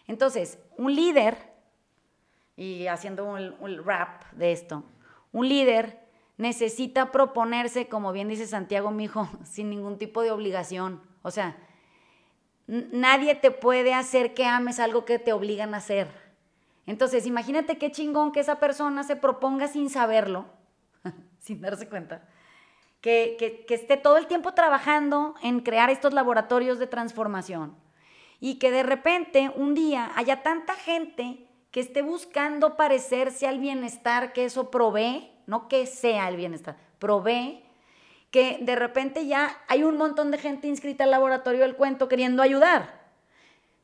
Entonces, 0.07 0.59
un 0.77 0.95
líder, 0.95 1.37
y 2.57 2.87
haciendo 2.87 3.25
un, 3.25 3.57
un 3.59 3.85
rap 3.85 4.25
de 4.33 4.53
esto, 4.53 4.85
un 5.33 5.49
líder 5.49 5.99
necesita 6.37 7.11
proponerse, 7.11 7.89
como 7.89 8.13
bien 8.13 8.29
dice 8.29 8.47
Santiago 8.47 8.91
Mijo, 8.91 9.29
sin 9.45 9.71
ningún 9.71 9.99
tipo 9.99 10.23
de 10.23 10.31
obligación. 10.31 11.03
O 11.23 11.31
sea, 11.31 11.57
nadie 12.67 13.35
te 13.35 13.51
puede 13.51 13.95
hacer 13.95 14.35
que 14.35 14.47
ames 14.47 14.79
algo 14.79 15.05
que 15.05 15.19
te 15.19 15.33
obligan 15.33 15.75
a 15.75 15.79
hacer. 15.79 16.09
Entonces, 16.91 17.25
imagínate 17.25 17.79
qué 17.79 17.93
chingón 17.93 18.33
que 18.33 18.41
esa 18.41 18.59
persona 18.59 19.05
se 19.05 19.15
proponga 19.15 19.69
sin 19.69 19.89
saberlo, 19.91 20.47
sin 21.39 21.61
darse 21.61 21.89
cuenta, 21.89 22.27
que, 23.01 23.37
que, 23.39 23.75
esté 23.75 23.97
todo 23.97 24.17
el 24.17 24.27
tiempo 24.27 24.55
trabajando 24.55 25.37
en 25.41 25.61
crear 25.61 25.89
estos 25.89 26.13
laboratorios 26.13 26.81
de 26.81 26.89
transformación 26.89 27.77
y 28.41 28.57
que 28.57 28.73
de 28.73 28.83
repente 28.83 29.53
un 29.55 29.75
día 29.75 30.11
haya 30.17 30.43
tanta 30.43 30.75
gente 30.75 31.47
que 31.71 31.79
esté 31.79 32.03
buscando 32.03 32.77
parecerse 32.77 33.47
al 33.47 33.61
bienestar 33.61 34.33
que 34.33 34.45
eso 34.45 34.73
provee, 34.73 35.31
no 35.47 35.69
que 35.69 35.87
sea 35.87 36.29
el 36.29 36.35
bienestar, 36.35 36.77
provee 36.99 37.63
que 38.33 38.59
de 38.63 38.75
repente 38.75 39.29
ya 39.29 39.63
hay 39.69 39.85
un 39.85 39.97
montón 39.97 40.33
de 40.33 40.39
gente 40.39 40.67
inscrita 40.67 41.05
al 41.05 41.13
laboratorio 41.13 41.61
del 41.61 41.77
cuento 41.77 42.09
queriendo 42.09 42.43
ayudar. 42.43 43.00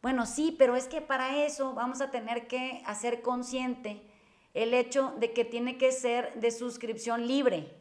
Bueno, 0.07 0.25
sí, 0.25 0.55
pero 0.57 0.77
es 0.77 0.87
que 0.87 1.01
para 1.01 1.45
eso 1.45 1.75
vamos 1.75 2.01
a 2.01 2.13
tener 2.13 2.47
que 2.47 2.81
hacer 2.87 3.23
consciente 3.23 4.01
el 4.55 4.73
hecho 4.73 5.13
de 5.19 5.33
que 5.33 5.45
tiene 5.45 5.79
que 5.79 5.91
ser 5.91 6.33
de 6.35 6.53
suscripción 6.53 7.27
libre. 7.27 7.75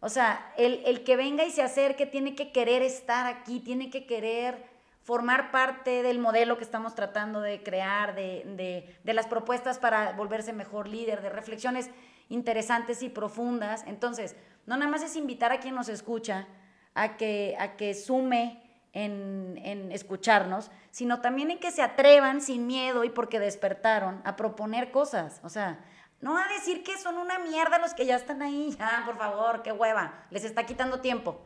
O 0.00 0.08
sea, 0.08 0.52
el, 0.56 0.82
el 0.84 1.04
que 1.04 1.14
venga 1.14 1.44
y 1.44 1.52
se 1.52 1.62
acerque 1.62 2.06
tiene 2.06 2.34
que 2.34 2.50
querer 2.50 2.82
estar 2.82 3.26
aquí, 3.26 3.60
tiene 3.60 3.88
que 3.88 4.04
querer 4.04 4.64
formar 5.04 5.52
parte 5.52 6.02
del 6.02 6.18
modelo 6.18 6.58
que 6.58 6.64
estamos 6.64 6.96
tratando 6.96 7.40
de 7.40 7.62
crear, 7.62 8.16
de, 8.16 8.42
de, 8.56 8.98
de, 9.04 9.14
las 9.14 9.28
propuestas 9.28 9.78
para 9.78 10.14
volverse 10.14 10.52
mejor 10.52 10.88
líder, 10.88 11.22
de 11.22 11.30
reflexiones 11.30 11.88
interesantes 12.30 13.00
y 13.00 13.08
profundas. 13.08 13.84
Entonces, 13.86 14.34
no 14.66 14.76
nada 14.76 14.90
más 14.90 15.04
es 15.04 15.14
invitar 15.14 15.52
a 15.52 15.60
quien 15.60 15.76
nos 15.76 15.88
escucha 15.88 16.48
a 16.94 17.16
que, 17.16 17.54
a 17.60 17.76
que 17.76 17.94
sume 17.94 18.71
en, 18.92 19.58
en, 19.62 19.90
escucharnos, 19.92 20.70
sino 20.90 21.20
también 21.20 21.50
en 21.50 21.58
que 21.58 21.70
se 21.70 21.82
atrevan 21.82 22.40
sin 22.40 22.66
miedo 22.66 23.04
y 23.04 23.10
porque 23.10 23.40
despertaron 23.40 24.20
a 24.24 24.36
proponer 24.36 24.90
cosas. 24.90 25.40
O 25.42 25.48
sea, 25.48 25.84
no 26.20 26.38
a 26.38 26.46
decir 26.48 26.82
que 26.82 26.96
son 26.98 27.18
una 27.18 27.38
mierda 27.38 27.78
los 27.78 27.94
que 27.94 28.06
ya 28.06 28.16
están 28.16 28.42
ahí, 28.42 28.74
ya, 28.78 29.02
por 29.04 29.16
favor, 29.16 29.62
qué 29.62 29.72
hueva, 29.72 30.24
les 30.30 30.44
está 30.44 30.64
quitando 30.64 31.00
tiempo. 31.00 31.40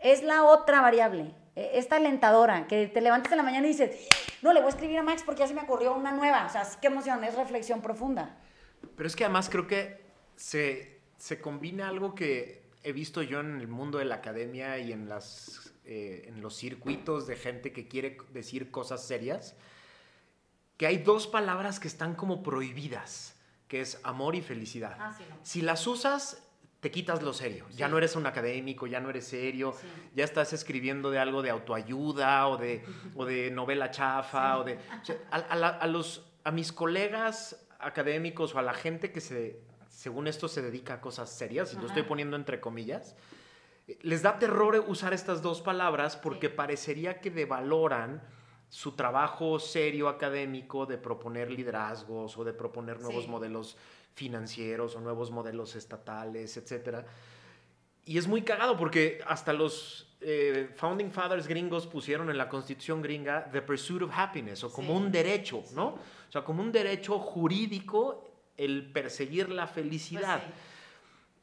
Es 0.00 0.22
la 0.22 0.44
otra 0.44 0.80
variable, 0.80 1.34
e, 1.56 1.78
esta 1.78 1.96
alentadora, 1.96 2.66
que 2.68 2.86
te 2.86 3.00
levantes 3.00 3.32
en 3.32 3.38
la 3.38 3.42
mañana 3.42 3.66
y 3.66 3.70
dices, 3.70 4.08
no, 4.42 4.52
le 4.52 4.60
voy 4.60 4.68
a 4.68 4.70
escribir 4.70 4.98
a 4.98 5.02
Max 5.02 5.22
porque 5.24 5.40
ya 5.40 5.48
se 5.48 5.54
me 5.54 5.62
ocurrió 5.62 5.94
una 5.94 6.12
nueva. 6.12 6.46
O 6.46 6.48
sea, 6.48 6.66
qué 6.80 6.86
emoción, 6.86 7.24
es 7.24 7.34
reflexión 7.34 7.82
profunda. 7.82 8.36
Pero 8.96 9.06
es 9.06 9.16
que 9.16 9.24
además 9.24 9.48
creo 9.48 9.66
que 9.66 10.00
se, 10.36 11.00
se 11.16 11.40
combina 11.40 11.88
algo 11.88 12.14
que 12.14 12.67
he 12.88 12.92
visto 12.92 13.22
yo 13.22 13.40
en 13.40 13.60
el 13.60 13.68
mundo 13.68 13.98
de 13.98 14.06
la 14.06 14.16
academia 14.16 14.78
y 14.78 14.92
en, 14.92 15.08
las, 15.08 15.72
eh, 15.84 16.24
en 16.26 16.40
los 16.40 16.56
circuitos 16.56 17.26
de 17.26 17.36
gente 17.36 17.72
que 17.72 17.86
quiere 17.86 18.16
decir 18.32 18.70
cosas 18.70 19.06
serias, 19.06 19.56
que 20.76 20.86
hay 20.86 20.98
dos 20.98 21.26
palabras 21.26 21.80
que 21.80 21.88
están 21.88 22.14
como 22.14 22.42
prohibidas, 22.42 23.36
que 23.66 23.80
es 23.80 24.00
amor 24.04 24.36
y 24.36 24.40
felicidad. 24.40 24.96
Ah, 24.98 25.14
sí, 25.16 25.24
no. 25.28 25.36
Si 25.42 25.60
las 25.60 25.86
usas, 25.86 26.42
te 26.80 26.90
quitas 26.90 27.22
lo 27.22 27.32
serio. 27.32 27.66
Ya 27.76 27.88
no 27.88 27.98
eres 27.98 28.16
un 28.16 28.26
académico, 28.26 28.86
ya 28.86 29.00
no 29.00 29.10
eres 29.10 29.26
serio, 29.26 29.74
ya 30.14 30.24
estás 30.24 30.52
escribiendo 30.52 31.10
de 31.10 31.18
algo 31.18 31.42
de 31.42 31.50
autoayuda 31.50 32.48
o 32.48 32.56
de, 32.56 32.84
o 33.16 33.24
de 33.24 33.50
novela 33.50 33.90
chafa. 33.90 34.58
O 34.58 34.64
de, 34.64 34.78
a, 35.30 35.36
a, 35.36 35.86
los, 35.88 36.24
a 36.44 36.52
mis 36.52 36.72
colegas 36.72 37.66
académicos 37.80 38.54
o 38.54 38.58
a 38.58 38.62
la 38.62 38.74
gente 38.74 39.10
que 39.10 39.20
se, 39.20 39.60
según 39.98 40.28
esto, 40.28 40.46
se 40.46 40.62
dedica 40.62 40.94
a 40.94 41.00
cosas 41.00 41.28
serias, 41.28 41.74
y 41.74 41.76
lo 41.76 41.88
estoy 41.88 42.04
poniendo 42.04 42.36
entre 42.36 42.60
comillas, 42.60 43.16
les 44.02 44.22
da 44.22 44.38
terror 44.38 44.84
usar 44.86 45.12
estas 45.12 45.42
dos 45.42 45.60
palabras 45.60 46.16
porque 46.16 46.48
parecería 46.48 47.20
que 47.20 47.32
devaloran 47.32 48.22
su 48.68 48.92
trabajo 48.92 49.58
serio 49.58 50.08
académico 50.08 50.86
de 50.86 50.98
proponer 50.98 51.50
liderazgos 51.50 52.38
o 52.38 52.44
de 52.44 52.52
proponer 52.52 53.00
nuevos 53.00 53.26
modelos 53.26 53.76
financieros 54.14 54.94
o 54.94 55.00
nuevos 55.00 55.32
modelos 55.32 55.74
estatales, 55.74 56.56
etc. 56.56 57.04
Y 58.04 58.18
es 58.18 58.28
muy 58.28 58.42
cagado 58.42 58.76
porque 58.76 59.20
hasta 59.26 59.52
los 59.52 60.16
eh, 60.20 60.70
founding 60.76 61.10
fathers 61.10 61.48
gringos 61.48 61.88
pusieron 61.88 62.30
en 62.30 62.38
la 62.38 62.48
constitución 62.48 63.02
gringa 63.02 63.50
the 63.50 63.62
pursuit 63.62 64.02
of 64.02 64.12
happiness 64.16 64.62
o 64.62 64.72
como 64.72 64.94
un 64.94 65.10
derecho, 65.10 65.64
¿no? 65.74 65.86
O 65.88 66.30
sea, 66.30 66.44
como 66.44 66.62
un 66.62 66.70
derecho 66.70 67.18
jurídico 67.18 68.27
el 68.58 68.90
perseguir 68.92 69.48
la 69.48 69.66
felicidad. 69.66 70.42
Pues 70.42 70.78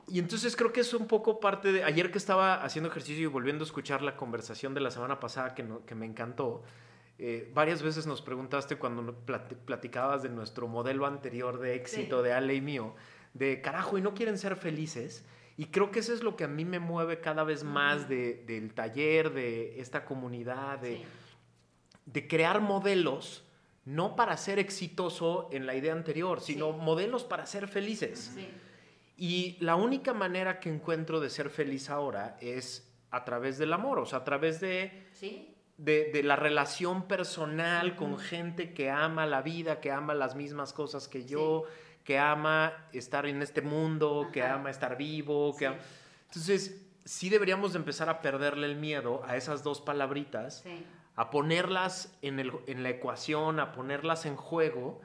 y 0.07 0.19
entonces 0.19 0.55
creo 0.55 0.71
que 0.71 0.81
es 0.81 0.93
un 0.93 1.07
poco 1.07 1.39
parte 1.39 1.71
de... 1.71 1.83
Ayer 1.83 2.11
que 2.11 2.19
estaba 2.19 2.63
haciendo 2.63 2.89
ejercicio 2.89 3.23
y 3.23 3.27
volviendo 3.27 3.63
a 3.63 3.65
escuchar 3.67 4.03
la 4.03 4.15
conversación 4.15 4.73
de 4.75 4.81
la 4.81 4.91
semana 4.91 5.19
pasada 5.19 5.55
que, 5.55 5.65
que 5.87 5.95
me 5.95 6.05
encantó, 6.05 6.61
eh, 7.17 7.49
varias 7.53 7.81
veces 7.81 8.05
nos 8.05 8.21
preguntaste 8.21 8.75
cuando 8.75 9.15
platicabas 9.65 10.21
de 10.21 10.29
nuestro 10.29 10.67
modelo 10.67 11.05
anterior 11.05 11.59
de 11.59 11.75
éxito 11.75 12.21
de 12.21 12.33
Ale 12.33 12.55
y 12.55 12.61
mío, 12.61 12.93
de 13.33 13.61
carajo, 13.61 13.97
y 13.97 14.01
no 14.01 14.13
quieren 14.13 14.37
ser 14.37 14.57
felices. 14.57 15.25
Y 15.57 15.67
creo 15.67 15.89
que 15.89 15.99
eso 15.99 16.13
es 16.13 16.21
lo 16.21 16.35
que 16.35 16.43
a 16.43 16.49
mí 16.49 16.65
me 16.65 16.79
mueve 16.79 17.21
cada 17.21 17.43
vez 17.43 17.63
más 17.63 18.07
de, 18.07 18.43
del 18.45 18.73
taller, 18.73 19.33
de 19.33 19.79
esta 19.79 20.05
comunidad, 20.05 20.79
de, 20.79 21.03
de 22.05 22.27
crear 22.27 22.61
modelos 22.61 23.44
no 23.85 24.15
para 24.15 24.35
ser 24.35 24.57
exitoso 24.57 25.47
en 25.51 25.67
la 25.67 25.75
idea 25.75 25.93
anterior, 25.93 26.41
sino 26.41 26.71
modelos 26.71 27.23
para 27.23 27.45
ser 27.45 27.67
felices. 27.67 28.35
Y 29.15 29.57
la 29.59 29.75
única 29.75 30.13
manera 30.13 30.59
que 30.59 30.69
encuentro 30.69 31.19
de 31.19 31.29
ser 31.29 31.49
feliz 31.49 31.89
ahora 31.89 32.35
es 32.41 32.91
a 33.11 33.23
través 33.23 33.57
del 33.57 33.71
amor, 33.71 33.99
o 33.99 34.05
sea, 34.05 34.19
a 34.19 34.23
través 34.23 34.59
de, 34.59 35.07
de, 35.77 36.23
la 36.23 36.35
relación 36.35 37.07
personal 37.07 37.95
con 37.95 38.17
gente 38.17 38.73
que 38.73 38.89
ama 38.89 39.25
la 39.25 39.41
vida, 39.41 39.79
que 39.79 39.91
ama 39.91 40.15
las 40.15 40.35
mismas 40.35 40.73
cosas 40.73 41.07
que 41.07 41.25
yo, 41.25 41.63
que 42.03 42.17
ama 42.17 42.73
estar 42.91 43.25
en 43.27 43.41
este 43.41 43.61
mundo, 43.61 44.29
que 44.33 44.43
ama 44.43 44.69
estar 44.71 44.97
vivo. 44.97 45.55
Que 45.55 45.71
Entonces, 46.27 46.81
sí 47.05 47.29
deberíamos 47.29 47.73
de 47.73 47.79
empezar 47.79 48.09
a 48.09 48.21
perderle 48.21 48.67
el 48.67 48.75
miedo 48.75 49.21
a 49.25 49.37
esas 49.37 49.63
dos 49.63 49.79
palabritas 49.79 50.63
a 51.15 51.29
ponerlas 51.29 52.13
en, 52.21 52.39
el, 52.39 52.51
en, 52.67 52.83
la 52.83 52.89
ecuación, 52.89 53.59
a 53.59 53.71
ponerlas 53.71 54.25
en 54.25 54.35
juego 54.35 55.01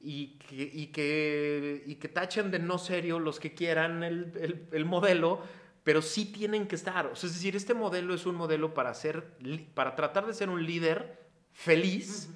y 0.00 0.38
que, 0.38 0.70
y 0.72 0.86
que, 0.88 1.82
y 1.86 1.94
que 1.96 2.08
tachen 2.08 2.50
de 2.50 2.58
no 2.58 2.78
serio 2.78 3.18
los 3.18 3.40
que 3.40 3.54
quieran 3.54 4.02
el, 4.02 4.68
el, 4.70 4.84
modelo, 4.84 5.40
pero 5.82 6.02
sí 6.02 6.26
tienen 6.26 6.66
que 6.66 6.76
estar. 6.76 7.10
es 7.14 7.22
decir, 7.22 7.56
este 7.56 7.72
modelo 7.72 8.14
es 8.14 8.26
un 8.26 8.34
modelo 8.34 8.74
para, 8.74 8.92
ser, 8.92 9.32
para 9.74 9.96
tratar 9.96 10.26
de 10.26 10.34
ser 10.34 10.50
un 10.50 10.64
líder 10.64 11.26
feliz, 11.52 12.28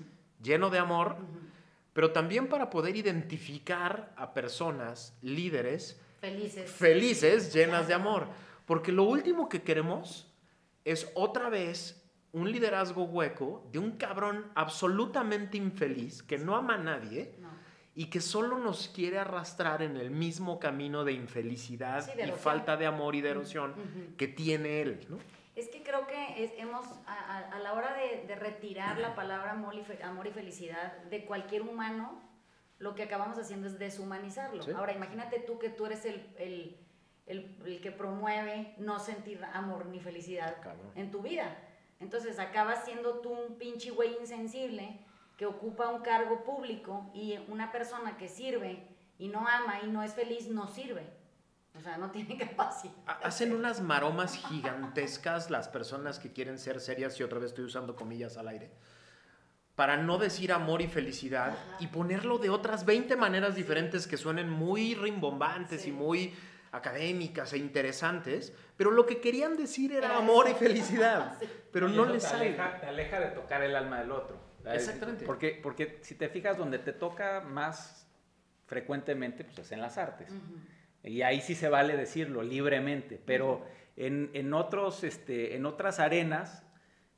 lleno 0.42 0.70
de 0.70 0.78
amor, 0.78 1.16
pero 1.92 2.12
también 2.12 2.48
para 2.48 2.70
poder 2.70 2.96
identificar 2.96 4.14
a 4.16 4.32
personas, 4.32 5.14
líderes, 5.20 6.00
felices, 6.20 6.70
felices 6.70 7.52
llenas 7.52 7.86
de 7.86 7.94
amor. 7.94 8.28
Porque 8.64 8.92
lo 8.92 9.02
último 9.02 9.48
que 9.48 9.62
queremos 9.62 10.26
es 10.84 11.10
otra 11.14 11.50
vez 11.50 11.99
un 12.32 12.50
liderazgo 12.50 13.04
hueco 13.04 13.68
de 13.72 13.78
un 13.78 13.92
cabrón 13.92 14.50
absolutamente 14.54 15.56
infeliz 15.56 16.22
que 16.22 16.38
no 16.38 16.56
ama 16.56 16.74
a 16.74 16.78
nadie 16.78 17.34
y 17.94 18.06
que 18.06 18.20
solo 18.20 18.58
nos 18.58 18.88
quiere 18.88 19.18
arrastrar 19.18 19.82
en 19.82 19.96
el 19.96 20.10
mismo 20.10 20.60
camino 20.60 21.04
de 21.04 21.12
infelicidad 21.12 22.08
y 22.16 22.30
falta 22.32 22.76
de 22.76 22.86
amor 22.86 23.14
y 23.14 23.20
de 23.20 23.30
erosión 23.30 23.74
que 24.16 24.28
tiene 24.28 24.80
él. 24.80 25.06
¿no? 25.08 25.18
Es 25.56 25.68
que 25.68 25.82
creo 25.82 26.06
que 26.06 26.54
hemos, 26.58 26.86
a, 27.06 27.58
la 27.58 27.72
hora 27.72 27.94
de, 27.94 28.34
retirar 28.36 28.98
la 28.98 29.14
palabra 29.14 29.52
amor 29.52 29.74
y, 29.74 29.82
felicidad 30.32 31.02
de 31.04 31.24
cualquier 31.24 31.62
humano, 31.62 32.22
lo 32.78 32.94
que 32.94 33.02
acabamos 33.02 33.38
haciendo 33.38 33.66
es 33.66 33.78
deshumanizarlo. 33.78 34.64
Ahora, 34.76 34.92
imagínate 34.92 35.40
tú 35.40 35.58
que 35.58 35.68
tú 35.68 35.86
eres 35.86 36.04
el 36.06 36.78
el, 37.30 37.56
el 37.64 37.80
que 37.80 37.92
promueve 37.92 38.74
no 38.78 38.98
sentir 38.98 39.42
amor 39.52 39.86
ni 39.86 40.00
felicidad 40.00 40.56
en 40.96 41.10
tu 41.10 41.22
vida. 41.22 41.56
Entonces 42.00 42.38
acabas 42.38 42.84
siendo 42.84 43.20
tú 43.20 43.30
un 43.30 43.56
pinche 43.56 43.90
güey 43.90 44.16
insensible 44.20 44.98
que 45.36 45.46
ocupa 45.46 45.88
un 45.88 46.02
cargo 46.02 46.42
público 46.44 47.10
y 47.14 47.38
una 47.48 47.70
persona 47.72 48.16
que 48.16 48.28
sirve 48.28 48.86
y 49.18 49.28
no 49.28 49.46
ama 49.46 49.80
y 49.84 49.86
no 49.88 50.02
es 50.02 50.14
feliz 50.14 50.48
no 50.48 50.66
sirve. 50.68 51.06
O 51.78 51.80
sea, 51.80 51.98
no 51.98 52.10
tiene 52.10 52.36
capacidad. 52.38 52.94
Ha- 53.06 53.20
Hacen 53.24 53.52
unas 53.54 53.80
maromas 53.80 54.34
gigantescas 54.36 55.50
las 55.50 55.68
personas 55.68 56.18
que 56.18 56.32
quieren 56.32 56.58
ser 56.58 56.80
serias, 56.80 57.18
y 57.20 57.22
otra 57.22 57.38
vez 57.38 57.50
estoy 57.50 57.64
usando 57.64 57.94
comillas 57.96 58.36
al 58.38 58.48
aire, 58.48 58.70
para 59.76 59.96
no 59.96 60.18
decir 60.18 60.52
amor 60.52 60.82
y 60.82 60.88
felicidad 60.88 61.54
y 61.78 61.86
ponerlo 61.86 62.38
de 62.38 62.50
otras 62.50 62.84
20 62.84 63.14
maneras 63.16 63.54
diferentes 63.54 64.06
que 64.06 64.16
suenen 64.16 64.50
muy 64.50 64.94
rimbombantes 64.94 65.82
Sí. 65.82 65.88
y 65.90 65.92
muy 65.92 66.34
académicas 66.72 67.52
e 67.52 67.58
interesantes, 67.58 68.52
pero 68.76 68.90
lo 68.90 69.04
que 69.06 69.20
querían 69.20 69.56
decir 69.56 69.92
era 69.92 70.06
Era 70.06 70.16
amor 70.18 70.48
y 70.48 70.54
felicidad, 70.54 71.36
Sí. 71.40 71.48
pero 71.72 71.88
Y 71.88 71.96
no 71.96 72.06
les 72.06 72.22
sale. 72.22 72.46
aleja, 72.48 72.80
te 72.80 72.86
aleja 72.86 73.20
de 73.20 73.26
tocar 73.28 73.62
el 73.62 73.74
alma 73.76 74.00
del 74.00 74.12
otro. 74.12 74.40
¿sabes? 74.62 74.82
Exactamente. 74.86 75.24
Porque, 75.24 75.58
porque 75.62 75.98
si 76.02 76.14
te 76.14 76.28
fijas, 76.28 76.56
donde 76.58 76.78
te 76.78 76.92
toca 76.92 77.40
más 77.40 78.06
frecuentemente, 78.66 79.44
pues 79.44 79.58
es 79.58 79.72
en 79.72 79.80
las 79.80 79.98
artes. 79.98 80.32
Y 81.02 81.22
ahí 81.22 81.40
sí 81.40 81.54
se 81.54 81.68
vale 81.68 81.96
decirlo 81.96 82.42
libremente, 82.42 83.20
pero 83.24 83.64
en, 83.96 84.30
en 84.34 84.52
otros, 84.54 85.02
este, 85.02 85.56
en 85.56 85.66
otras 85.66 85.98
arenas 85.98 86.62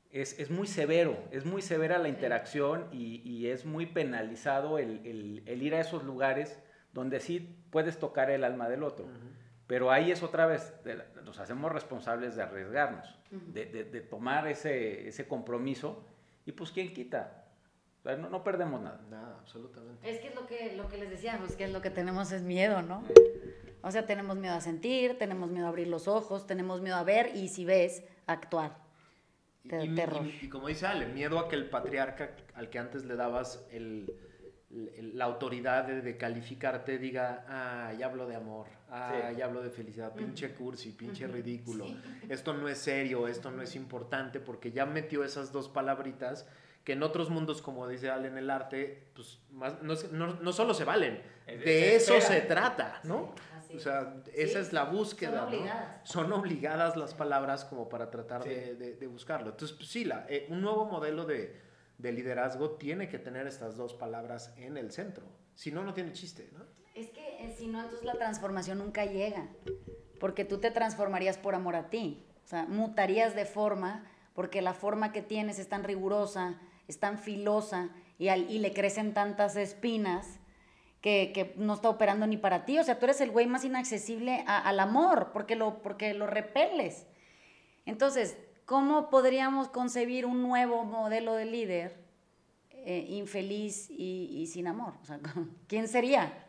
es, 0.09 0.39
es 0.39 0.49
muy 0.49 0.67
severo, 0.67 1.17
es 1.31 1.45
muy 1.45 1.61
severa 1.61 1.97
la 1.97 2.07
interacción 2.07 2.87
y, 2.91 3.21
y 3.29 3.47
es 3.49 3.65
muy 3.65 3.85
penalizado 3.87 4.77
el, 4.79 5.05
el- 5.05 5.43
el 5.45 5.61
ir 5.63 5.75
a 5.75 5.81
esos 5.81 6.03
lugares 6.03 6.59
donde 6.93 7.19
sí 7.19 7.57
puedes 7.71 7.99
tocar 7.99 8.29
el 8.29 8.43
alma 8.43 8.69
del 8.69 8.83
otro. 8.83 9.05
Pero 9.67 9.91
ahí 9.91 10.11
es 10.11 10.21
otra 10.23 10.45
vez, 10.45 10.73
de 10.83 11.01
nos 11.23 11.39
hacemos 11.39 11.71
responsables 11.71 12.35
de 12.35 12.43
arriesgarnos, 12.43 13.07
de, 13.31 13.65
de- 13.65 13.83
de 13.85 14.01
tomar 14.01 14.47
ese, 14.47 15.07
ese 15.07 15.27
compromiso 15.27 16.05
y 16.45 16.51
pues 16.51 16.71
quién 16.71 16.93
quita. 16.93 17.39
No, 18.03 18.29
no 18.29 18.43
perdemos 18.43 18.81
nada. 18.81 18.99
Nada, 19.09 19.37
absolutamente. 19.39 20.09
Es 20.09 20.19
que 20.19 20.27
es 20.27 20.35
lo 20.35 20.45
que, 20.45 20.75
lo 20.75 20.89
que 20.89 20.97
les 20.97 21.09
decíamos, 21.09 21.55
que 21.55 21.63
es 21.63 21.71
lo 21.71 21.81
que 21.81 21.89
tenemos 21.89 22.31
es 22.33 22.41
miedo, 22.41 22.81
¿no? 22.81 23.03
O 23.81 23.91
sea, 23.91 24.05
tenemos 24.05 24.35
miedo 24.35 24.53
a 24.53 24.61
sentir, 24.61 25.17
tenemos 25.17 25.49
miedo 25.49 25.65
a 25.65 25.69
abrir 25.69 25.87
los 25.87 26.07
ojos, 26.09 26.45
tenemos 26.45 26.81
miedo 26.81 26.97
a 26.97 27.03
ver 27.03 27.33
y 27.35 27.47
si 27.47 27.63
ves, 27.63 28.03
actuar. 28.27 28.77
Te- 29.69 29.85
y- 29.85 29.95
terror. 29.95 30.25
y- 30.25 30.45
y 30.45 30.49
como 30.49 30.67
dice 30.67 30.85
Ale, 30.85 31.05
miedo 31.07 31.39
a 31.39 31.47
que 31.47 31.55
el 31.55 31.69
patriarca 31.69 32.31
al 32.55 32.69
que 32.69 32.79
antes 32.79 33.05
le 33.05 33.15
dabas 33.15 33.65
el- 33.71 34.13
la 35.13 35.25
autoridad 35.25 35.83
de, 35.83 36.01
de 36.01 36.17
calificarte 36.17 36.97
diga, 36.97 37.45
ah, 37.47 37.93
ya 37.97 38.07
hablo 38.07 38.25
de 38.27 38.35
amor, 38.35 38.67
ah, 38.89 39.29
Sí. 39.31 39.37
ya 39.37 39.45
hablo 39.45 39.61
de 39.61 39.69
felicidad, 39.69 40.13
pinche 40.13 40.53
cursi, 40.53 40.91
pinche 40.91 41.27
ridículo, 41.27 41.85
sí. 41.85 41.99
esto 42.29 42.53
no 42.53 42.67
es 42.67 42.79
serio, 42.79 43.27
esto 43.27 43.51
no 43.51 43.61
es 43.61 43.75
importante, 43.75 44.39
porque 44.39 44.71
ya 44.71 44.85
metió 44.85 45.23
esas 45.23 45.51
dos 45.51 45.69
palabritas 45.69 46.47
que 46.83 46.93
en 46.93 47.03
otros 47.03 47.29
mundos, 47.29 47.61
como 47.61 47.87
dice 47.87 48.09
Ale 48.09 48.27
en 48.27 48.37
el 48.37 48.49
arte, 48.49 49.07
pues 49.15 49.39
más- 49.51 49.81
no, 49.83 49.93
no- 50.11 50.33
no 50.41 50.51
solo 50.51 50.73
se 50.73 50.83
valen, 50.85 51.21
de 51.45 51.59
se 51.63 51.95
eso 51.95 52.19
se 52.19 52.41
trata, 52.41 52.99
¿no? 53.03 53.33
Así 53.57 53.77
O 53.77 53.79
sea, 53.79 54.15
esa 54.33 54.53
Sí, 54.59 54.65
es 54.67 54.73
la 54.73 54.83
búsqueda. 54.85 55.31
son 55.31 55.51
¿no? 55.51 55.57
obligadas. 55.57 56.09
Son 56.09 56.33
obligadas 56.33 56.97
las 56.97 57.13
palabras 57.13 57.63
como 57.63 57.87
para 57.89 58.09
tratar 58.09 58.43
Sí. 58.43 58.49
de, 58.49 58.75
de- 58.75 58.93
de 58.95 59.07
buscarlo. 59.07 59.51
Entonces, 59.51 59.77
pues, 59.77 59.89
sí, 59.89 60.03
la, 60.03 60.25
eh, 60.27 60.45
un 60.49 60.61
nuevo 60.61 60.85
modelo 60.85 61.25
de, 61.25 61.55
de 61.97 62.11
liderazgo 62.11 62.71
tiene 62.71 63.07
que 63.09 63.19
tener 63.19 63.47
estas 63.47 63.77
dos 63.77 63.93
palabras 63.93 64.53
en 64.57 64.77
el 64.77 64.91
centro. 64.91 65.25
Si 65.55 65.71
no, 65.71 65.83
no 65.83 65.93
tiene 65.93 66.11
chiste, 66.13 66.49
¿no? 66.53 66.63
Es 66.95 67.09
que 67.09 67.43
eh, 67.43 67.55
si 67.57 67.67
no, 67.67 67.79
entonces 67.81 68.05
la 68.05 68.13
transformación 68.13 68.77
nunca 68.79 69.05
llega, 69.05 69.47
porque 70.19 70.45
tú 70.45 70.59
te 70.59 70.71
transformarías 70.71 71.37
por 71.37 71.55
amor 71.55 71.75
a 71.75 71.89
ti, 71.89 72.25
o 72.43 72.47
sea, 72.47 72.65
mutarías 72.65 73.35
de 73.35 73.45
forma, 73.45 74.05
porque 74.33 74.61
la 74.61 74.73
forma 74.73 75.11
que 75.11 75.21
tienes 75.21 75.59
es 75.59 75.69
tan 75.69 75.83
rigurosa, 75.83 76.59
es 76.87 76.99
tan 76.99 77.17
filosa 77.17 77.89
y, 78.17 78.27
al- 78.27 78.49
y 78.49 78.59
le 78.59 78.73
crecen 78.73 79.13
tantas 79.13 79.55
espinas 79.55 80.39
que, 81.01 81.31
que 81.33 81.53
no 81.57 81.73
está 81.73 81.89
operando 81.89 82.27
ni 82.27 82.37
para 82.37 82.65
ti, 82.65 82.77
o 82.79 82.83
sea, 82.83 82.97
tú 82.99 83.05
eres 83.05 83.21
el 83.21 83.31
güey 83.31 83.45
más 83.47 83.63
inaccesible 83.65 84.43
al 84.47 84.79
amor, 84.79 85.31
porque 85.33 85.55
lo, 85.55 85.81
porque 85.81 86.13
lo 86.13 86.27
repeles. 86.27 87.05
Entonces, 87.85 88.37
¿cómo 88.65 89.09
podríamos 89.09 89.67
concebir 89.69 90.25
un 90.25 90.41
nuevo 90.41 90.83
modelo 90.83 91.35
de 91.35 91.45
líder 91.45 92.03
eh, 92.71 93.05
infeliz 93.09 93.89
y, 93.89 94.29
y 94.31 94.47
sin 94.47 94.67
amor? 94.67 94.93
O 95.01 95.05
sea, 95.05 95.19
¿quién 95.67 95.87
sería? 95.87 96.45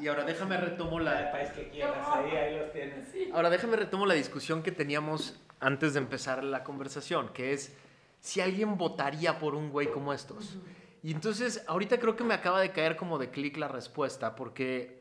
Y 0.00 0.08
ahora 0.08 0.24
déjame 0.24 0.56
retomo 0.56 0.98
El 0.98 1.04
la, 1.04 1.30
país 1.30 1.50
que 1.50 1.68
quieras, 1.68 2.06
ahí, 2.12 2.36
ahí 2.36 2.58
los 2.58 2.72
tienes. 2.72 3.08
ahora 3.32 3.50
déjame 3.50 3.76
retomo 3.76 4.06
la 4.06 4.14
discusión 4.14 4.62
que 4.62 4.72
teníamos 4.72 5.38
antes 5.58 5.92
de 5.92 5.98
empezar 5.98 6.42
la 6.42 6.64
conversación, 6.64 7.30
que 7.34 7.52
es 7.52 7.76
si 8.20 8.40
alguien 8.40 8.78
votaría 8.78 9.38
por 9.38 9.54
un 9.54 9.70
güey 9.70 9.90
como 9.90 10.12
estos. 10.12 10.58
Y 11.02 11.12
entonces, 11.12 11.64
ahorita 11.66 11.98
creo 11.98 12.16
que 12.16 12.24
me 12.24 12.34
acaba 12.34 12.60
de 12.60 12.72
caer 12.72 12.96
como 12.96 13.18
de 13.18 13.30
clic 13.30 13.56
la 13.56 13.68
respuesta, 13.68 14.36
porque 14.36 14.99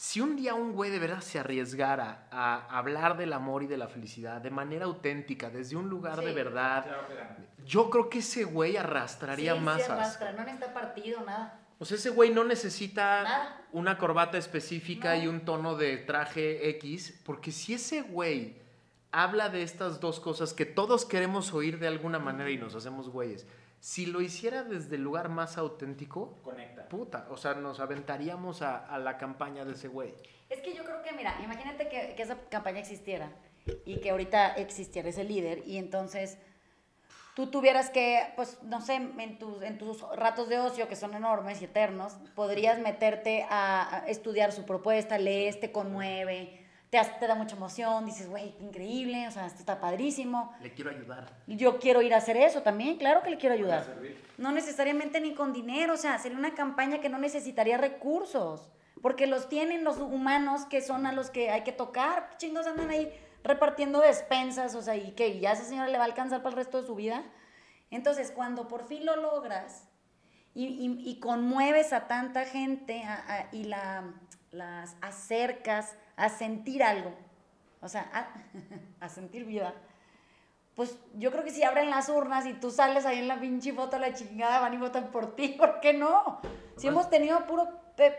si 0.00 0.20
un 0.20 0.36
día 0.36 0.54
un 0.54 0.74
güey 0.74 0.92
de 0.92 1.00
verdad 1.00 1.20
se 1.20 1.40
arriesgara 1.40 2.28
a 2.30 2.78
hablar 2.78 3.16
del 3.16 3.32
amor 3.32 3.64
y 3.64 3.66
de 3.66 3.76
la 3.76 3.88
felicidad 3.88 4.40
de 4.40 4.48
manera 4.50 4.84
auténtica, 4.84 5.50
desde 5.50 5.74
un 5.74 5.88
lugar 5.88 6.20
de 6.20 6.28
Sí. 6.28 6.34
verdad, 6.34 6.86
yo 7.66 7.90
creo 7.90 8.08
que 8.08 8.20
ese 8.20 8.44
güey 8.44 8.76
arrastraría 8.76 9.54
Sí, 9.54 9.58
sí 9.58 9.64
masas. 9.64 9.90
arrastra, 9.90 10.32
no 10.34 10.44
necesita 10.44 10.72
partido, 10.72 11.20
nada. 11.24 11.58
O 11.80 11.84
sea, 11.84 11.96
ese 11.96 12.10
güey 12.10 12.30
no 12.30 12.44
necesita 12.44 13.24
Nada. 13.24 13.60
una 13.72 13.98
corbata 13.98 14.38
específica 14.38 15.16
No. 15.16 15.22
y 15.24 15.26
un 15.26 15.40
tono 15.44 15.74
de 15.74 15.96
traje 15.96 16.68
X, 16.70 17.20
porque 17.24 17.50
si 17.50 17.74
ese 17.74 18.02
güey 18.02 18.56
habla 19.10 19.48
de 19.48 19.62
estas 19.64 19.98
dos 19.98 20.20
cosas 20.20 20.52
que 20.54 20.64
todos 20.64 21.04
queremos 21.06 21.52
oír 21.52 21.80
de 21.80 21.88
alguna 21.88 22.20
manera 22.20 22.50
y 22.50 22.56
nos 22.56 22.76
hacemos 22.76 23.08
güeyes, 23.08 23.48
si 23.80 24.06
lo 24.06 24.20
hiciera 24.20 24.62
desde 24.64 24.96
el 24.96 25.02
lugar 25.02 25.28
más 25.28 25.56
auténtico, 25.58 26.36
Conecta. 26.42 26.88
puta, 26.88 27.26
o 27.30 27.36
sea, 27.36 27.54
nos 27.54 27.80
aventaríamos 27.80 28.62
a, 28.62 28.78
a 28.86 28.98
la 28.98 29.16
campaña 29.18 29.64
de 29.64 29.72
ese 29.72 29.88
güey. 29.88 30.14
Es 30.50 30.60
que 30.62 30.74
yo 30.74 30.84
creo 30.84 31.02
que, 31.02 31.12
mira, 31.12 31.36
imagínate 31.44 31.88
que, 31.88 32.14
que 32.16 32.22
esa 32.22 32.36
campaña 32.48 32.80
existiera 32.80 33.30
y 33.84 33.98
que 34.00 34.10
ahorita 34.10 34.54
existiera 34.54 35.08
ese 35.10 35.24
líder 35.24 35.62
y 35.66 35.76
entonces 35.78 36.38
tú 37.36 37.48
tuvieras 37.50 37.90
que, 37.90 38.32
pues, 38.34 38.60
no 38.64 38.80
sé, 38.80 38.94
en 38.96 39.38
tus, 39.38 39.62
en 39.62 39.78
tus 39.78 40.02
ratos 40.16 40.48
de 40.48 40.58
ocio, 40.58 40.88
que 40.88 40.96
son 40.96 41.14
enormes 41.14 41.62
y 41.62 41.66
eternos, 41.66 42.14
podrías 42.34 42.80
meterte 42.80 43.46
a, 43.48 43.94
a 43.96 44.06
estudiar 44.08 44.50
su 44.50 44.64
propuesta, 44.64 45.18
lees, 45.18 45.60
te 45.60 45.70
conmueve, 45.70 46.66
te, 46.90 46.98
te 47.20 47.26
da 47.26 47.34
mucha 47.34 47.56
emoción, 47.56 48.06
dices, 48.06 48.28
güey, 48.28 48.56
qué 48.56 48.64
increíble, 48.64 49.28
o 49.28 49.30
sea, 49.30 49.46
esto 49.46 49.58
está 49.60 49.80
padrísimo. 49.80 50.52
Le 50.62 50.72
quiero 50.72 50.90
ayudar. 50.90 51.26
Yo 51.46 51.78
quiero 51.78 52.00
ir 52.02 52.14
a 52.14 52.18
hacer 52.18 52.36
eso 52.36 52.62
también, 52.62 52.96
claro 52.96 53.22
que 53.22 53.30
le 53.30 53.36
quiero 53.38 53.54
ayudar. 53.54 53.84
No 54.38 54.52
necesariamente 54.52 55.20
ni 55.20 55.34
con 55.34 55.52
dinero, 55.52 55.94
o 55.94 55.96
sea, 55.98 56.18
sería 56.18 56.38
una 56.38 56.54
campaña 56.54 57.00
que 57.00 57.08
no 57.08 57.18
necesitaría 57.18 57.76
recursos, 57.76 58.70
porque 59.02 59.26
los 59.26 59.48
tienen 59.48 59.84
los 59.84 59.98
humanos 59.98 60.64
que 60.66 60.80
son 60.80 61.06
a 61.06 61.12
los 61.12 61.30
que 61.30 61.50
hay 61.50 61.62
que 61.62 61.72
tocar, 61.72 62.30
chingos 62.38 62.66
andan 62.66 62.90
ahí 62.90 63.12
repartiendo 63.44 64.00
despensas, 64.00 64.74
o 64.74 64.82
sea, 64.82 64.96
y 64.96 65.12
que 65.12 65.38
ya 65.40 65.52
esa 65.52 65.64
señora 65.64 65.88
le 65.88 65.98
va 65.98 66.04
a 66.04 66.06
alcanzar 66.06 66.42
para 66.42 66.50
el 66.50 66.56
resto 66.56 66.80
de 66.80 66.86
su 66.86 66.94
vida. 66.94 67.22
Entonces, 67.90 68.30
cuando 68.32 68.66
por 68.68 68.86
fin 68.86 69.06
lo 69.06 69.16
logras 69.16 69.88
y, 70.54 70.64
y- 70.66 71.08
y 71.10 71.20
conmueves 71.20 71.92
a 71.92 72.08
tanta 72.08 72.44
gente 72.44 73.02
a- 73.04 73.24
a- 73.28 73.48
y 73.52 73.64
la, 73.64 74.12
las 74.50 74.96
acercas 75.00 75.94
a 76.18 76.28
sentir 76.28 76.82
algo, 76.82 77.14
o 77.80 77.88
sea, 77.88 78.10
a, 78.12 78.28
a 79.04 79.08
sentir 79.08 79.44
vida, 79.44 79.74
pues 80.74 80.96
yo 81.14 81.32
creo 81.32 81.42
que 81.42 81.50
si 81.50 81.62
abren 81.62 81.90
las 81.90 82.08
urnas 82.08 82.46
y 82.46 82.52
tú 82.52 82.70
sales 82.70 83.06
ahí 83.06 83.18
en 83.18 83.28
la 83.28 83.40
pinche 83.40 83.72
foto 83.72 83.98
la 83.98 84.14
chingada, 84.14 84.60
van 84.60 84.74
y 84.74 84.76
votan 84.76 85.10
por 85.10 85.34
ti, 85.34 85.48
¿por 85.58 85.80
qué 85.80 85.94
no? 85.94 86.40
Si 86.76 86.86
hemos 86.86 87.08
tenido 87.08 87.46
puro 87.46 87.68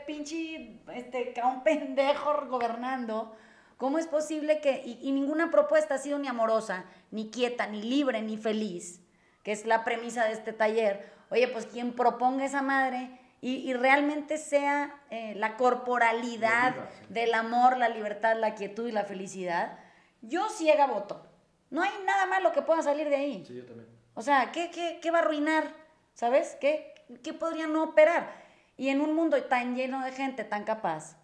pinche, 0.06 0.82
este, 0.93 1.34
un 1.43 1.64
pendejo 1.64 2.47
gobernando, 2.47 3.34
¿cómo 3.78 3.97
es 3.97 4.08
posible 4.08 4.60
que, 4.60 4.82
y, 4.86 5.00
y 5.02 5.12
ninguna 5.12 5.52
propuesta 5.52 5.95
ha 5.95 5.97
sido 6.00 6.20
ni 6.20 6.28
amorosa, 6.28 6.86
ni 7.12 7.30
quieta, 7.30 7.68
ni 7.68 7.82
libre, 7.82 8.22
ni 8.22 8.38
feliz, 8.38 9.02
que 9.43 9.54
es 9.54 9.66
la 9.66 9.86
premisa 9.86 10.26
de 10.26 10.34
este 10.34 10.52
taller? 10.52 11.14
Oye, 11.30 11.47
pues 11.47 11.66
quien 11.66 11.93
proponga 11.93 12.43
esa 12.43 12.62
madre 12.62 13.18
y, 13.42 13.70
y 13.70 13.74
realmente 13.74 14.38
sea 14.38 15.02
eh, 15.10 15.34
la 15.36 15.56
corporalidad 15.58 16.76
del 17.10 17.34
amor, 17.34 17.78
la 17.78 17.90
libertad, 17.90 18.36
la 18.38 18.56
quietud 18.56 18.88
y 18.88 18.92
la 18.92 19.06
felicidad, 19.06 19.80
yo 20.22 20.50
ciega 20.50 20.88
voto. 20.88 21.26
No 21.70 21.82
hay 21.84 21.92
nada 22.06 22.26
malo 22.26 22.52
que 22.52 22.62
pueda 22.62 22.82
salir 22.82 23.10
de 23.10 23.16
ahí. 23.16 23.46
Sí, 23.48 23.56
yo 23.56 23.66
también. 23.66 23.88
O 24.14 24.22
sea, 24.22 24.52
¿qué, 24.52 24.70
qué, 24.72 25.00
qué 25.02 25.12
va 25.12 25.20
a 25.20 25.22
arruinar? 25.22 25.74
¿Sabes? 26.14 26.58
¿Qué, 26.60 26.94
¿Qué 27.24 27.34
podría 27.34 27.68
no 27.68 27.84
operar? 27.84 28.34
Y 28.76 28.90
en 28.90 29.02
un 29.02 29.14
mundo 29.14 29.42
tan 29.44 29.76
lleno 29.76 30.04
de 30.04 30.12
gente 30.12 30.44
tan 30.44 30.64
capaz, 30.64 31.18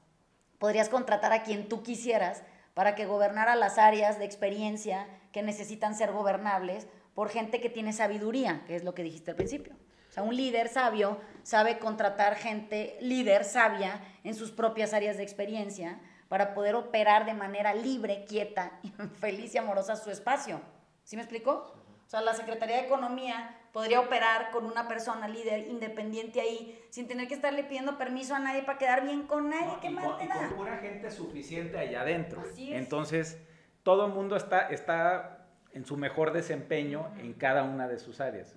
podrías 0.59 0.89
contratar 0.89 1.33
a 1.33 1.43
quien 1.43 1.67
tú 1.67 1.83
quisieras 1.83 2.43
para 2.73 2.95
que 2.95 3.05
gobernara 3.05 3.55
las 3.55 3.77
áreas 3.77 4.19
de 4.19 4.25
experiencia 4.25 5.07
que 5.31 5.41
necesitan 5.41 5.95
ser 5.95 6.11
gobernables 6.11 6.87
por 7.13 7.29
gente 7.29 7.61
que 7.61 7.69
tiene 7.69 7.93
sabiduría, 7.93 8.63
que 8.67 8.75
es 8.75 8.83
lo 8.83 8.93
que 8.93 9.03
dijiste 9.03 9.31
al 9.31 9.37
principio. 9.37 9.73
O 10.09 10.13
sea, 10.13 10.23
un 10.23 10.35
líder 10.35 10.69
sabio 10.69 11.19
sabe 11.45 11.77
contratar 11.77 12.35
gente 12.35 12.97
líder 13.01 13.43
sabia 13.43 14.01
en 14.23 14.33
sus 14.33 14.51
propias 14.51 14.93
áreas 14.93 15.17
de 15.17 15.23
experiencia 15.23 16.01
para 16.27 16.55
poder 16.55 16.73
operar 16.73 17.25
de 17.25 17.35
manera 17.35 17.75
libre, 17.75 18.25
quieta, 18.27 18.79
feliz 19.19 19.53
y 19.53 19.59
amorosa 19.59 19.95
su 19.95 20.09
espacio. 20.09 20.59
¿Sí 21.03 21.15
me 21.15 21.21
explicó? 21.21 21.71
O 22.05 22.09
sea, 22.09 22.21
la 22.21 22.33
Secretaría 22.33 22.77
de 22.77 22.87
Economía 22.87 23.57
podría 23.71 23.99
operar 23.99 24.49
con 24.49 24.65
una 24.65 24.87
persona 24.87 25.27
líder 25.27 25.67
independiente 25.67 26.41
ahí, 26.41 26.83
sin 26.89 27.07
tener 27.07 27.27
que 27.27 27.35
estarle 27.35 27.63
pidiendo 27.63 27.97
permiso 27.97 28.33
a 28.33 28.39
nadie 28.39 28.63
para 28.63 28.79
quedar 28.79 29.03
bien 29.03 29.27
con 29.27 29.49
nadie. 29.49 29.77
¿Qué 29.81 29.91
más 29.91 30.05
con, 30.05 30.27
da? 30.27 30.47
con 30.47 30.57
pura 30.57 30.77
gente 30.77 31.11
suficiente 31.11 31.77
allá 31.77 32.01
adentro. 32.01 32.41
Así 32.41 32.73
es. 32.73 32.79
Entonces, 32.79 33.39
todo 33.83 34.07
el 34.07 34.13
mundo 34.13 34.35
está, 34.35 34.67
está 34.69 35.45
en 35.73 35.85
su 35.85 35.95
mejor 35.95 36.33
desempeño 36.33 37.11
en 37.19 37.33
cada 37.33 37.61
una 37.63 37.87
de 37.87 37.99
sus 37.99 38.19
áreas. 38.19 38.55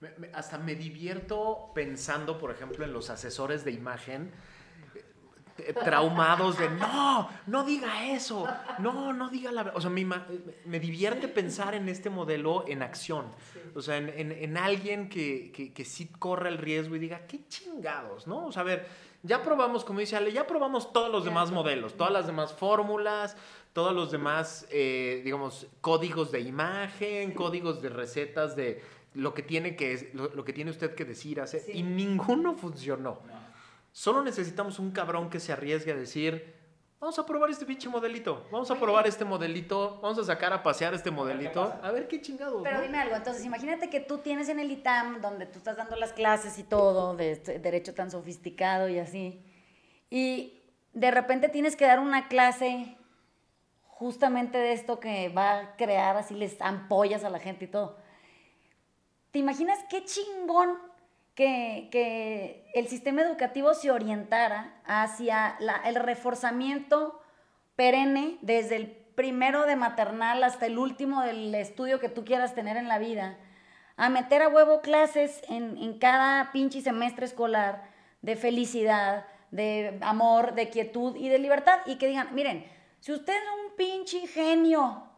Me- 0.00 0.12
me- 0.18 0.30
hasta 0.32 0.56
me 0.58 0.74
divierto 0.74 1.70
pensando, 1.74 2.38
por 2.38 2.50
ejemplo, 2.50 2.84
en 2.84 2.92
los 2.92 3.10
asesores 3.10 3.64
de 3.64 3.72
imagen 3.72 4.32
eh, 5.58 5.74
traumados 5.84 6.56
de 6.58 6.70
no, 6.70 7.28
no 7.46 7.64
diga 7.64 8.06
eso, 8.12 8.46
no, 8.78 9.12
no 9.12 9.28
diga 9.28 9.52
la 9.52 9.62
verdad. 9.64 9.76
O 9.76 9.80
sea, 9.82 9.90
me, 9.90 10.00
ima- 10.00 10.24
me 10.64 10.80
divierte 10.80 11.28
pensar 11.28 11.74
en 11.74 11.88
este 11.90 12.08
modelo 12.08 12.64
en 12.66 12.82
acción. 12.82 13.26
O 13.74 13.82
sea, 13.82 13.98
en, 13.98 14.08
en- 14.08 14.32
en 14.32 14.56
alguien 14.56 15.10
que, 15.10 15.52
que, 15.52 15.72
que 15.74 15.84
sí 15.84 16.06
corre 16.18 16.48
el 16.48 16.56
riesgo 16.56 16.96
y 16.96 16.98
diga, 16.98 17.26
qué 17.26 17.46
chingados, 17.48 18.26
¿no? 18.26 18.46
O 18.46 18.52
sea, 18.52 18.62
a 18.62 18.64
ver, 18.64 18.88
ya 19.22 19.42
probamos, 19.42 19.84
como 19.84 20.00
dice 20.00 20.16
Ale, 20.16 20.32
ya 20.32 20.46
probamos 20.46 20.94
todos 20.94 21.10
los 21.12 21.26
demás 21.26 21.50
modelos, 21.50 21.94
todas 21.94 22.12
las 22.12 22.26
demás 22.26 22.54
fórmulas, 22.54 23.36
todos 23.74 23.92
los 23.94 24.10
demás, 24.10 24.66
eh, 24.70 25.20
digamos, 25.24 25.66
códigos 25.82 26.32
de 26.32 26.40
imagen, 26.40 27.32
códigos 27.34 27.82
de 27.82 27.90
recetas 27.90 28.56
de 28.56 28.82
lo 29.14 29.34
que 29.34 29.42
tiene 29.42 29.76
que 29.76 30.10
lo, 30.14 30.28
lo 30.34 30.44
que 30.44 30.52
tiene 30.52 30.70
usted 30.70 30.94
que 30.94 31.04
decir 31.04 31.40
hacer 31.40 31.60
Sí. 31.60 31.72
y 31.74 31.82
ninguno 31.82 32.54
funcionó. 32.54 33.18
Solo 33.92 34.22
necesitamos 34.22 34.78
un 34.78 34.92
cabrón 34.92 35.30
que 35.30 35.40
se 35.40 35.52
arriesgue 35.52 35.90
a 35.92 35.96
decir, 35.96 36.54
vamos 37.00 37.18
a 37.18 37.26
probar 37.26 37.50
este 37.50 37.66
pinche 37.66 37.88
modelito, 37.88 38.46
vamos 38.52 38.70
a 38.70 38.74
Oye. 38.74 38.82
probar 38.82 39.06
este 39.08 39.24
modelito, 39.24 39.98
vamos 40.00 40.18
a 40.20 40.24
sacar 40.24 40.52
a 40.52 40.62
pasear 40.62 40.94
este 40.94 41.10
modelito, 41.10 41.74
a 41.82 41.90
ver 41.90 42.06
qué 42.06 42.20
chingados. 42.20 42.62
Pero 42.62 42.76
¿no? 42.78 42.82
dime 42.84 42.98
algo, 42.98 43.16
entonces 43.16 43.44
imagínate 43.44 43.90
que 43.90 43.98
tú 43.98 44.18
tienes 44.18 44.48
en 44.48 44.60
el 44.60 44.70
ITAM, 44.70 45.20
donde 45.20 45.46
tú 45.46 45.58
estás 45.58 45.76
dando 45.76 45.96
las 45.96 46.12
clases 46.12 46.56
y 46.58 46.62
todo, 46.62 47.16
de 47.16 47.32
este 47.32 47.58
derecho 47.58 47.94
tan 47.94 48.10
sofisticado 48.12 48.88
y 48.88 48.98
así, 49.00 49.42
y 50.08 50.60
de 50.92 51.10
repente 51.10 51.48
tienes 51.48 51.74
que 51.74 51.86
dar 51.86 51.98
una 51.98 52.28
clase 52.28 52.96
justamente 53.82 54.58
de 54.58 54.72
esto 54.72 55.00
que 55.00 55.28
va 55.30 55.58
a 55.58 55.76
crear 55.76 56.16
así 56.16 56.34
les 56.34 56.60
ampollas 56.60 57.24
a 57.24 57.30
la 57.30 57.38
gente 57.38 57.64
y 57.64 57.68
todo. 57.68 57.98
¿Te 59.30 59.38
imaginas 59.38 59.78
qué 59.88 60.04
chingón 60.04 60.76
que, 61.34 61.88
que 61.92 62.70
el 62.74 62.88
sistema 62.88 63.22
educativo 63.22 63.74
se 63.74 63.90
orientara 63.90 64.80
hacia 64.84 65.56
el 65.84 65.94
reforzamiento 65.94 67.20
perenne 67.76 68.38
desde 68.42 68.76
el 68.76 68.88
primero 69.14 69.66
de 69.66 69.76
maternal 69.76 70.42
hasta 70.42 70.66
el 70.66 70.78
último 70.78 71.22
del 71.22 71.54
estudio 71.54 72.00
que 72.00 72.08
tú 72.08 72.24
quieras 72.24 72.54
tener 72.54 72.76
en 72.76 72.88
la 72.88 72.98
vida, 72.98 73.38
a 73.96 74.08
meter 74.08 74.42
a 74.42 74.48
huevo 74.48 74.80
clases 74.80 75.42
en, 75.48 75.76
en 75.76 75.98
cada 75.98 76.52
pinche 76.52 76.80
semestre 76.80 77.26
escolar 77.26 77.84
de 78.22 78.34
felicidad, 78.34 79.26
de 79.50 79.98
amor, 80.00 80.54
de 80.54 80.70
quietud 80.70 81.16
y 81.16 81.28
de 81.28 81.38
libertad. 81.38 81.80
Y 81.86 81.96
que 81.96 82.06
digan, 82.06 82.34
miren, 82.34 82.66
si 83.00 83.12
usted 83.12 83.34
es 83.34 83.42
un 83.64 83.76
pinche 83.76 84.26
genio 84.26 85.09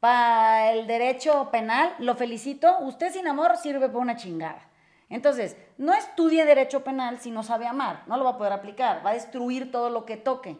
para 0.00 0.72
el 0.72 0.86
derecho 0.86 1.50
penal, 1.50 1.94
lo 1.98 2.14
felicito, 2.14 2.78
usted 2.80 3.12
sin 3.12 3.26
amor 3.26 3.56
sirve 3.56 3.88
para 3.88 3.98
una 3.98 4.16
chingada. 4.16 4.60
Entonces, 5.10 5.56
no 5.78 5.94
estudie 5.94 6.44
derecho 6.44 6.84
penal 6.84 7.18
si 7.18 7.30
no 7.30 7.42
sabe 7.42 7.66
amar, 7.66 8.02
no 8.06 8.16
lo 8.16 8.24
va 8.24 8.30
a 8.30 8.38
poder 8.38 8.52
aplicar, 8.52 9.04
va 9.04 9.10
a 9.10 9.14
destruir 9.14 9.72
todo 9.72 9.90
lo 9.90 10.04
que 10.04 10.16
toque. 10.16 10.58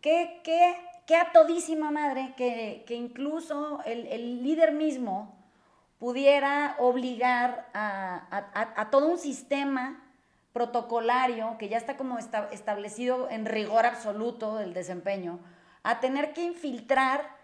Qué, 0.00 0.40
qué, 0.44 0.76
qué 1.06 1.16
a 1.16 1.32
madre 1.90 2.34
que, 2.36 2.84
que 2.86 2.94
incluso 2.94 3.80
el, 3.84 4.06
el 4.06 4.42
líder 4.42 4.72
mismo 4.72 5.34
pudiera 5.98 6.76
obligar 6.78 7.68
a- 8.54 8.72
a 8.82 8.90
todo 8.90 9.06
un 9.08 9.18
sistema 9.18 10.02
protocolario 10.52 11.56
que 11.58 11.68
ya 11.68 11.76
está 11.76 11.96
como 11.96 12.18
esta- 12.18 12.48
establecido 12.52 13.28
en 13.30 13.44
rigor 13.44 13.84
absoluto 13.84 14.56
del 14.56 14.72
desempeño, 14.72 15.38
a 15.82 16.00
tener 16.00 16.32
que 16.32 16.42
infiltrar 16.44 17.36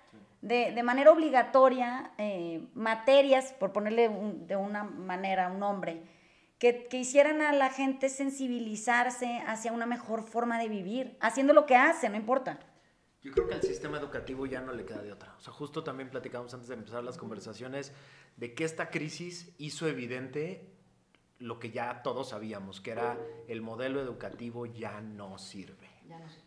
de, 0.42 0.72
de 0.72 0.82
manera 0.82 1.10
obligatoria 1.12 2.12
eh, 2.18 2.68
materias, 2.74 3.52
por 3.58 3.72
ponerle 3.72 4.08
un- 4.08 4.46
de 4.46 4.56
una 4.56 4.84
manera 4.84 5.48
un 5.48 5.58
nombre, 5.60 6.02
que, 6.58 6.86
que 6.88 6.98
hicieran 6.98 7.40
a 7.42 7.52
la 7.52 7.70
gente 7.70 8.08
sensibilizarse 8.08 9.42
hacia 9.46 9.72
una 9.72 9.86
mejor 9.86 10.22
forma 10.22 10.58
de 10.58 10.68
vivir, 10.68 11.16
haciendo 11.20 11.52
lo 11.54 11.66
que 11.66 11.76
hace, 11.76 12.08
no 12.08 12.16
importa. 12.16 12.58
Yo 13.22 13.32
creo 13.32 13.46
que 13.46 13.54
al 13.54 13.62
sistema 13.62 13.98
educativo 13.98 14.46
ya 14.46 14.60
no 14.60 14.72
le 14.72 14.84
queda 14.84 15.00
de 15.02 15.12
otra. 15.12 15.34
O 15.38 15.40
sea, 15.40 15.52
justo 15.52 15.84
también 15.84 16.10
platicamos 16.10 16.52
antes 16.54 16.68
de 16.68 16.74
empezar 16.74 17.04
las 17.04 17.18
conversaciones 17.18 17.92
de 18.36 18.54
que 18.54 18.64
esta 18.64 18.90
crisis 18.90 19.54
hizo 19.58 19.86
evidente 19.86 20.68
lo 21.38 21.58
que 21.58 21.70
ya 21.70 22.02
todos 22.02 22.30
sabíamos, 22.30 22.80
que 22.80 22.90
era 22.92 23.16
el 23.48 23.62
modelo 23.62 24.00
educativo 24.00 24.66
ya 24.66 25.00
no 25.00 25.38
sirve. 25.38 25.88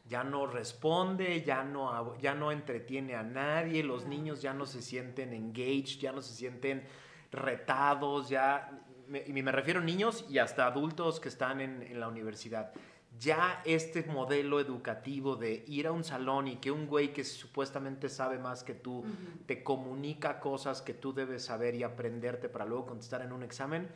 Ya 0.08 0.24
no 0.24 0.48
responde, 0.48 1.42
ya 1.44 1.64
no, 1.64 2.18
ya 2.20 2.36
no 2.36 2.52
entretiene 2.52 3.16
a 3.16 3.24
nadie, 3.24 3.84
los 3.84 4.06
niños 4.06 4.42
ya 4.42 4.54
no 4.54 4.66
se 4.66 4.82
sienten 4.82 5.34
engaged, 5.34 6.00
ya 6.00 6.12
no 6.12 6.22
se 6.22 6.34
sienten 6.34 6.84
retados, 7.32 8.30
ya, 8.30 8.72
me, 9.08 9.24
y 9.26 9.34
me 9.34 9.52
refiero 9.52 9.80
a 9.80 9.84
niños 9.84 10.26
y 10.30 10.38
hasta 10.38 10.68
adultos 10.68 11.20
que 11.20 11.30
están 11.30 11.62
en, 11.62 11.82
en 11.82 12.00
la 12.00 12.08
universidad. 12.08 12.72
Ya 13.18 13.62
este 13.64 14.04
modelo 14.04 14.60
educativo 14.60 15.38
de 15.38 15.64
ir 15.68 15.88
a 15.88 15.92
un 15.94 16.04
salón 16.04 16.50
y 16.50 16.58
que 16.58 16.70
un 16.70 16.86
güey 16.86 17.14
que 17.14 17.24
supuestamente 17.24 18.10
sabe 18.10 18.38
más 18.38 18.64
que 18.64 18.74
tú 18.74 19.06
te 19.46 19.64
comunica 19.64 20.42
cosas 20.42 20.82
que 20.82 20.94
tú 20.94 21.14
debes 21.14 21.46
saber 21.46 21.76
y 21.76 21.84
aprenderte 21.84 22.50
para 22.50 22.66
luego 22.66 22.88
contestar 22.88 23.22
en 23.22 23.32
un 23.32 23.42
examen, 23.42 23.90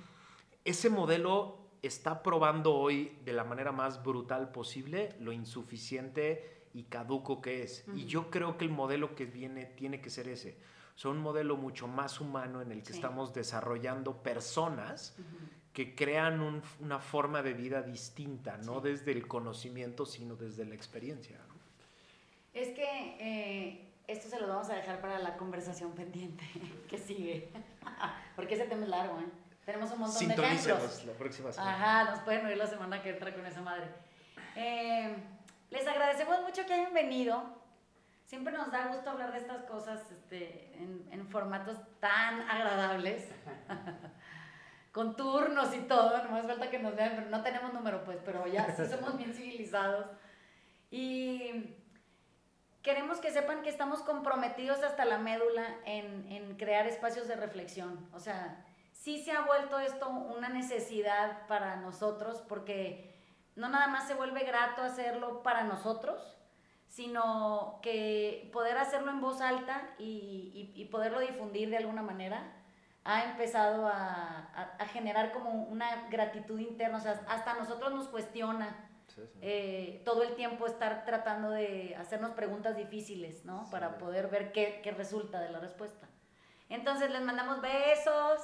ese 0.64 0.90
modelo 0.90 1.59
está 1.82 2.22
probando 2.24 2.76
hoy 2.76 3.18
de 3.26 3.34
la 3.34 3.44
manera 3.44 3.72
más 3.72 4.04
brutal 4.04 4.52
posible 4.52 5.16
lo 5.20 5.32
insuficiente 5.32 6.68
y 6.74 6.84
caduco 6.84 7.42
que 7.42 7.64
es. 7.64 7.86
Y 7.96 8.06
yo 8.06 8.30
creo 8.30 8.58
que 8.58 8.66
el 8.66 8.72
modelo 8.72 9.16
que 9.16 9.26
viene 9.26 9.66
tiene 9.66 10.02
que 10.02 10.10
ser 10.10 10.28
ese. 10.28 10.58
O 10.96 11.00
sea, 11.00 11.12
un 11.12 11.20
modelo 11.20 11.56
mucho 11.56 11.88
más 11.88 12.20
humano 12.20 12.62
en 12.62 12.72
el 12.72 12.80
que 12.82 12.88
Sí. 12.90 12.94
estamos 12.96 13.34
desarrollando 13.34 14.22
personas 14.22 15.16
que 15.74 15.96
crean 15.96 16.42
un- 16.42 16.62
una 16.82 17.00
forma 17.00 17.42
de 17.42 17.54
vida 17.54 17.82
distinta, 17.82 18.58
no 18.58 18.82
desde 18.82 19.12
el 19.14 19.28
conocimiento, 19.28 20.06
sino 20.06 20.36
desde 20.36 20.66
la 20.66 20.76
experiencia. 20.76 21.38
¿no? 21.48 21.54
Es 22.54 22.70
que 22.76 22.84
eh, 23.20 23.86
esto 24.08 24.28
se 24.28 24.40
lo 24.42 24.48
vamos 24.48 24.70
a 24.70 24.76
dejar 24.76 25.00
para 25.00 25.20
la 25.20 25.38
conversación 25.38 25.94
pendiente 25.94 26.44
que 26.90 26.98
sigue. 26.98 27.50
Porque 28.36 28.56
ese 28.56 28.66
tema 28.66 28.84
es 28.84 28.90
largo, 28.90 29.20
¿eh? 29.20 29.26
Tenemos 29.66 29.91
un 29.91 29.99
montón 29.99 30.28
de 30.28 30.34
ejemplos. 30.34 31.05
La 31.05 31.14
próxima 31.14 31.51
semana. 31.51 31.76
Ajá, 31.76 32.12
nos 32.12 32.20
pueden 32.22 32.45
oír 32.45 32.57
la 32.57 32.68
semana 32.68 33.01
que 33.01 33.10
entra 33.12 33.34
con 33.34 33.45
esa 33.45 33.62
madre. 33.62 33.86
Eh, 34.55 35.16
les 35.70 35.88
agradecemos 35.88 36.41
mucho 36.41 36.66
que 36.66 36.74
hayan 36.74 36.93
venido. 36.93 37.43
Siempre 38.26 38.53
nos 38.53 38.72
da 38.72 38.88
gusto 38.88 39.10
hablar 39.10 39.32
de 39.32 39.39
estas 39.39 39.64
cosas 39.64 39.99
este, 40.12 40.74
en, 40.76 41.07
en 41.12 41.28
formatos 41.28 41.78
tan 41.99 42.41
agradables. 42.49 43.28
con 44.91 45.16
turnos 45.16 45.74
y 45.76 45.82
todo, 45.82 46.24
no 46.24 46.32
más 46.32 46.45
falta 46.45 46.70
que 46.70 46.80
nos 46.80 46.95
vean, 46.95 47.14
pero 47.16 47.30
no 47.30 47.43
tenemos 47.43 47.74
número, 47.74 48.03
pues, 48.03 48.18
pero 48.26 48.47
ya 48.47 48.76
sí 48.76 48.86
somos 48.89 49.18
bien 49.18 49.34
civilizados. 49.34 50.07
Y 50.91 51.76
queremos 52.82 53.20
que 53.20 53.32
sepan 53.32 53.62
que 53.62 53.70
estamos 53.70 54.01
comprometidos 54.01 54.82
hasta 54.84 55.05
la 55.05 55.18
médula 55.18 55.78
en, 55.86 56.32
en 56.32 56.57
crear 56.57 56.88
espacios 56.88 57.28
de 57.28 57.36
reflexión. 57.36 58.10
O 58.14 58.20
sea, 58.20 58.66
sí 59.00 59.24
se 59.24 59.32
ha 59.32 59.41
vuelto 59.45 59.80
esto 59.80 60.10
una 60.10 60.50
necesidad 60.50 61.47
para 61.47 61.78
nosotros 61.78 62.43
porque 62.50 63.16
no 63.56 63.70
nada 63.70 63.88
más 63.88 64.08
se 64.08 64.14
vuelve 64.14 64.41
grato 64.43 64.82
hacerlo 64.82 65.41
para 65.41 65.64
nosotros, 65.64 66.38
sino 66.88 67.80
que 67.82 68.50
poder 68.52 68.78
hacerlo 68.78 69.12
en 69.12 69.22
voz 69.22 69.39
alta 69.41 69.89
y, 70.00 70.74
y- 70.76 70.82
y 70.82 70.86
poderlo 70.86 71.20
difundir 71.22 71.70
de 71.70 71.78
alguna 71.78 72.02
manera 72.02 72.52
ha 73.06 73.24
empezado 73.24 73.88
a, 73.88 74.50
a- 74.54 74.76
a 74.80 74.86
generar 74.88 75.32
como 75.32 75.50
una 75.64 76.08
gratitud 76.10 76.60
interna, 76.60 76.97
o 76.97 77.02
sea, 77.02 77.22
hasta 77.30 77.54
nosotros 77.54 77.93
nos 77.93 78.08
cuestiona 78.10 78.86
Sí, 79.08 79.22
sí. 79.34 79.39
eh, 79.41 80.02
todo 80.06 80.24
el 80.24 80.36
tiempo 80.36 80.66
estar 80.68 81.06
tratando 81.06 81.50
de 81.52 81.95
hacernos 81.97 82.32
preguntas 82.32 82.76
difíciles, 82.76 83.45
¿no? 83.45 83.68
Para 83.72 83.97
poder 83.97 84.28
ver 84.28 84.52
qué, 84.52 84.82
qué 84.84 84.91
resulta 84.91 85.39
de 85.39 85.50
la 85.52 85.60
respuesta. 85.60 86.08
Entonces 86.70 87.10
les 87.12 87.22
mandamos 87.22 87.62
besos. 87.62 88.41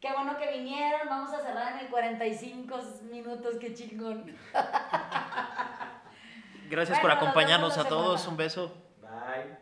Qué 0.00 0.12
bueno 0.12 0.36
que 0.38 0.50
vinieron. 0.50 1.08
Vamos 1.08 1.32
a 1.34 1.40
cerrar 1.40 1.72
en 1.74 1.80
el 1.80 1.88
45 1.88 2.78
minutos. 3.10 3.56
Qué 3.60 3.74
chingón. 3.74 4.34
Gracias 6.70 6.98
por 7.00 7.10
Bueno, 7.10 7.20
acompañarnos 7.22 7.76
a 7.78 7.84
todos. 7.84 8.20
semana. 8.20 8.30
Un 8.30 8.36
beso. 8.36 8.74
Bye. 9.02 9.58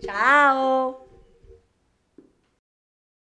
Chao. 0.00 1.09